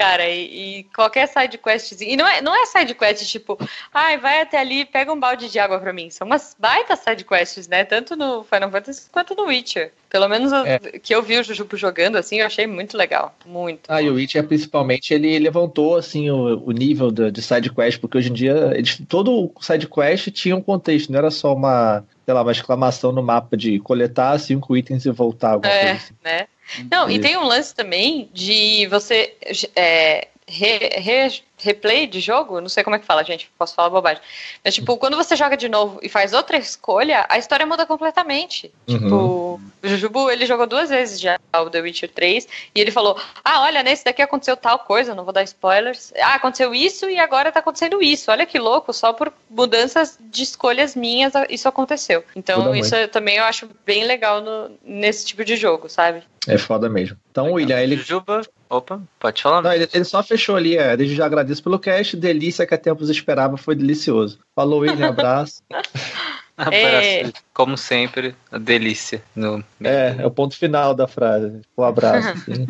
Cara, 0.00 0.26
e, 0.30 0.78
e 0.78 0.84
qualquer 0.84 1.28
side 1.28 1.58
quest. 1.58 1.92
E 2.00 2.16
não 2.16 2.26
é, 2.26 2.40
não 2.40 2.54
é 2.56 2.64
side 2.64 2.94
quest 2.94 3.22
tipo, 3.30 3.58
ai, 3.92 4.16
vai 4.16 4.40
até 4.40 4.58
ali 4.58 4.86
pega 4.86 5.12
um 5.12 5.20
balde 5.20 5.50
de 5.50 5.58
água 5.58 5.78
pra 5.78 5.92
mim. 5.92 6.08
São 6.08 6.26
umas 6.26 6.56
baita 6.58 6.96
side 6.96 7.22
quests, 7.22 7.68
né? 7.68 7.84
Tanto 7.84 8.16
no 8.16 8.42
Final 8.42 8.70
Fantasy 8.70 9.10
quanto 9.12 9.34
no 9.34 9.44
Witcher. 9.44 9.92
Pelo 10.08 10.26
menos 10.26 10.52
É. 10.52 10.76
o 10.96 11.00
que 11.00 11.14
eu 11.14 11.22
vi 11.22 11.38
o 11.38 11.44
Jujubo 11.44 11.76
jogando, 11.76 12.16
assim, 12.16 12.40
eu 12.40 12.46
achei 12.46 12.66
muito 12.66 12.96
legal. 12.96 13.34
Muito. 13.44 13.82
Ah, 13.88 14.00
e 14.00 14.08
o 14.08 14.14
Witcher, 14.14 14.42
principalmente, 14.46 15.12
ele 15.12 15.38
levantou 15.38 15.96
assim 15.96 16.30
o, 16.30 16.64
o 16.66 16.72
nível 16.72 17.10
do- 17.10 17.30
de 17.30 17.42
side 17.42 17.70
quest, 17.70 18.00
porque 18.00 18.16
hoje 18.16 18.30
em 18.30 18.32
dia 18.32 18.72
eles, 18.74 18.98
todo 19.06 19.52
side 19.60 19.86
quest 19.86 20.30
tinha 20.30 20.56
um 20.56 20.62
contexto, 20.62 21.12
não 21.12 21.18
era 21.18 21.30
só 21.30 21.52
uma, 21.54 22.02
sei 22.24 22.32
lá, 22.32 22.40
uma 22.42 22.52
exclamação 22.52 23.12
no 23.12 23.22
mapa 23.22 23.54
de 23.54 23.78
coletar 23.80 24.38
cinco 24.40 24.74
itens 24.74 25.04
e 25.04 25.10
voltar, 25.10 25.50
alguma 25.52 25.70
É, 25.72 25.80
coisa 25.80 25.96
assim. 25.96 26.14
né? 26.24 26.46
Não, 26.90 27.10
e 27.10 27.18
tem 27.18 27.36
um 27.36 27.44
lance 27.44 27.74
também 27.74 28.28
de 28.32 28.86
você 28.86 29.34
é, 29.74 30.28
re- 30.46 30.90
re- 30.96 31.42
replay 31.62 32.06
de 32.06 32.20
jogo, 32.20 32.60
não 32.60 32.68
sei 32.68 32.82
como 32.84 32.96
é 32.96 32.98
que 32.98 33.06
fala, 33.06 33.22
gente, 33.24 33.50
posso 33.58 33.74
falar 33.74 33.90
bobagem. 33.90 34.22
Mas, 34.64 34.74
tipo, 34.74 34.96
quando 34.96 35.16
você 35.16 35.36
joga 35.36 35.56
de 35.56 35.68
novo 35.68 35.98
e 36.02 36.08
faz 36.08 36.32
outra 36.32 36.56
escolha, 36.56 37.26
a 37.28 37.38
história 37.38 37.66
muda 37.66 37.86
completamente. 37.86 38.72
Uhum. 38.88 38.98
Tipo, 38.98 39.60
o 39.82 39.88
Jujubu, 39.88 40.30
ele 40.30 40.46
jogou 40.46 40.66
duas 40.66 40.90
vezes 40.90 41.20
já 41.20 41.38
o 41.56 41.70
The 41.70 41.80
Witcher 41.80 42.10
3, 42.10 42.46
e 42.74 42.80
ele 42.80 42.90
falou, 42.90 43.18
ah, 43.44 43.62
olha, 43.62 43.82
nesse 43.82 44.04
daqui 44.04 44.22
aconteceu 44.22 44.56
tal 44.56 44.78
coisa, 44.80 45.14
não 45.14 45.24
vou 45.24 45.32
dar 45.32 45.42
spoilers. 45.42 46.12
Ah, 46.20 46.34
aconteceu 46.34 46.74
isso 46.74 47.08
e 47.08 47.18
agora 47.18 47.50
tá 47.52 47.60
acontecendo 47.60 48.02
isso. 48.02 48.30
Olha 48.30 48.46
que 48.46 48.58
louco, 48.58 48.92
só 48.92 49.12
por 49.12 49.32
mudanças 49.48 50.18
de 50.20 50.42
escolhas 50.42 50.94
minhas 50.94 51.32
isso 51.48 51.68
aconteceu. 51.68 52.24
Então, 52.36 52.74
isso 52.74 52.94
eu- 52.94 53.08
também 53.08 53.36
eu 53.36 53.44
acho 53.44 53.68
bem 53.84 54.04
legal 54.04 54.40
no- 54.40 54.70
nesse 54.84 55.26
tipo 55.26 55.44
de 55.44 55.56
jogo, 55.56 55.88
sabe? 55.88 56.22
É 56.46 56.56
foda 56.56 56.88
mesmo. 56.88 57.16
Então, 57.30 57.50
o 57.50 57.54
William, 57.54 57.78
ele, 57.78 57.96
Jujuba, 57.96 58.40
opa, 58.68 59.00
pode 59.18 59.42
falar. 59.42 59.60
não, 59.60 59.72
ele, 59.72 59.88
ele 59.92 60.04
só 60.04 60.22
fechou 60.22 60.56
ali, 60.56 60.76
é, 60.76 60.96
desde 60.96 61.14
já 61.14 61.26
agradeço 61.26 61.49
pelo 61.58 61.78
cast, 61.78 62.16
delícia 62.16 62.66
que 62.66 62.74
a 62.74 62.78
tempos 62.78 63.08
esperava, 63.08 63.56
foi 63.56 63.74
delicioso. 63.74 64.38
Falou, 64.54 64.80
William, 64.80 65.08
abraço. 65.08 65.62
É. 66.70 67.20
Abraço. 67.20 67.44
Como 67.54 67.78
sempre, 67.78 68.34
a 68.52 68.58
delícia. 68.58 69.22
No... 69.34 69.64
É, 69.82 70.16
é 70.18 70.26
o 70.26 70.30
ponto 70.30 70.54
final 70.54 70.94
da 70.94 71.08
frase. 71.08 71.62
Um 71.74 71.82
abraço. 71.82 72.28
assim. 72.28 72.66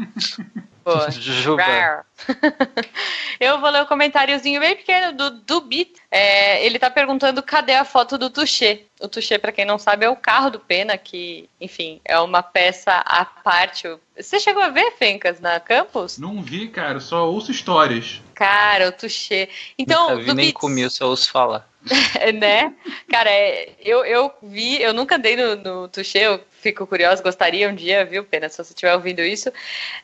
Rar. 1.57 2.07
Eu 3.41 3.61
vou 3.61 3.71
ler 3.71 3.83
um 3.83 3.87
comentáriozinho 3.87 4.61
bem 4.61 4.77
pequeno 4.77 5.17
do 5.17 5.31
Dubit. 5.31 5.95
É, 6.11 6.65
ele 6.65 6.79
tá 6.79 6.91
perguntando 6.91 7.43
cadê 7.43 7.75
a 7.75 7.85
foto 7.85 8.19
do 8.19 8.29
Touché. 8.29 8.83
O 9.01 9.09
Touché, 9.09 9.39
pra 9.39 9.53
quem 9.53 9.65
não 9.65 9.79
sabe, 9.79 10.05
é 10.05 10.11
o 10.11 10.17
carro 10.17 10.51
do 10.51 10.61
Pena, 10.61 10.99
que, 10.99 11.49
enfim, 11.61 12.01
é 12.05 12.19
uma 12.19 12.43
peça 12.43 12.93
à 12.93 13.25
parte. 13.25 13.89
Você 14.17 14.39
chegou 14.39 14.63
a 14.63 14.69
ver, 14.69 14.93
Fencas, 14.93 15.41
na 15.41 15.59
campus? 15.59 16.19
Não 16.19 16.43
vi, 16.43 16.69
cara, 16.69 17.01
só 17.01 17.31
ouço 17.31 17.51
histórias. 17.51 18.21
Cara, 18.35 18.89
o 18.89 18.93
Touché. 18.93 19.49
Então, 19.79 20.11
Nunca 20.11 20.23
vi 20.23 20.35
nem 20.35 20.53
comi, 20.53 20.83
eu 20.83 20.91
só 20.91 21.09
ouço 21.09 21.31
falar. 21.31 21.70
né? 22.35 22.75
Cara, 23.09 23.31
é, 23.31 23.71
eu, 23.81 24.05
eu 24.05 24.33
vi, 24.43 24.81
eu 24.81 24.93
nunca 24.93 25.17
andei 25.17 25.37
no, 25.37 25.57
no 25.57 25.89
Touché, 25.89 26.27
eu 26.27 26.41
fico 26.61 26.87
curiosa, 26.87 27.23
gostaria 27.23 27.69
um 27.69 27.75
dia, 27.75 28.05
viu, 28.05 28.25
Pena, 28.25 28.49
se 28.49 28.57
você 28.57 28.73
estiver 28.73 28.95
ouvindo 28.95 29.21
isso. 29.21 29.51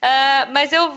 Ah, 0.01 0.49
mas 0.53 0.73
eu, 0.73 0.97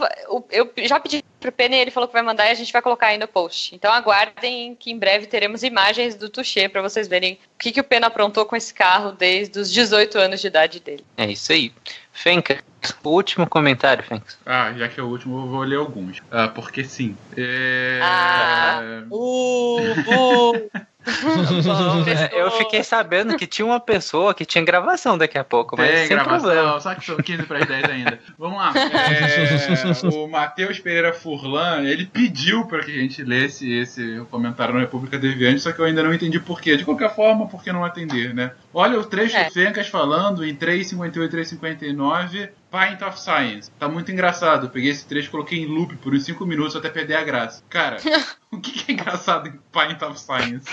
eu 0.52 0.72
já 0.86 1.00
pedi 1.00 1.24
pro 1.40 1.52
Pena 1.52 1.76
e 1.76 1.80
ele 1.80 1.92
falou 1.92 2.08
que 2.08 2.14
vai 2.14 2.22
mandar 2.22 2.48
e 2.48 2.52
a 2.52 2.56
gente 2.56 2.72
vai 2.72 2.82
colocar 2.82 3.08
aí 3.08 3.18
no 3.18 3.28
post. 3.28 3.76
Então 3.76 3.92
aguardem 3.92 4.76
que 4.76 4.92
em 4.92 4.98
breve 4.98 5.28
teremos 5.28 5.64
imagens 5.64 6.16
do 6.16 6.30
Touché 6.30 6.70
para 6.70 6.82
vocês 6.82 7.08
verem 7.08 7.40
o 7.56 7.58
que, 7.60 7.72
que 7.72 7.82
o 7.82 7.84
Pena 7.84 8.08
aprontou 8.08 8.46
com 8.46 8.56
esse 8.56 8.74
carro 8.74 9.12
desde 9.12 9.60
os 9.60 9.72
18 9.72 10.18
anos 10.18 10.42
de 10.42 10.48
idade 10.48 10.80
dele. 10.80 11.06
É 11.18 11.26
isso 11.26 11.52
aí. 11.52 11.74
Fenka, 12.12 12.64
o 13.04 13.10
último 13.10 13.48
comentário, 13.48 14.04
Fenka. 14.04 14.26
Ah, 14.46 14.74
já 14.74 14.88
que 14.88 15.00
é 15.00 15.04
o 15.04 15.08
último, 15.08 15.40
eu 15.44 15.48
vou 15.48 15.62
ler 15.64 15.78
alguns. 15.78 16.22
Ah, 16.32 16.48
porque 16.48 16.84
sim. 16.84 17.16
É... 17.36 18.00
Ah. 18.02 19.04
Uh, 19.10 19.80
uh. 19.92 20.70
Eu 22.34 22.52
fiquei 22.52 22.84
sabendo 22.84 23.36
que 23.38 23.48
tinha 23.48 23.66
uma 23.66 23.80
pessoa 23.80 24.34
que 24.34 24.46
tinha 24.46 24.64
gravação 24.64 25.18
daqui 25.18 25.38
a 25.38 25.44
pouco, 25.44 25.76
mas 25.78 25.90
Tem 25.90 26.08
sem 26.08 26.10
gravação, 26.18 26.50
problema. 26.52 26.80
só 26.80 26.94
que 26.94 27.06
são 27.06 27.18
15 27.18 27.44
para 27.44 27.60
as 27.60 27.66
10 27.68 27.84
ainda. 27.86 28.20
Vamos 28.38 28.58
lá. 28.58 28.74
É, 28.76 30.08
o 30.08 30.28
Matheus 30.28 30.80
Pereira 30.80 31.14
Furlan, 31.14 31.84
ele 31.84 32.06
pediu 32.06 32.66
para 32.66 32.84
que 32.84 32.92
a 32.92 33.02
gente 33.02 33.24
lesse 33.24 33.72
esse 33.72 34.20
comentário 34.30 34.74
na 34.74 34.82
República 34.82 35.18
Deviante, 35.18 35.62
só 35.62 35.72
que 35.72 35.80
eu 35.80 35.86
ainda 35.86 36.04
não 36.04 36.14
entendi 36.14 36.40
por 36.40 36.62
quê. 36.62 36.76
De 36.76 36.84
qualquer 36.86 37.16
forma, 37.16 37.48
por 37.48 37.64
que 37.64 37.72
não 37.72 37.84
atender, 37.86 38.34
né? 38.34 38.52
Olha 38.74 39.00
o 39.00 39.06
trecho 39.06 39.38
É. 39.38 39.46
do 39.46 39.52
Fencas 39.54 39.88
falando 39.88 40.46
em 40.46 40.54
3,58 40.56 41.26
e 41.26 41.30
3,59. 41.30 42.50
Pint 42.72 43.02
of 43.02 43.20
Science. 43.20 43.72
Tá 43.80 43.88
muito 43.88 44.12
engraçado. 44.12 44.68
Eu 44.68 44.70
peguei 44.70 44.92
esse 44.92 45.06
trecho 45.08 45.28
e 45.28 45.32
coloquei 45.32 45.60
em 45.60 45.66
loop 45.66 45.96
por 45.98 46.14
uns 46.14 46.24
5 46.26 46.46
minutos 46.46 46.76
até 46.76 46.90
perder 46.90 47.16
a 47.16 47.24
graça. 47.24 47.64
Cara, 47.70 47.98
o 48.52 48.60
que 48.60 48.72
que 48.72 48.92
é 48.92 48.94
engraçado 48.96 49.48
em 49.48 49.52
Pint 49.52 50.02
of 50.04 50.20
Science? 50.20 50.70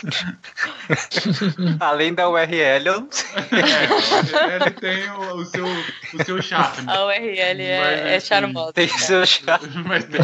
Além 1.80 2.12
da 2.14 2.28
URL, 2.28 2.86
eu 2.86 3.00
não 3.00 3.08
sei. 3.10 3.26
É, 3.60 4.56
ele 4.56 4.70
tem 4.72 5.10
o, 5.10 5.36
o 5.36 5.44
seu, 5.44 5.64
o 5.66 6.24
seu 6.24 6.42
charme. 6.42 6.88
A 6.88 7.04
URL 7.06 7.62
é, 7.62 7.80
Mas, 7.80 8.00
é 8.00 8.16
assim, 8.16 8.26
charmosa. 8.26 8.72
Tem 8.72 8.88
seu 8.88 9.26
chá. 9.26 9.58
Mas 9.86 10.04
tem- 10.04 10.20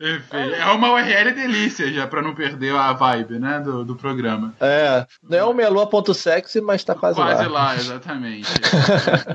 Enfim, 0.00 0.52
é 0.58 0.66
uma 0.66 0.92
URL 0.92 1.32
delícia 1.34 1.92
já, 1.92 2.06
pra 2.06 2.22
não 2.22 2.34
perder 2.34 2.74
a 2.74 2.92
vibe, 2.92 3.38
né, 3.38 3.60
do, 3.60 3.84
do 3.84 3.96
programa. 3.96 4.54
É, 4.60 5.06
não 5.22 5.38
é 5.38 5.44
o 5.44 5.52
melua.sexy, 5.52 6.60
mas 6.60 6.82
tá 6.84 6.94
quase, 6.94 7.16
Quase 7.16 7.44
lá. 7.46 7.64
lá, 7.64 7.76
exatamente. 7.76 8.50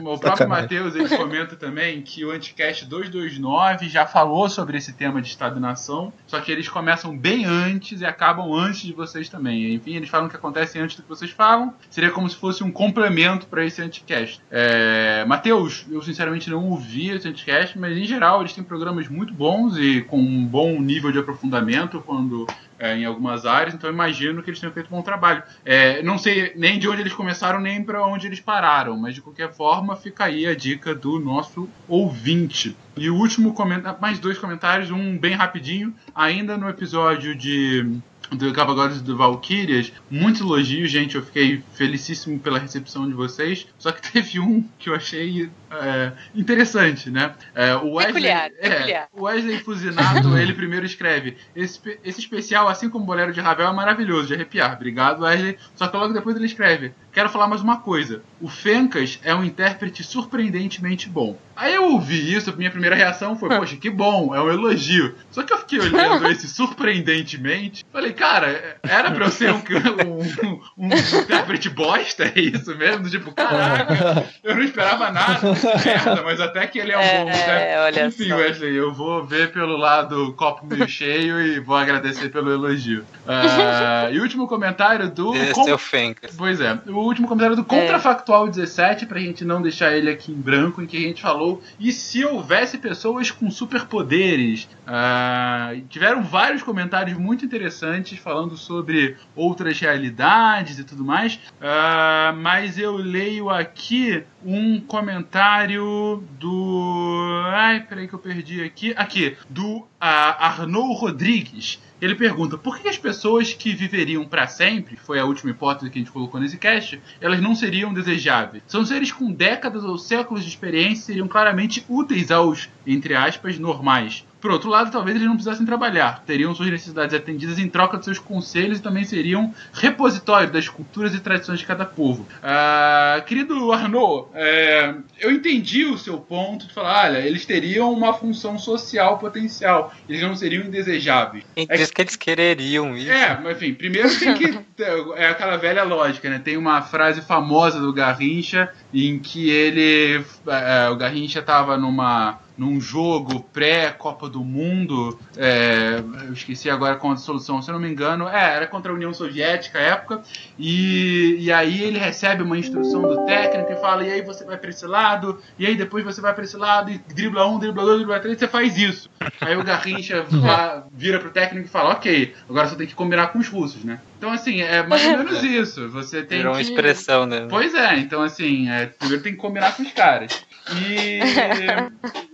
o 0.02 0.18
próprio. 0.18 0.50
Matheus 0.50 0.96
ele 0.96 1.08
comenta 1.24 1.56
também 1.56 2.02
que 2.02 2.24
o 2.26 2.32
Anticast 2.32 2.86
229 2.86 3.90
já 3.90 4.06
falou 4.06 4.50
sobre 4.50 4.78
esse 4.78 4.94
tema 4.94 5.22
de 5.22 5.28
Estado 5.28 5.58
e 5.58 5.62
Nação, 5.62 6.14
só 6.28 6.40
que 6.40 6.52
eles 6.52 6.68
começam 6.68 7.18
bem 7.18 7.46
antes 7.46 8.02
e 8.02 8.06
acabam 8.06 8.54
antes 8.54 8.82
de 8.82 8.94
vocês 8.94 9.30
também. 9.30 9.74
Enfim, 9.74 9.96
eles 9.96 10.10
falam 10.10 10.30
que 10.30 10.36
acontece 10.36 10.80
antes 10.80 10.96
do 10.96 11.04
que 11.04 11.10
vocês 11.10 11.32
falam, 11.32 11.74
seria 11.90 12.12
como 12.12 12.30
se 12.30 12.36
fosse 12.36 12.64
um 12.64 12.72
complemento 12.72 13.48
para 13.48 13.66
esse 13.66 13.82
Anticast. 13.82 14.42
É, 14.50 15.26
Matheus, 15.26 15.86
eu 15.90 16.02
sinceramente 16.02 16.50
não 16.50 16.70
ouvi 16.70 17.10
esse 17.10 17.28
Anticast, 17.28 17.78
mas 17.78 17.98
em 17.98 18.06
geral 18.06 18.42
eles 18.42 18.54
têm 18.54 18.64
programas 18.64 19.08
muito 19.08 19.34
bons 19.34 19.78
e 19.78 20.02
com 20.02 20.20
um 20.20 20.46
bom 20.46 20.80
nível 20.82 21.12
de 21.12 21.20
aprofundamento 21.20 22.02
quando 22.06 22.48
é, 22.80 22.96
em 22.96 23.06
algumas 23.06 23.46
áreas, 23.46 23.74
então 23.74 23.90
imagino 23.90 24.42
que 24.42 24.50
eles 24.50 24.60
tenham 24.60 24.74
feito 24.74 24.88
um 24.88 24.98
bom 24.98 25.02
trabalho. 25.02 25.44
É, 25.66 26.02
não 26.02 26.18
sei 26.18 26.54
nem 26.56 26.80
de 26.80 26.88
onde 26.88 27.02
eles 27.02 27.14
começaram, 27.14 27.60
nem 27.60 27.84
para 27.84 28.06
onde 28.06 28.26
eles 28.26 28.40
pararam, 28.40 28.98
mas 28.98 29.14
de 29.14 29.22
qualquer 29.22 29.54
forma 29.54 29.96
fica 29.96 30.26
aí 30.26 30.48
a 30.48 30.56
dica 30.56 30.96
do 30.96 31.20
nosso 31.20 31.70
ouvinte. 31.88 32.76
E 32.96 33.10
o 33.10 33.16
último 33.16 33.54
comentário, 33.54 34.00
mais 34.02 34.20
dois 34.20 34.38
comentários, 34.38 34.92
um 34.92 35.18
bem 35.18 35.34
rapidinho, 35.34 35.94
ainda 36.16 36.58
no 36.58 36.70
episódio 36.70 37.36
de 37.36 38.00
do 38.32 38.54
Cavaleiros 38.54 39.02
do 39.02 39.18
Valkyrias, 39.18 39.92
muitos 40.10 40.42
elogios, 40.42 40.90
gente. 40.92 41.16
Eu 41.16 41.24
fiquei 41.24 41.64
felicíssimo 41.74 42.40
pela 42.40 42.60
recepção 42.60 43.08
de 43.08 43.14
vocês. 43.14 43.68
Só 43.78 43.92
que 43.92 44.02
teve 44.12 44.40
um 44.40 44.64
que 44.78 44.90
eu 44.90 44.96
achei 44.96 45.50
é, 45.72 46.12
interessante, 46.36 47.10
né? 47.10 47.34
É, 47.56 47.76
o 47.76 47.94
Wesley, 47.94 48.14
Peculiar, 48.14 48.52
é, 48.60 48.70
peculiar. 48.70 49.08
o 49.14 49.24
Wesley 49.24 49.60
Fusinato, 49.60 50.36
ele 50.38 50.54
primeiro 50.54 50.86
escreve: 50.86 51.38
esse, 51.56 51.80
esse 52.04 52.20
especial, 52.20 52.68
assim 52.68 52.90
como 52.90 53.04
o 53.04 53.08
Bolero 53.08 53.34
de 53.34 53.42
Ravel, 53.42 53.68
é 53.68 53.74
maravilhoso, 53.74 54.28
de 54.28 54.34
arrepiar. 54.36 54.74
Obrigado, 54.74 55.24
Wesley. 55.24 55.58
Só 55.76 55.88
que 55.88 55.98
logo 55.98 56.14
depois 56.14 56.36
ele 56.36 56.46
escreve: 56.46 56.94
Quero 57.12 57.30
falar 57.30 57.48
mais 57.48 57.62
uma 57.62 57.82
coisa. 57.82 58.22
O 58.42 58.48
Fencas 58.48 59.20
é 59.24 59.34
um 59.36 59.44
intérprete 59.44 60.04
surpreendentemente 60.04 61.10
bom. 61.10 61.38
Aí 61.56 61.76
eu 61.76 61.92
ouvi 61.92 62.34
isso, 62.34 62.50
a 62.50 62.56
minha 62.56 62.72
primeira 62.72 62.96
reação 62.96 63.36
foi: 63.38 63.50
Poxa, 63.50 63.76
que 63.76 63.90
bom, 63.90 64.34
é 64.34 64.42
um 64.42 64.50
elogio. 64.50 65.14
Só 65.30 65.44
que 65.44 65.52
eu 65.52 65.58
fiquei 65.58 65.80
olhando 65.80 66.26
esse 66.30 66.48
surpreendentemente. 67.04 67.84
Falei, 67.92 68.14
cara, 68.14 68.78
era 68.82 69.12
pra 69.12 69.26
eu 69.26 69.30
ser 69.32 69.52
um, 69.52 69.58
um, 69.58 70.48
um, 70.48 70.62
um 70.78 70.88
intérprete 71.22 71.70
bosta? 71.70 72.32
É 72.34 72.40
isso 72.40 72.74
mesmo? 72.78 73.10
Tipo, 73.10 73.34
caraca, 73.34 74.26
eu 74.44 74.56
não 74.56 74.64
esperava 74.64 75.12
nada 75.12 75.40
merda, 75.86 76.22
mas 76.24 76.40
até 76.40 76.66
que 76.68 76.80
ele 76.80 76.92
é 76.94 76.98
um 76.98 77.02
É, 77.02 77.24
bom 77.24 77.30
intérprete. 77.30 77.78
olha 77.80 78.06
Enfim, 78.08 78.30
só. 78.30 78.36
Wesley, 78.38 78.76
eu 78.76 78.94
vou 78.94 79.26
ver 79.26 79.52
pelo 79.52 79.76
lado 79.76 80.34
copo 80.38 80.66
meio 80.66 80.88
cheio 80.88 81.42
e 81.42 81.60
vou 81.60 81.76
agradecer 81.76 82.30
pelo 82.30 82.52
elogio. 82.54 83.04
Ah, 83.28 84.08
e 84.12 84.18
o 84.20 84.22
último 84.22 84.48
comentário 84.48 85.10
do. 85.10 85.36
Esse 85.36 85.54
con- 85.54 85.68
é 85.68 85.74
o 85.74 85.78
Fencas. 85.78 86.36
Pois 86.38 86.62
é, 86.62 86.80
o 86.88 87.00
último 87.00 87.28
comentário 87.28 87.56
do 87.58 87.64
Contrafactual 87.66 88.29
Atual 88.30 88.48
17, 88.48 89.08
pra 89.08 89.20
gente 89.20 89.44
não 89.44 89.60
deixar 89.60 89.98
ele 89.98 90.08
aqui 90.08 90.32
em 90.32 90.36
branco, 90.40 90.84
em 90.84 90.86
que 90.86 90.96
a 90.98 91.00
gente 91.00 91.20
falou 91.20 91.64
e 91.80 91.92
se 91.92 92.24
houvesse 92.24 92.78
pessoas 92.78 93.32
com 93.32 93.50
superpoderes. 93.50 94.70
Ah, 94.86 95.74
tiveram 95.90 96.22
vários 96.22 96.62
comentários 96.62 97.18
muito 97.18 97.44
interessantes 97.44 98.20
falando 98.20 98.56
sobre 98.56 99.18
outras 99.36 99.80
realidades 99.80 100.78
e 100.78 100.84
tudo 100.84 101.04
mais, 101.04 101.40
Ah, 101.60 102.32
mas 102.38 102.78
eu 102.78 102.98
leio 102.98 103.50
aqui 103.50 104.24
um 104.46 104.80
comentário 104.80 106.24
do. 106.40 107.42
Ai, 107.48 107.80
peraí 107.82 108.08
que 108.08 108.14
eu 108.14 108.20
perdi 108.20 108.64
aqui. 108.64 108.94
Aqui, 108.96 109.36
do 109.50 109.88
ah, 110.00 110.48
Arnaud 110.48 110.94
Rodrigues. 110.94 111.80
Ele 112.02 112.16
pergunta 112.16 112.58
por 112.58 112.80
que 112.80 112.88
as 112.88 112.98
pessoas 112.98 113.54
que 113.54 113.74
viveriam 113.74 114.26
para 114.26 114.48
sempre, 114.48 114.96
foi 114.96 115.20
a 115.20 115.26
última 115.26 115.52
hipótese 115.52 115.90
que 115.92 116.00
a 116.00 116.02
gente 116.02 116.12
colocou 116.12 116.40
nesse 116.40 116.58
cast, 116.58 117.02
elas 117.20 117.42
não 117.42 117.54
seriam 117.54 117.94
desejáveis. 117.94 118.64
São 118.68 118.86
seres 118.86 119.12
com 119.12 119.32
décadas 119.32 119.84
ou 119.84 119.98
séculos 119.98 120.44
de 120.44 120.50
experiência 120.50 121.06
seriam 121.08 121.28
claramente 121.28 121.84
úteis 121.90 122.32
aos, 122.32 122.70
entre 122.88 123.16
aspas, 123.16 123.60
normais. 123.60 124.24
Por 124.40 124.52
outro 124.52 124.70
lado, 124.70 124.92
talvez 124.92 125.16
eles 125.16 125.28
não 125.28 125.36
precisassem 125.36 125.66
trabalhar, 125.66 126.24
teriam 126.26 126.56
suas 126.56 126.70
necessidades 126.70 127.16
atendidas 127.16 127.60
em 127.60 127.68
troca 127.68 127.98
de 127.98 128.06
seus 128.06 128.20
conselhos 128.20 128.80
e 128.80 128.82
também 128.82 129.04
seriam 129.04 129.54
repositório 129.74 130.50
das 130.50 130.70
culturas 130.70 131.14
e 131.14 131.20
tradições 131.20 131.60
de 131.60 131.66
cada 131.66 131.86
povo. 131.86 132.28
Ah, 132.42 133.22
querido 133.26 133.72
Arnaud, 133.72 134.28
é, 134.34 134.94
eu 135.20 135.32
entendi 135.32 135.86
o 135.86 135.98
seu 135.98 136.18
ponto 136.18 136.68
de 136.68 136.74
falar, 136.74 137.06
olha, 137.06 137.20
eles 137.20 137.46
teriam 137.46 137.92
uma 137.92 138.14
função 138.14 138.58
social 138.58 139.18
potencial, 139.18 139.94
eles 140.08 140.22
não 140.22 140.36
seriam 140.36 140.64
indesejáveis. 140.64 141.44
Quem 141.56 141.68
É 141.70 141.88
que 141.88 142.02
eles 142.02 142.16
quereriam 142.16 142.96
isso? 142.96 143.12
É, 143.12 143.40
mas 143.42 143.58
enfim, 143.58 143.74
primeiro 143.74 144.10
tem 144.18 144.34
que. 144.34 144.60
É 145.16 145.28
aquela 145.28 145.58
velha 145.58 145.84
lógica, 145.84 146.30
né? 146.30 146.40
Tem 146.40 146.56
uma 146.56 146.82
frase 146.82 147.22
famosa 147.22 147.82
do 147.82 147.92
Garrincha 147.92 148.72
em 148.94 149.20
que 149.20 149.50
ele. 149.50 150.24
é, 150.48 150.90
o 150.90 150.96
Garrincha 150.96 151.42
tava 151.42 151.78
numa. 151.78 152.40
Num 152.60 152.82
jogo 152.82 153.40
pré-Copa 153.54 154.28
do 154.28 154.44
Mundo, 154.44 155.18
é, 155.38 156.04
eu 156.28 156.34
esqueci 156.34 156.70
agora 156.70 156.98
qual 156.98 157.14
a 157.14 157.16
solução, 157.16 157.62
se 157.62 157.70
eu 157.70 157.74
não 157.74 157.80
me 157.80 157.90
engano, 157.90 158.28
é, 158.28 158.54
era 158.54 158.68
contra 158.68 158.92
a 158.92 158.96
União 158.96 159.14
Soviética 159.14 159.80
à 159.80 159.82
época, 159.82 160.22
e, 160.58 161.38
e 161.40 161.54
aí 161.54 161.82
ele 161.82 161.98
recebe 161.98 162.44
uma 162.44 162.58
instrução 162.58 163.04
do 163.04 163.26
técnico 163.26 163.72
e 163.72 163.78
fala, 163.78 164.04
e 164.06 164.12
aí 164.12 164.22
você 164.22 164.44
vai 164.44 164.58
pra 164.58 164.72
esse 164.72 164.86
lado, 164.86 165.40
e 165.58 165.66
aí 165.66 165.78
depois 165.78 166.04
você 166.04 166.20
vai 166.20 166.34
pra 166.34 166.44
esse 166.44 166.58
lado, 166.58 166.92
e 166.92 166.98
dribla 166.98 167.48
um, 167.48 167.58
dribla 167.58 167.86
dois, 167.86 167.98
dribla 168.00 168.20
três, 168.20 168.38
você 168.38 168.48
faz 168.50 168.78
isso. 168.78 169.10
Aí 169.42 169.56
o 169.56 169.64
Garrincha 169.64 170.24
va- 170.24 170.86
vira 170.92 171.20
pro 171.20 171.30
técnico 171.32 171.68
e 171.68 171.70
fala, 171.70 171.92
ok, 171.92 172.34
agora 172.50 172.68
você 172.68 172.76
tem 172.76 172.88
que 172.88 172.96
combinar 172.96 173.28
com 173.28 173.40
os 173.40 173.48
russos, 173.48 173.84
né? 173.84 174.00
Então, 174.18 174.32
assim, 174.32 174.62
é 174.62 174.84
mais 174.86 175.06
ou 175.06 175.18
menos 175.18 175.42
isso. 175.46 175.88
Você 175.90 176.24
tem 176.24 176.40
Virou 176.40 176.54
uma 176.54 176.62
que... 176.62 176.70
expressão, 176.70 177.26
né? 177.26 177.48
Pois 177.50 177.74
é, 177.74 177.98
então 177.98 178.22
assim, 178.22 178.70
é, 178.70 178.88
primeiro 178.88 179.24
tem 179.24 179.34
que 179.34 179.40
combinar 179.40 179.76
com 179.76 179.84
os 179.84 179.92
caras. 179.94 180.44
E, 180.82 181.20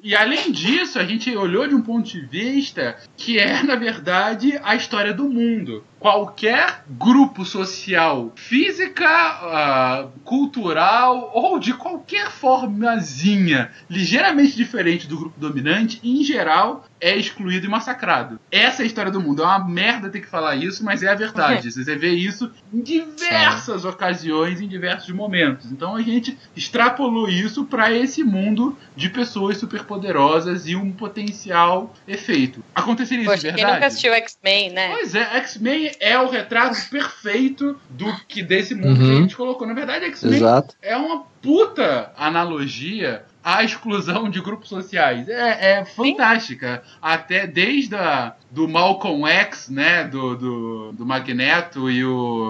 e 0.03 0.15
além 0.15 0.51
disso, 0.51 0.99
a 0.99 1.05
gente 1.05 1.35
olhou 1.35 1.67
de 1.67 1.75
um 1.75 1.81
ponto 1.81 2.07
de 2.09 2.21
vista 2.25 2.97
que 3.15 3.39
é, 3.39 3.63
na 3.63 3.75
verdade, 3.75 4.59
a 4.63 4.75
história 4.75 5.13
do 5.13 5.25
mundo. 5.29 5.83
Qualquer 6.05 6.83
grupo 6.87 7.43
social, 7.43 8.31
física, 8.35 9.09
ah, 9.09 10.07
cultural 10.23 11.31
ou 11.33 11.57
de 11.57 11.73
qualquer 11.73 12.29
formazinha 12.29 13.71
ligeiramente 13.89 14.55
diferente 14.55 15.07
do 15.07 15.17
grupo 15.17 15.39
dominante, 15.39 15.99
em 16.03 16.23
geral, 16.23 16.85
é 17.01 17.15
excluído 17.15 17.65
e 17.65 17.69
massacrado. 17.69 18.39
Essa 18.51 18.81
é 18.81 18.83
a 18.83 18.85
história 18.85 19.11
do 19.11 19.19
mundo. 19.19 19.41
É 19.41 19.45
uma 19.45 19.67
merda 19.67 20.09
ter 20.09 20.21
que 20.21 20.27
falar 20.27 20.55
isso, 20.55 20.83
mas 20.83 21.01
é 21.01 21.07
a 21.07 21.15
verdade. 21.15 21.71
Você 21.71 21.95
vê 21.95 22.09
isso 22.09 22.51
em 22.71 22.81
diversas 22.81 23.83
ocasiões, 23.83 24.61
em 24.61 24.67
diversos 24.67 25.09
momentos. 25.09 25.71
Então 25.71 25.95
a 25.95 26.01
gente 26.03 26.37
extrapolou 26.55 27.27
isso 27.27 27.65
para 27.65 27.91
esse 27.91 28.23
mundo 28.23 28.77
de 28.95 29.09
pessoas 29.09 29.57
superpoderosas 29.57 30.67
e 30.67 30.75
um 30.75 30.91
potencial 30.91 31.93
efeito. 32.07 32.63
Aconteceria 32.75 33.23
isso 33.23 33.31
Poxa, 33.31 33.47
quem 33.47 33.55
verdade? 33.55 33.73
nunca 33.73 33.87
assistiu 33.87 34.13
X-Men, 34.13 34.69
né? 34.71 34.89
Pois 34.89 35.15
é, 35.15 35.23
X-Men 35.37 35.94
é 35.99 36.17
o 36.19 36.29
retrato 36.29 36.77
perfeito 36.89 37.79
do 37.89 38.05
que 38.27 38.41
desse 38.43 38.73
mundo 38.75 38.97
que 38.97 39.03
a 39.03 39.05
Uhum. 39.13 39.21
gente 39.23 39.35
colocou. 39.35 39.67
Na 39.67 39.73
verdade, 39.73 40.05
X-Men 40.05 40.35
Exato. 40.35 40.75
é 40.81 40.95
uma 40.97 41.23
puta 41.41 42.11
analogia 42.17 43.23
à 43.43 43.63
exclusão 43.63 44.29
de 44.29 44.41
grupos 44.41 44.69
sociais. 44.69 45.27
É, 45.29 45.79
é 45.79 45.85
fantástica. 45.85 46.83
Até 47.01 47.45
desde 47.47 47.95
a, 47.95 48.33
do 48.51 48.67
Malcolm 48.67 49.25
X, 49.27 49.69
né? 49.69 50.03
Do, 50.05 50.35
do, 50.35 50.91
do 50.93 51.05
Magneto 51.05 51.89
e 51.89 52.03
o. 52.03 52.49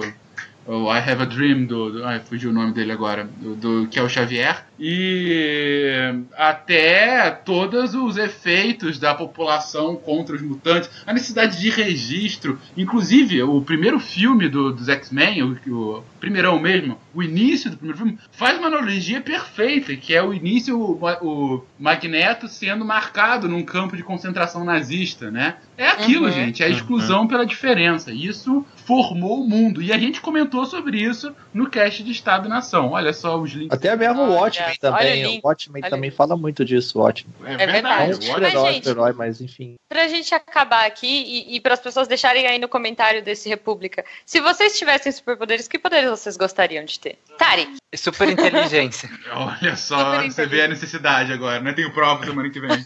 o 0.65 0.93
I 0.93 0.97
Have 0.99 1.21
a 1.21 1.25
Dream 1.25 1.65
do. 1.65 1.91
do 1.91 2.05
ai, 2.05 2.19
fugiu 2.19 2.49
o 2.49 2.53
nome 2.53 2.71
dele 2.73 2.91
agora. 2.91 3.27
Do, 3.37 3.55
do- 3.55 3.87
que 3.87 3.99
é 3.99 4.01
o 4.03 4.09
Xavier. 4.09 4.65
E 4.79 6.13
até 6.37 7.31
todos 7.31 7.95
os 7.95 8.17
efeitos 8.17 8.99
da 8.99 9.13
população 9.13 9.95
contra 9.95 10.35
os 10.35 10.41
mutantes, 10.41 10.89
a 11.05 11.13
necessidade 11.13 11.59
de 11.59 11.69
registro. 11.69 12.59
Inclusive, 12.75 13.41
o 13.43 13.61
primeiro 13.61 13.99
filme 13.99 14.47
do- 14.49 14.73
dos 14.73 14.89
X-Men, 14.89 15.43
o, 15.43 15.57
o 15.67 16.03
primeirão 16.19 16.59
mesmo, 16.59 16.97
o 17.13 17.23
início 17.23 17.69
do 17.71 17.77
primeiro 17.77 17.97
filme, 17.97 18.17
faz 18.31 18.57
uma 18.57 18.67
analogia 18.67 19.21
perfeita, 19.21 19.95
que 19.95 20.13
é 20.13 20.21
o 20.21 20.33
início, 20.33 20.77
o, 20.79 20.99
o 21.21 21.63
Magneto 21.79 22.47
sendo 22.47 22.83
marcado 22.85 23.47
num 23.47 23.63
campo 23.63 23.95
de 23.95 24.03
concentração 24.03 24.63
nazista, 24.63 25.31
né? 25.31 25.55
É 25.77 25.87
aquilo, 25.87 26.25
Uhum. 26.25 26.31
gente, 26.31 26.63
é 26.63 26.67
a 26.67 26.69
exclusão 26.69 27.27
pela 27.27 27.45
diferença. 27.45 28.11
Isso 28.11 28.65
formou 28.85 29.41
o 29.43 29.47
mundo. 29.49 29.81
E 29.81 29.91
a 29.91 29.97
gente 29.97 30.21
comentou 30.21 30.65
sobre 30.65 30.97
isso 31.01 31.33
no 31.53 31.69
cast 31.69 32.03
de 32.03 32.11
Estado 32.11 32.45
e 32.45 32.49
Nação. 32.49 32.91
Olha 32.91 33.11
só 33.13 33.39
os 33.39 33.51
links. 33.51 33.75
Até 33.77 33.95
mesmo 33.95 34.21
o 34.21 34.31
Olha, 34.35 34.51
Watchmen 34.67 34.77
também. 34.79 35.23
o 35.23 35.27
O 35.27 35.31
link, 35.31 35.41
Watchmen 35.45 35.81
olha 35.83 35.89
também 35.89 36.11
fala 36.11 36.37
muito 36.37 36.63
disso, 36.65 36.99
o 36.99 37.01
Watchmen. 37.01 37.33
É, 37.45 37.57
verdade. 37.65 37.81
Não 37.83 37.91
um. 37.91 38.07
Mas, 38.07 38.25
super-herói, 38.25 38.73
gente- 38.73 38.83
super-herói, 38.87 39.13
mas 39.13 39.41
enfim. 39.41 39.75
Pra 39.89 40.07
gente 40.07 40.33
acabar 40.33 40.85
aqui 40.85 41.07
e, 41.07 41.55
e 41.55 41.59
para 41.59 41.73
as 41.73 41.79
pessoas 41.79 42.07
deixarem 42.07 42.45
aí 42.47 42.59
no 42.59 42.67
comentário 42.67 43.23
desse 43.23 43.47
República, 43.49 44.03
se 44.25 44.39
vocês 44.39 44.77
tivessem 44.77 45.11
superpoderes, 45.11 45.67
que 45.67 45.79
poderes 45.79 46.09
vocês 46.09 46.37
gostariam 46.37 46.83
de 46.85 46.99
ter? 46.99 47.17
Tari, 47.37 47.67
Super 47.95 48.29
inteligência. 48.29 49.09
Olha 49.33 49.75
só, 49.77 50.15
Super 50.15 50.31
você 50.31 50.45
vê 50.45 50.63
a 50.63 50.67
necessidade 50.67 51.31
agora, 51.31 51.59
né? 51.61 51.71
Tenho 51.73 51.93
prova 51.93 52.25
semana 52.25 52.49
que 52.49 52.59
vem. 52.59 52.69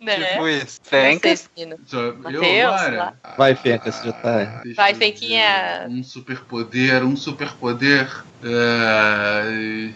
né? 0.00 0.24
Tipo 0.32 0.48
isso. 0.48 0.80
Fencas. 0.82 1.50
Eu 1.56 2.16
Mateus, 2.16 2.80
agora. 2.80 2.96
lá. 2.96 3.14
Vai, 3.36 3.54
Fenca, 3.54 3.92
você 3.92 4.06
já 4.06 4.12
tá. 4.12 4.62
Vai, 4.74 4.94
Fenquinha. 4.94 5.86
Um 5.88 6.02
superpoder, 6.02 7.04
um 7.04 7.16
superpoder. 7.16 8.24
é, 8.42 8.46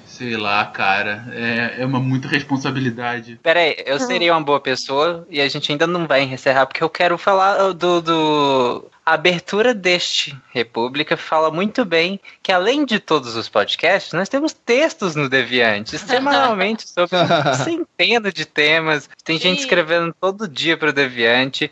sei 0.07 0.37
lá, 0.37 0.65
cara. 0.67 1.25
É, 1.33 1.83
é 1.83 1.87
uma 1.87 2.01
muita 2.01 2.29
responsabilidade. 2.29 3.39
Pera 3.43 3.61
aí, 3.61 3.77
eu 3.85 3.99
seria 3.99 4.33
uma 4.33 4.43
boa 4.43 4.61
pessoa 4.61 5.27
e 5.29 5.41
a 5.41 5.49
gente 5.49 5.73
ainda 5.73 5.87
não 5.87 6.07
vai 6.07 6.23
encerrar 6.23 6.67
porque 6.67 6.83
eu 6.83 6.91
quero 6.91 7.17
falar 7.19 7.73
do, 7.73 8.01
do... 8.01 8.85
A 9.05 9.15
abertura 9.15 9.75
deste 9.75 10.37
República 10.53 11.17
fala 11.17 11.51
muito 11.51 11.85
bem 11.85 12.21
que 12.41 12.53
além 12.53 12.85
de 12.85 13.01
todos 13.01 13.35
os 13.35 13.49
podcasts, 13.49 14.13
nós 14.13 14.29
temos 14.29 14.53
textos 14.53 15.17
no 15.17 15.29
Deviante, 15.29 15.99
semanalmente 15.99 16.89
sobre 16.89 17.17
uma 17.17 17.55
centena 17.55 18.31
de 18.31 18.45
temas. 18.47 19.11
Tem 19.25 19.39
gente 19.39 19.57
Sim. 19.57 19.63
escrevendo 19.65 20.15
todo 20.21 20.47
dia 20.47 20.77
para 20.77 20.91
o 20.91 20.93
Deviante. 20.93 21.69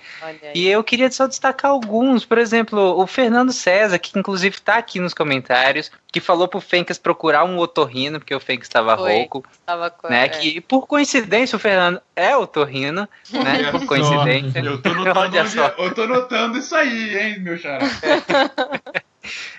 E 0.55 0.67
eu 0.67 0.83
queria 0.83 1.09
só 1.11 1.29
destacar 1.29 1.71
alguns, 1.71 2.25
por 2.25 2.37
exemplo, 2.37 3.01
o 3.01 3.07
Fernando 3.07 3.53
César, 3.53 3.99
que 4.01 4.19
inclusive 4.19 4.57
está 4.57 4.77
aqui 4.77 4.99
nos 4.99 5.15
comentários, 5.15 5.91
que 6.11 6.19
falou 6.21 6.49
pro 6.49 6.61
Fencas 6.61 6.99
procurar 6.99 7.45
um 7.45 7.59
otorrino, 7.59 8.19
porque 8.19 8.35
o 8.35 8.41
Fencas 8.41 8.67
estava 8.67 8.95
rouco, 8.95 9.45
Tava 9.65 9.89
com- 9.89 10.09
né? 10.09 10.25
é. 10.25 10.29
Que 10.29 10.61
por 10.61 10.89
coincidência 10.89 11.55
o 11.55 11.61
Fernando 11.61 12.03
é 12.21 12.37
otorrino, 12.37 13.09
né? 13.33 13.57
Olha 13.59 13.73
Por 13.73 13.87
coincidência. 13.87 14.61
Eu 14.61 14.81
tô 14.81 14.95
notando, 14.95 15.59
eu 15.79 15.95
tô 15.95 16.07
notando 16.07 16.59
isso 16.59 16.75
aí, 16.75 17.19
hein, 17.19 17.41
meu 17.41 17.59
xará. 17.59 17.81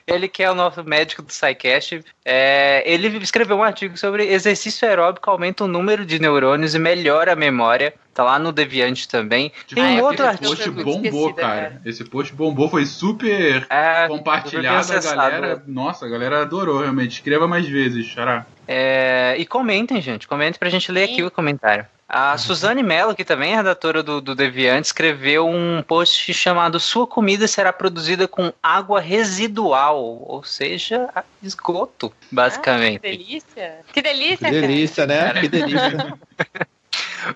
Ele 0.07 0.27
que 0.27 0.43
é 0.43 0.51
o 0.51 0.55
nosso 0.55 0.83
médico 0.83 1.21
do 1.21 1.31
SciCast, 1.31 2.03
é, 2.25 2.83
ele 2.85 3.17
escreveu 3.19 3.57
um 3.57 3.63
artigo 3.63 3.95
sobre 3.97 4.27
exercício 4.27 4.87
aeróbico 4.87 5.29
aumenta 5.29 5.63
o 5.63 5.67
número 5.67 6.05
de 6.05 6.19
neurônios 6.19 6.73
e 6.73 6.79
melhora 6.79 7.33
a 7.33 7.35
memória. 7.35 7.93
Tá 8.21 8.25
lá 8.25 8.37
no 8.37 8.51
Deviante 8.51 9.07
também. 9.07 9.51
Tem 9.73 9.83
Ah, 9.83 9.87
um 9.99 10.03
outro 10.03 10.23
esse 10.27 10.37
post 10.37 10.69
bombou, 10.69 11.33
cara. 11.33 11.47
cara. 11.47 11.81
Esse 11.83 12.03
post 12.05 12.33
bombou, 12.35 12.69
foi 12.69 12.85
super 12.85 13.65
É, 13.67 14.07
compartilhado. 14.07 14.93
A 14.93 15.15
galera, 15.15 15.63
nossa, 15.65 16.05
a 16.05 16.09
galera 16.09 16.41
adorou, 16.43 16.81
realmente. 16.81 17.13
Escreva 17.13 17.47
mais 17.47 17.67
vezes, 17.67 18.05
xará. 18.05 18.45
É, 18.67 19.35
e 19.39 19.45
comentem, 19.45 19.99
gente. 19.99 20.27
Comentem 20.27 20.59
pra 20.59 20.69
gente 20.69 20.91
ler 20.91 21.07
Sim. 21.07 21.13
aqui 21.13 21.23
o 21.23 21.31
comentário. 21.31 21.83
A 22.07 22.37
Suzane 22.37 22.83
Mello, 22.83 23.15
que 23.15 23.23
também 23.25 23.53
é 23.53 23.55
redatora 23.55 24.03
do, 24.03 24.21
do 24.21 24.35
Deviante, 24.35 24.87
escreveu 24.87 25.47
um 25.47 25.81
post 25.81 26.31
chamado 26.33 26.79
Sua 26.79 27.07
comida 27.07 27.47
será 27.47 27.73
produzida 27.73 28.27
com 28.27 28.53
água 28.61 28.99
residual, 28.99 29.97
ou 30.27 30.43
seja, 30.43 31.09
esgoto, 31.41 32.13
Ah, 32.13 32.25
que 32.29 32.35
basicamente. 32.35 32.99
delícia. 33.01 33.77
Que 33.91 34.01
delícia, 34.01 34.47
Que 34.49 34.61
delícia, 34.61 35.07
né? 35.07 35.19
Cara. 35.23 35.39
Que 35.41 35.47
delícia. 35.47 36.13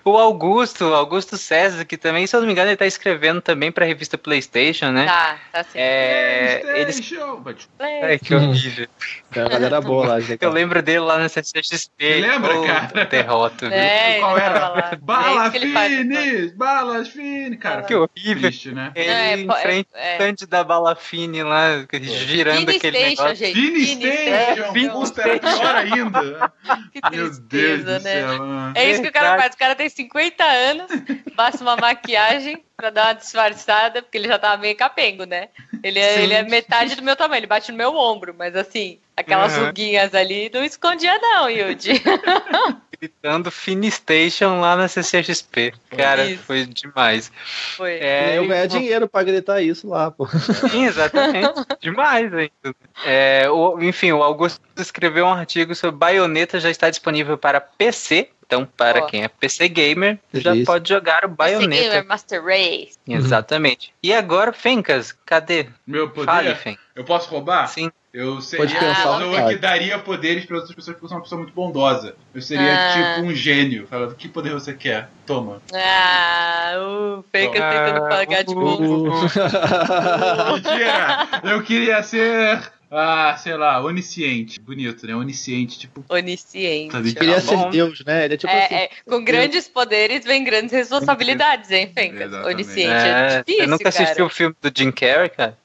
O 0.04 0.16
Augusto, 0.16 0.84
Augusto 0.94 1.36
César, 1.36 1.84
que 1.84 1.96
também, 1.96 2.26
se 2.26 2.34
eu 2.34 2.40
não 2.40 2.46
me 2.46 2.52
engano, 2.52 2.68
ele 2.70 2.76
tá 2.76 2.86
escrevendo 2.86 3.40
também 3.40 3.70
pra 3.70 3.84
revista 3.86 4.16
PlayStation, 4.18 4.90
né? 4.90 5.06
Tá, 5.06 5.38
tá 5.52 5.62
sim. 5.64 5.78
É, 5.78 6.62
eles... 6.80 7.00
PlayStation. 7.00 7.42
Ai, 7.78 8.18
que 8.18 8.34
horrível. 8.34 8.86
Tem 9.30 9.42
uma 9.42 9.48
galera 9.48 9.80
boa 9.80 10.06
lá, 10.06 10.20
gente. 10.20 10.42
Eu 10.42 10.50
lembro 10.50 10.82
dele 10.82 11.00
lá 11.00 11.18
na 11.18 11.28
CCXP. 11.28 11.90
Você 11.98 12.20
lembra, 12.20 12.58
Ô, 12.58 12.64
cara? 12.66 13.04
Derrota, 13.04 13.68
viu? 13.68 13.78
É, 13.78 14.18
Qual 14.20 14.38
era? 14.38 14.90
É 14.92 14.96
Bala 14.96 15.50
Fine! 15.50 16.52
Balas 16.56 17.08
Fine! 17.08 17.56
Cara, 17.56 17.82
Que 17.82 17.94
horrível. 17.94 18.42
triste, 18.48 18.72
né? 18.72 18.92
Ele 18.94 19.08
É, 19.10 19.36
em 19.38 19.48
é- 19.50 19.62
frente 19.62 19.88
é. 19.94 20.12
stand 20.14 20.46
da 20.48 20.64
Bala 20.64 20.94
Fine 20.96 21.42
lá, 21.42 21.84
girando 22.02 22.58
Fini 22.66 22.76
aquele 22.76 22.98
Station, 22.98 23.22
negócio. 23.22 23.36
gente. 23.46 23.54
Fine 23.54 23.86
Fini 23.86 24.12
Station! 24.12 24.72
Fini 24.72 24.90
Puta, 24.90 25.22
era 25.22 25.38
pior 25.38 25.74
ainda. 25.74 26.52
Que 26.92 27.00
Meu 27.16 27.30
Deus 27.30 27.38
tristeza, 27.48 27.98
do 27.98 28.02
né? 28.04 28.10
céu. 28.12 28.44
É 28.74 28.90
isso 28.90 29.02
que 29.02 29.08
o 29.08 29.12
cara 29.12 29.36
faz. 29.38 29.54
O 29.54 29.58
cara 29.58 29.74
tem 29.76 29.88
50 29.88 30.42
anos, 30.44 30.86
passa 31.36 31.62
uma 31.62 31.76
maquiagem 31.76 32.62
pra 32.76 32.90
dar 32.90 33.06
uma 33.08 33.12
disfarçada, 33.14 34.02
porque 34.02 34.18
ele 34.18 34.28
já 34.28 34.38
tava 34.38 34.56
meio 34.60 34.76
capengo, 34.76 35.24
né? 35.24 35.48
Ele 35.82 35.98
é, 36.00 36.14
Sim. 36.16 36.22
ele 36.22 36.34
é 36.34 36.42
metade 36.42 36.94
do 36.96 37.02
meu 37.02 37.14
tamanho, 37.16 37.40
ele 37.40 37.46
bate 37.46 37.70
no 37.70 37.78
meu 37.78 37.94
ombro, 37.94 38.34
mas 38.36 38.56
assim, 38.56 38.98
aquelas 39.16 39.56
Uhum. 39.56 39.66
ruguinhas 39.66 40.14
ali 40.14 40.50
não 40.52 40.64
escondia, 40.64 41.16
não, 41.18 41.48
Yudi. 41.48 41.92
Gritando 42.98 43.50
Fini 43.50 43.90
Station 43.90 44.58
lá 44.60 44.74
na 44.74 44.88
CCXP. 44.88 45.74
Cara, 45.96 46.24
Isso. 46.24 46.42
foi 46.44 46.64
demais. 46.64 47.30
Foi. 47.76 47.92
É, 47.98 48.38
eu 48.38 48.46
ganhar 48.48 48.64
e- 48.64 48.68
dinheiro 48.68 49.06
pra 49.06 49.22
gritar 49.22 49.60
isso 49.60 49.86
lá, 49.88 50.10
pô. 50.10 50.26
Sim, 50.70 50.86
exatamente. 50.86 51.52
Demais 51.82 52.32
ainda. 52.32 52.74
É, 53.04 53.50
o- 53.50 53.78
enfim, 53.82 54.12
o 54.12 54.22
Augusto 54.22 54.62
escreveu 54.78 55.26
um 55.26 55.32
artigo 55.32 55.74
sobre 55.74 55.96
Bayonetta 55.96 56.58
já 56.58 56.70
está 56.70 56.88
disponível 56.88 57.36
para 57.36 57.60
PC. 57.60 58.30
Então, 58.46 58.64
para 58.76 59.02
quem 59.06 59.24
é 59.24 59.28
PC 59.28 59.68
gamer, 59.68 60.18
já 60.32 60.54
Isso. 60.54 60.64
pode 60.66 60.88
jogar 60.88 61.24
o 61.24 61.28
Bayonetta. 61.28 61.82
Gamer 61.82 62.06
Master 62.06 62.44
Race. 62.44 62.96
Exatamente. 63.06 63.92
E 64.00 64.12
agora, 64.14 64.52
Fencas, 64.52 65.10
cadê? 65.26 65.66
Meu 65.84 66.08
Fale, 66.10 66.26
poder. 66.50 66.56
Fen. 66.56 66.78
Eu 66.94 67.04
posso 67.04 67.28
roubar? 67.28 67.66
Sim. 67.66 67.90
Eu 68.14 68.40
seria 68.40 68.64
Pode 68.64 68.76
a 68.78 68.94
pessoa 68.94 69.34
cara. 69.36 69.48
que 69.48 69.56
daria 69.56 69.98
poderes 69.98 70.46
para 70.46 70.56
outras 70.56 70.74
pessoas 70.74 70.94
porque 70.96 71.04
eu 71.04 71.08
sou 71.10 71.18
uma 71.18 71.22
pessoa 71.22 71.38
muito 71.40 71.52
bondosa. 71.52 72.14
Eu 72.34 72.40
seria 72.40 72.72
Ah. 72.74 72.92
tipo 73.14 73.26
um 73.26 73.34
gênio. 73.34 73.86
Falando, 73.88 74.14
que 74.14 74.26
poder 74.26 74.54
você 74.54 74.72
quer? 74.72 75.10
Toma. 75.26 75.60
Ah, 75.74 76.72
o 76.78 77.24
Fencas 77.30 77.60
Ah, 77.60 77.70
tentando 77.70 78.08
pagar 78.08 78.42
de 78.42 78.54
uh, 78.54 78.58
bom. 78.58 79.10
Mentira! 80.54 81.28
Eu 81.44 81.62
queria 81.62 82.02
ser, 82.02 82.72
ah, 82.90 83.36
sei 83.36 83.56
lá, 83.56 83.80
onisciente. 83.82 84.60
Bonito, 84.60 85.06
né? 85.06 85.14
Onisciente, 85.14 85.78
tipo. 85.78 86.04
Onisciente. 86.08 86.92
Sabe 86.92 87.12
que- 87.12 87.18
Queria 87.18 87.34
Tá 87.36 87.40
ser. 87.40 87.70
Deus, 87.70 88.04
né? 88.04 88.24
Ele 88.24 88.34
é 88.34 88.36
tipo 88.36 88.52
assim. 88.52 88.74
É, 88.74 88.84
é, 88.84 88.90
com 89.04 89.24
grandes 89.24 89.68
poderes 89.68 90.24
vem 90.24 90.44
grandes 90.44 90.72
responsabilidades, 90.72 91.70
hein, 91.70 91.90
Fencas? 91.94 92.32
Onisciente. 92.46 92.90
É, 92.90 93.08
É, 93.36 93.38
difícil, 93.42 93.64
você 93.64 93.66
nunca 93.70 93.90
cara. 93.90 94.02
assistiu 94.04 94.26
o 94.26 94.30
filme 94.30 94.54
do 94.60 94.72
Jim 94.76 94.90
Carrey, 94.92 95.28
cara? 95.30 95.58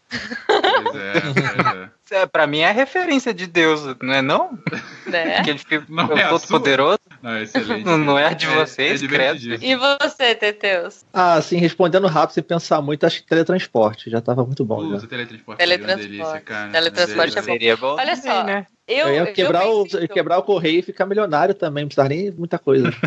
Pois 0.48 0.96
é, 0.96 1.22
pois 1.22 1.76
é. 1.78 1.90
É, 2.12 2.26
pra 2.26 2.46
mim 2.46 2.60
é 2.60 2.70
referência 2.70 3.34
de 3.34 3.48
Deus, 3.48 3.96
não 4.02 4.14
é 4.14 4.22
não? 4.22 4.60
Né? 5.08 5.38
Aquele 5.38 5.58
filme 5.60 5.86
Não 5.88 6.12
é 6.12 6.24
a 6.26 6.28
todo 6.30 6.46
poderoso. 6.46 7.00
Não, 7.24 7.32
é 7.32 7.44
excelente. 7.44 7.86
Não- 7.86 8.20
é 8.20 8.34
de 8.36 8.48
vocês, 8.48 9.00
divertidíssimo. 9.00 9.64
E 9.64 9.76
você, 9.78 10.36
Teteus? 10.36 11.06
Ah, 11.14 11.36
assim, 11.36 11.56
respondendo 11.56 12.08
rápido 12.08 12.34
sem 12.34 12.44
pensar 12.44 12.82
muito, 12.82 13.06
acho 13.06 13.22
que 13.22 13.28
teletransporte. 13.30 14.10
Já 14.10 14.20
tava 14.20 14.44
muito 14.44 14.66
bom. 14.66 14.90
Putz, 14.90 15.04
já. 15.04 15.08
teletransporte 15.08 15.60
Teletransporte. 15.60 16.10
delícia, 16.10 16.42
cara. 16.42 16.72
Teletransporte 16.72 17.38
é 17.38 17.42
bom. 17.42 17.46
Seria 17.46 17.78
bom. 17.78 17.96
Olha 17.98 18.16
só, 18.18 18.44
né? 18.44 18.68
Eu, 18.92 19.08
Eu 19.08 19.26
ia 19.26 19.34
quebrar, 19.34 19.66
o, 19.68 19.84
pensei 19.84 20.00
em 20.00 20.08
tudo. 20.08 20.14
quebrar 20.14 20.38
o 20.38 20.44
correio 20.44 20.80
e 20.80 20.82
ficar 20.82 21.06
milionário 21.06 21.54
também, 21.56 21.84
não 21.84 21.88
precisava 21.88 22.10
nem 22.10 22.30
muita 22.32 22.60
coisa. 22.60 22.90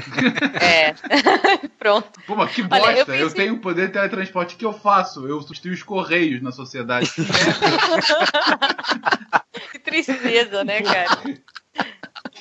É. 0.61 0.95
Pronto. 1.78 2.09
Pô, 2.26 2.35
mas 2.35 2.53
que 2.55 2.62
Olha, 2.62 2.68
bosta! 2.70 2.91
eu 2.93 2.97
eu, 2.99 3.07
pensei- 3.07 3.30
tenho 3.45 3.59
poder 3.59 3.89
de 3.89 3.93
teletransporte. 3.93 4.55
O 4.55 4.59
que 4.59 4.64
eu 4.64 4.72
faço? 4.72 5.26
Eu 5.26 5.41
substituo 5.43 5.72
os 5.72 5.82
correios 5.82 6.41
na 6.43 6.51
sociedade. 6.53 7.11
Que 9.70 9.78
tristeza, 9.78 10.64
né, 10.64 10.82
cara? 10.82 11.09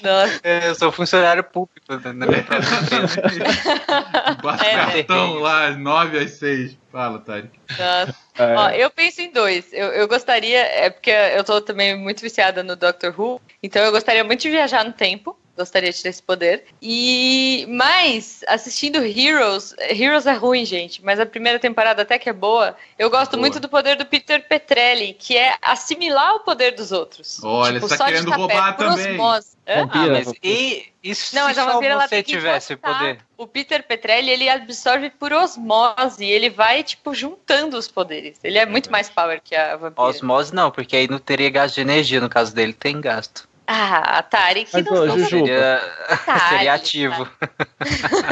Nossa, 0.03 0.39
É, 0.43 0.67
Eu 0.69 0.75
sou 0.75 0.91
funcionário 0.91 1.43
público 1.43 1.97
da 1.97 2.13
na 2.13 2.25
minha 2.25 2.43
própria 2.43 2.75
empresa. 2.77 3.43
Bota 4.41 4.65
É, 4.65 4.75
né? 4.75 4.91
cartão 5.03 5.35
lá, 5.35 5.71
9 5.71 6.19
às 6.19 6.31
6. 6.31 6.77
Fala, 6.91 7.19
Tarek. 7.19 7.49
nossa. 7.71 8.15
É, 8.37 8.55
Ó, 8.55 8.69
eu 8.69 8.89
penso 8.91 9.21
em 9.21 9.31
dois. 9.31 9.71
Eu, 9.73 9.87
eu 9.87 10.07
gostaria, 10.07 10.59
é 10.59 10.89
porque 10.89 11.09
eu 11.11 11.43
tô 11.43 11.61
também 11.61 11.97
muito 11.97 12.21
viciada 12.21 12.63
no 12.63 12.75
Doctor 12.75 13.13
Who, 13.19 13.41
então 13.61 13.83
eu 13.83 13.91
gostaria 13.91 14.23
muito 14.23 14.41
de 14.41 14.49
viajar 14.49 14.83
no 14.83 14.91
tempo. 14.93 15.37
Gostaria 15.55 15.91
de 15.91 16.01
ter 16.01 16.09
esse 16.09 16.23
poder. 16.23 16.65
E 16.81 17.65
mas 17.69 18.43
assistindo 18.47 18.97
Heroes, 18.97 19.75
Heroes 19.77 20.25
é 20.25 20.33
ruim, 20.33 20.65
gente, 20.65 21.03
mas 21.03 21.19
a 21.19 21.25
primeira 21.25 21.59
temporada 21.59 22.01
até 22.01 22.17
que 22.17 22.29
é 22.29 22.33
boa. 22.33 22.75
Eu 22.97 23.09
gosto 23.09 23.31
Boa. 23.31 23.41
muito 23.41 23.59
do 23.59 23.69
poder 23.69 23.95
do 23.95 24.05
Peter 24.05 24.47
Petrelli, 24.47 25.13
que 25.13 25.37
é 25.37 25.55
assimilar 25.61 26.35
o 26.35 26.39
poder 26.39 26.71
dos 26.71 26.91
outros. 26.91 27.43
Olha, 27.43 27.79
você 27.79 27.97
tá 27.97 28.05
só 28.05 28.05
de 28.05 28.13
querendo 28.13 28.31
roubar 28.31 28.75
também. 28.75 29.11
osmose. 29.11 29.53
Hã? 29.67 29.87
Ah, 29.91 30.07
mas 30.07 30.33
e, 30.43 30.91
isso 31.03 31.35
Não, 31.35 31.43
mas 31.43 31.55
se 31.55 31.59
a 31.59 31.65
só 31.65 31.79
você 31.79 32.23
tivesse 32.23 32.73
o 32.73 32.77
poder? 32.77 33.19
O 33.37 33.47
Peter 33.47 33.83
Petrelli, 33.83 34.31
ele 34.31 34.49
absorve 34.49 35.09
por 35.09 35.31
osmose, 35.31 36.25
ele 36.25 36.49
vai, 36.49 36.83
tipo, 36.83 37.13
juntando 37.13 37.77
os 37.77 37.87
poderes. 37.87 38.39
Ele 38.43 38.57
é 38.57 38.65
muito 38.65 38.91
mais 38.91 39.09
power 39.09 39.41
que 39.41 39.55
a 39.55 39.75
vampira. 39.75 40.01
Osmose 40.01 40.53
não, 40.53 40.71
porque 40.71 40.95
aí 40.95 41.07
não 41.07 41.19
teria 41.19 41.49
gasto 41.49 41.75
de 41.75 41.81
energia. 41.81 42.19
No 42.19 42.29
caso 42.29 42.53
dele, 42.53 42.73
tem 42.73 42.99
gasto. 42.99 43.47
Ah, 43.75 44.19
Atari, 44.19 44.65
que 44.65 44.69
Mas, 44.73 44.85
não 44.85 44.95
são 44.95 45.17
Juju, 45.17 45.29
Seria, 45.47 45.75
Atari, 46.07 46.49
seria 46.49 46.73
ativo. 46.75 47.27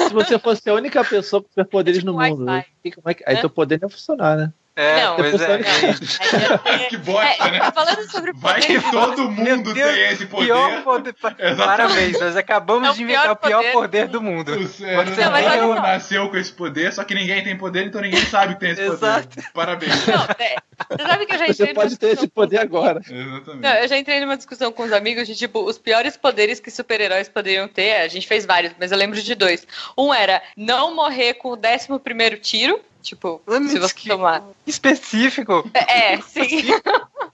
Se 0.08 0.14
você 0.14 0.38
fosse 0.38 0.70
a 0.70 0.74
única 0.76 1.04
pessoa 1.04 1.42
com 1.42 1.48
superpoderes 1.50 2.04
no 2.04 2.12
Tipo 2.14 2.24
mundo, 2.24 2.46
Wi-Fi. 2.52 2.70
que- 2.84 2.92
como 2.92 3.10
é 3.10 3.14
que- 3.16 3.24
aí 3.26 3.36
Hã? 3.38 3.40
teu 3.42 3.50
poder 3.50 3.80
não 3.82 3.88
ia 3.88 3.92
funcionar, 3.92 4.38
né? 4.38 4.54
É, 4.82 5.04
Não, 5.04 5.16
pois 5.16 5.42
é. 5.42 5.60
Que 6.90 6.98
bosta, 6.98 7.48
É, 7.48 7.52
né? 7.52 7.72
falando 7.72 8.12
sobre 8.12 8.34
Vai 8.34 8.62
poder, 8.62 8.82
que 8.82 8.92
todo 8.92 9.30
mundo 9.30 9.74
Deus, 9.74 9.92
tem 9.94 10.10
esse 10.12 10.26
poder. 10.26 10.46
Pior 10.48 10.84
poder. 10.84 11.14
Parabéns, 11.14 12.20
nós 12.20 12.36
acabamos 12.36 12.88
É 12.88 12.92
o 12.92 12.94
de 12.96 13.04
inventar 13.04 13.32
o 13.32 13.36
pior 13.36 13.58
poder. 13.60 13.72
poder 13.72 14.08
do 14.08 14.22
mundo. 14.22 14.52
Você 14.58 14.96
Você 14.96 15.22
Não, 15.24 15.32
mas 15.32 15.46
olha 15.46 15.82
nasceu, 15.82 16.30
com 16.30 16.38
esse 16.38 16.52
poder, 16.52 16.92
só 16.94 17.04
que 17.04 17.14
ninguém 17.14 17.44
tem 17.44 17.56
poder, 17.56 17.86
então 17.86 18.02
ninguém 18.02 18.26
sabe 18.26 18.56
que 18.56 18.60
tem 18.62 18.72
esse 18.72 18.82
Exato. 18.82 19.28
poder. 19.28 19.52
Parabéns. 19.54 20.08
Não, 20.08 20.24
é, 20.40 20.56
você 20.90 21.08
sabe 21.08 21.26
que 21.26 21.34
eu 21.34 21.38
já 21.38 21.46
Você 21.46 21.52
entrei 21.52 21.74
numa 21.74 21.84
pode 21.84 21.98
ter 22.00 22.08
esse 22.10 22.28
poder 22.28 22.58
agora. 22.60 23.00
Exatamente. 23.00 23.62
Não, 23.62 23.74
eu 23.76 23.88
já 23.88 23.98
entrei 23.98 24.20
numa 24.20 24.38
discussão 24.38 24.72
com 24.72 24.84
os 24.84 24.92
amigos 24.94 25.28
de 25.28 25.36
tipo, 25.36 25.64
os 25.64 25.78
piores 25.78 26.18
poderes 26.18 26.60
que 26.60 26.72
super-heróis 26.72 27.30
poderiam 27.30 27.68
ter. 27.68 27.98
A 28.02 28.08
gente 28.08 28.28
fez 28.28 28.46
vários, 28.46 28.74
mas 28.80 28.92
eu 28.92 28.98
lembro 28.98 29.22
de 29.22 29.36
dois. 29.36 29.68
Um 29.98 30.14
era 30.14 30.42
não 30.58 30.96
morrer 30.96 31.36
com 31.36 31.50
o 31.50 31.58
11 31.58 32.00
primeiro 32.04 32.38
tiro. 32.38 32.80
Tipo, 33.02 33.42
Ah, 33.48 33.60
se 33.68 33.80
você 33.80 33.94
que- 33.94 34.10
tomar. 34.10 34.44
Específico. 34.68 35.70
É, 35.74 36.18
sim. 36.22 36.68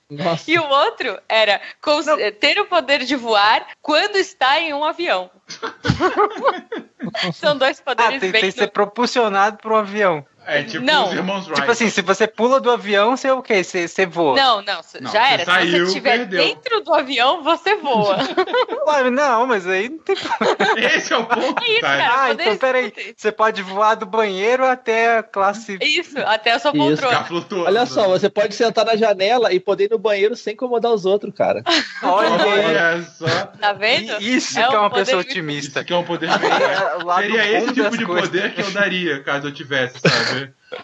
Nossa. 0.09 0.49
E 0.49 0.57
o 0.57 0.63
outro 0.67 1.19
era 1.27 1.59
cons- 1.81 2.05
ter 2.39 2.57
o 2.59 2.65
poder 2.65 3.03
de 3.03 3.15
voar 3.15 3.67
quando 3.81 4.15
está 4.15 4.59
em 4.59 4.73
um 4.73 4.83
avião. 4.85 5.29
São 7.33 7.57
dois 7.57 7.79
Ah, 7.79 7.83
poderes 7.83 8.19
tem, 8.19 8.31
bem. 8.31 8.41
tem 8.41 8.51
que 8.51 8.57
ser 8.59 8.67
propulsionado 8.71 9.57
por 9.57 9.71
um 9.71 9.75
avião. 9.77 10.25
É 10.47 10.63
tipo 10.63 10.85
Não. 10.85 11.09
os 11.09 11.13
irmãos 11.13 11.45
Wright. 11.45 11.59
Tipo 11.59 11.71
assim, 11.71 11.89
se 11.89 12.01
você 12.01 12.25
pula 12.25 12.59
do 12.61 12.71
avião, 12.71 13.17
você 13.17 13.27
é 13.27 13.33
o 13.33 13.41
quê? 13.41 13.63
Você, 13.63 13.87
você 13.87 14.05
voa. 14.05 14.35
Não, 14.35 14.61
não, 14.61 14.79
Não, 15.01 15.11
já 15.11 15.27
você 15.27 15.33
era. 15.33 15.39
Se 15.39 15.45
saiu, 15.45 15.71
você 15.71 15.83
estiver 15.83 16.25
dentro 16.25 16.81
do 16.81 16.93
avião, 16.93 17.43
você 17.43 17.75
voa. 17.75 18.17
Ué, 18.87 19.09
não, 19.09 19.45
mas 19.45 19.67
aí 19.67 19.89
não 19.89 19.97
tem 19.99 20.15
Esse 20.77 21.11
é 21.11 21.17
o 21.17 21.25
ponto, 21.25 21.63
É 21.63 21.71
isso, 21.71 21.81
cara. 21.81 22.13
Ah, 22.17 22.31
então 22.31 22.57
peraí. 22.57 22.93
Você 23.15 23.31
pode 23.31 23.61
voar 23.61 23.95
do 23.95 24.05
banheiro 24.05 24.65
até 24.65 25.17
a 25.17 25.23
classe. 25.23 25.77
Isso, 25.81 26.17
até 26.19 26.53
a 26.53 26.59
sua 26.59 26.71
poltrona. 26.71 27.23
Flutuando. 27.25 27.65
Olha 27.65 27.85
só, 27.85 28.07
você 28.07 28.29
pode 28.29 28.55
sentar 28.55 28.85
na 28.85 28.95
janela 28.95 29.51
e 29.51 29.59
poder 29.59 29.85
ir 29.85 29.91
no 29.91 29.99
banheiro 29.99 30.35
sem 30.35 30.53
incomodar 30.53 30.93
os 30.93 31.05
outros, 31.05 31.33
cara. 31.35 31.61
Olha, 32.01 32.29
Olha 32.31 33.03
só. 33.17 33.27
Tá 33.59 33.73
vendo? 33.73 34.21
isso 34.21 34.57
É 34.57 34.67
que 34.67 34.75
é 34.75 34.79
um 34.79 34.81
uma 34.81 34.89
pessoa 34.91 35.21
otimista. 35.21 35.79
Isso 35.79 35.85
que 35.85 35.93
é 35.93 35.97
um 35.97 36.03
poder 36.03 36.29
É, 36.37 37.21
Seria 37.21 37.57
esse 37.57 37.73
tipo 37.73 37.97
de 37.97 38.05
coisas. 38.05 38.29
poder 38.29 38.53
que 38.53 38.61
eu 38.61 38.71
daria, 38.71 39.21
caso 39.23 39.47
eu 39.47 39.51
tivesse, 39.51 39.99
sabe? 39.99 40.36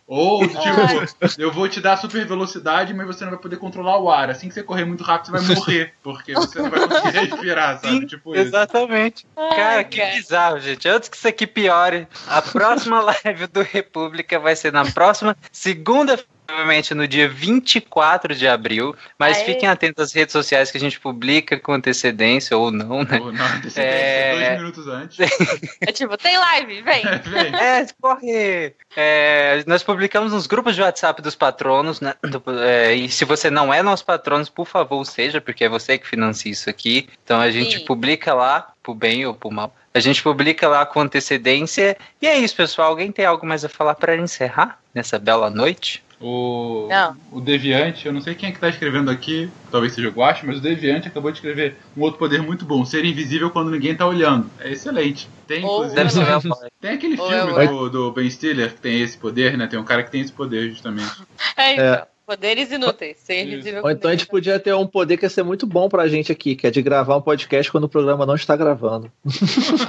Ou, 0.07 0.47
tipo, 0.47 1.41
eu 1.41 1.51
vou 1.51 1.67
te 1.67 1.81
dar 1.81 1.97
super 1.97 2.25
velocidade, 2.25 2.93
mas 2.93 3.05
você 3.05 3.23
não 3.23 3.31
vai 3.31 3.39
poder 3.39 3.57
controlar 3.57 3.97
o 3.99 4.09
ar. 4.09 4.29
Assim 4.29 4.47
que 4.47 4.53
você 4.53 4.63
correr 4.63 4.85
muito 4.85 5.03
rápido, 5.03 5.31
você 5.31 5.45
vai 5.45 5.55
morrer. 5.55 5.93
Porque 6.01 6.33
você 6.33 6.61
não 6.61 6.69
vai 6.69 6.87
conseguir 6.87 7.19
respirar, 7.29 7.79
sabe? 7.79 7.93
Sim, 7.93 8.05
tipo 8.05 8.33
isso. 8.33 8.47
Exatamente. 8.47 9.27
Ai, 9.35 9.55
Cara, 9.55 9.83
que 9.83 10.05
bizarro, 10.05 10.59
gente. 10.59 10.87
Antes 10.87 11.09
que 11.09 11.17
isso 11.17 11.27
aqui 11.27 11.45
piore, 11.45 12.07
a 12.27 12.41
próxima 12.41 13.01
live 13.23 13.47
do 13.47 13.61
República 13.61 14.39
vai 14.39 14.55
ser 14.55 14.71
na 14.71 14.85
próxima 14.85 15.35
segunda 15.51 16.17
Provavelmente 16.45 16.93
no 16.93 17.07
dia 17.07 17.27
24 17.29 18.35
de 18.35 18.47
abril, 18.47 18.95
mas 19.17 19.37
Aê. 19.37 19.45
fiquem 19.45 19.67
atentos 19.69 20.03
às 20.03 20.13
redes 20.13 20.33
sociais 20.33 20.69
que 20.71 20.77
a 20.77 20.79
gente 20.79 20.99
publica 20.99 21.57
com 21.59 21.73
antecedência 21.73 22.57
ou 22.57 22.69
não, 22.71 23.03
né? 23.03 23.19
Ou 23.19 23.31
não, 23.31 23.45
antecedência, 23.45 23.81
É. 23.81 24.35
dois 24.49 24.57
minutos 24.59 24.87
antes. 24.87 25.17
É 25.81 25.91
tipo, 25.91 26.17
tem 26.17 26.37
live, 26.37 26.81
vem. 26.81 27.03
Vem. 27.03 27.53
É, 27.55 27.85
corre! 28.01 28.73
É, 28.95 29.63
nós 29.65 29.83
publicamos 29.83 30.33
nos 30.33 30.45
grupos 30.47 30.75
de 30.75 30.81
WhatsApp 30.81 31.21
dos 31.21 31.35
patronos, 31.35 32.01
né? 32.01 32.13
Do- 32.21 32.43
é, 32.61 32.93
e 32.93 33.09
se 33.09 33.25
você 33.25 33.49
não 33.49 33.73
é 33.73 33.81
nosso 33.81 34.05
patrono, 34.05 34.45
por 34.51 34.67
favor, 34.67 35.03
seja, 35.05 35.39
porque 35.41 35.63
é 35.63 35.69
você 35.69 35.97
que 35.97 36.07
financia 36.07 36.51
isso 36.51 36.69
aqui. 36.69 37.07
Então 37.23 37.39
a 37.39 37.49
gente 37.49 37.79
Sim. 37.79 37.85
publica 37.85 38.33
lá. 38.33 38.69
pro 38.83 38.93
bem 38.93 39.25
ou 39.25 39.33
pro 39.33 39.49
mal. 39.49 39.73
A 39.93 39.99
gente 40.01 40.21
publica 40.21 40.67
lá 40.67 40.85
com 40.85 40.99
antecedência. 40.99 41.95
E 42.21 42.27
é 42.27 42.37
isso, 42.37 42.53
pessoal. 42.53 42.89
Alguém 42.89 43.13
tem 43.13 43.23
algo 43.25 43.45
mais 43.45 43.63
a 43.63 43.69
falar 43.69 43.95
para 43.95 44.17
encerrar 44.17 44.77
nessa 44.93 45.17
bela 45.17 45.49
noite? 45.49 46.02
O, 46.25 46.87
Não. 46.89 47.17
o 47.33 47.41
Deviante, 47.41 48.05
eu 48.05 48.13
não 48.13 48.21
sei 48.21 48.33
quem 48.33 48.47
é 48.47 48.51
que 48.53 48.59
tá 48.59 48.69
escrevendo 48.69 49.11
aqui, 49.11 49.49
talvez 49.69 49.91
seja 49.91 50.07
o 50.07 50.11
Guache, 50.11 50.45
mas 50.45 50.57
o 50.57 50.61
Deviante 50.61 51.07
acabou 51.09 51.29
de 51.31 51.37
escrever 51.37 51.75
um 51.97 52.01
outro 52.01 52.17
poder 52.17 52.41
muito 52.41 52.63
bom, 52.63 52.85
ser 52.85 53.03
invisível 53.03 53.49
quando 53.49 53.69
ninguém 53.69 53.93
tá 53.93 54.07
olhando. 54.07 54.49
É 54.59 54.71
excelente. 54.71 55.27
Tem, 55.45 55.65
Ou- 55.65 55.85
inclusive, 55.85 55.95
Deve 55.95 56.09
ser 56.11 56.19
o 56.19 56.29
Hellboy. 56.29 56.69
tem 56.79 56.91
aquele 56.91 57.19
Ou 57.19 57.27
filme 57.29 57.63
é 57.63 57.67
do, 57.67 57.89
do 57.89 58.11
Ben 58.13 58.29
Stiller 58.29 58.73
que 58.73 58.79
tem 58.79 59.01
esse 59.01 59.17
poder, 59.17 59.57
né? 59.57 59.67
Tem 59.67 59.77
um 59.77 59.83
cara 59.83 60.01
que 60.01 60.11
tem 60.11 60.21
esse 60.21 60.31
poder, 60.31 60.69
justamente. 60.69 61.11
É, 61.57 61.73
então. 61.73 61.85
É. 61.85 62.07
Poderes 62.25 62.71
inúteis. 62.71 63.17
Ser 63.17 63.43
Isso. 63.43 63.53
invisível. 63.53 63.83
Ou 63.83 63.91
então 63.91 64.09
a 64.09 64.13
gente 64.13 64.27
podia 64.27 64.59
ter 64.59 64.73
um 64.73 64.87
poder 64.87 65.17
que 65.17 65.25
ia 65.25 65.29
ser 65.29 65.43
muito 65.43 65.67
bom 65.67 65.89
pra 65.89 66.07
gente 66.07 66.31
aqui, 66.31 66.55
que 66.55 66.65
é 66.65 66.71
de 66.71 66.81
gravar 66.81 67.17
um 67.17 67.21
podcast 67.21 67.71
quando 67.71 67.83
o 67.83 67.89
programa 67.89 68.25
não 68.25 68.35
está 68.35 68.55
gravando. 68.55 69.11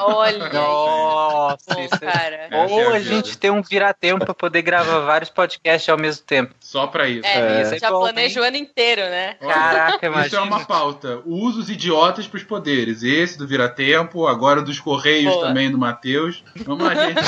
Olha. 0.01 0.49
Nossa, 0.53 1.74
Bom, 1.74 1.80
isso 1.80 1.95
é... 1.95 1.99
cara. 1.99 2.49
É 2.51 2.66
Ou 2.66 2.91
a 2.91 3.01
gente 3.01 3.39
tem 3.39 3.51
um 3.51 3.62
viratempo 3.62 4.24
pra 4.24 4.35
poder 4.35 4.62
gravar 4.62 5.01
vários 5.01 5.30
podcasts 5.30 5.89
ao 5.89 5.99
mesmo 5.99 6.24
tempo. 6.24 6.55
Só 6.59 6.87
pra 6.87 7.09
isso. 7.09 7.26
É, 7.26 7.62
isso 7.62 7.74
é 7.74 7.78
já 7.78 7.91
bom, 7.91 8.01
planeja 8.01 8.41
o 8.41 8.45
ano 8.45 8.57
inteiro, 8.57 9.03
né? 9.03 9.35
Caraca, 9.35 10.07
Isso 10.26 10.37
é 10.37 10.39
uma 10.41 10.47
imagina. 10.49 10.66
pauta. 10.66 11.20
Usos 11.24 11.70
idiotas 11.70 12.26
pros 12.26 12.43
poderes. 12.43 13.03
Esse 13.03 13.39
do 13.39 13.47
Viratempo, 13.47 14.26
agora 14.26 14.61
dos 14.62 14.80
Correios 14.80 15.32
Boa. 15.32 15.47
também 15.49 15.70
do 15.70 15.78
Matheus. 15.78 16.43
Vamos 16.64 16.85
lá, 16.85 16.95
gente. 17.07 17.20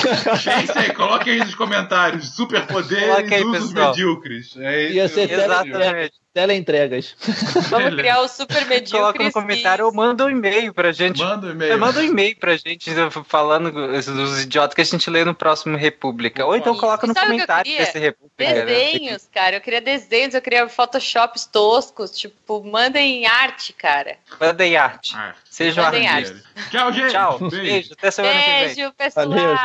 Pense 0.44 0.78
aí, 0.78 0.92
coloque 0.92 1.30
aí 1.30 1.38
nos 1.38 1.54
comentários. 1.54 2.34
Superpoderes, 2.34 3.32
aí, 3.32 3.44
usos 3.44 3.72
pessoal. 3.72 3.90
medíocres. 3.90 4.56
É 4.58 4.95
Ia 4.96 5.08
ser 5.08 5.30
Exatamente. 5.30 6.12
Teleentregas. 6.32 7.16
Vamos 7.70 7.94
criar 7.94 8.20
o 8.20 8.28
super 8.28 8.66
medíocres. 8.66 8.90
Coloca 8.90 9.22
no 9.22 9.32
comentário 9.32 9.86
ou 9.86 9.92
manda 9.94 10.26
um 10.26 10.28
e-mail 10.30 10.72
pra 10.74 10.92
gente. 10.92 11.18
Manda 11.18 11.46
um 11.46 11.50
É, 11.50 11.52
e-mail. 11.54 11.78
manda 11.78 12.00
um 12.00 12.02
e-mail 12.02 12.36
pra 12.38 12.54
gente 12.58 12.90
falando 13.26 13.72
dos 13.72 14.42
idiotas 14.42 14.74
que 14.74 14.82
a 14.82 14.84
gente 14.84 15.08
lê 15.08 15.24
no 15.24 15.34
próximo 15.34 15.78
República. 15.78 16.44
Ou 16.44 16.54
então 16.54 16.76
coloca 16.76 17.06
no 17.06 17.14
Sabe 17.14 17.24
que 17.26 17.32
comentário 17.32 17.64
queria? 17.64 17.86
desse 17.86 17.98
República. 17.98 18.52
né? 18.54 18.64
Desenhos, 18.66 19.28
cara. 19.32 19.56
Eu 19.56 19.60
queria 19.62 19.80
desenhos, 19.80 20.34
eu 20.34 20.42
queria 20.42 20.68
photoshops 20.68 21.46
toscos. 21.46 22.10
Tipo, 22.10 22.62
mandem 22.62 23.24
arte, 23.26 23.72
cara. 23.72 24.16
Mandem 24.38 24.76
arte. 24.76 25.14
Ah, 25.16 25.34
Sejam 25.48 25.84
Mandem 25.84 26.06
artistas. 26.06 26.42
Tchau, 26.70 26.92
gente. 26.92 27.10
Tchau. 27.12 27.38
Beijo. 27.38 27.56
Beijo. 27.62 27.92
Até 27.94 28.10
semana 28.10 28.34
que 28.38 28.50
vem. 28.50 28.74
Beijo, 28.74 28.92
pessoal. 28.92 29.26
Valeu, 29.30 29.50
gente. 29.56 29.62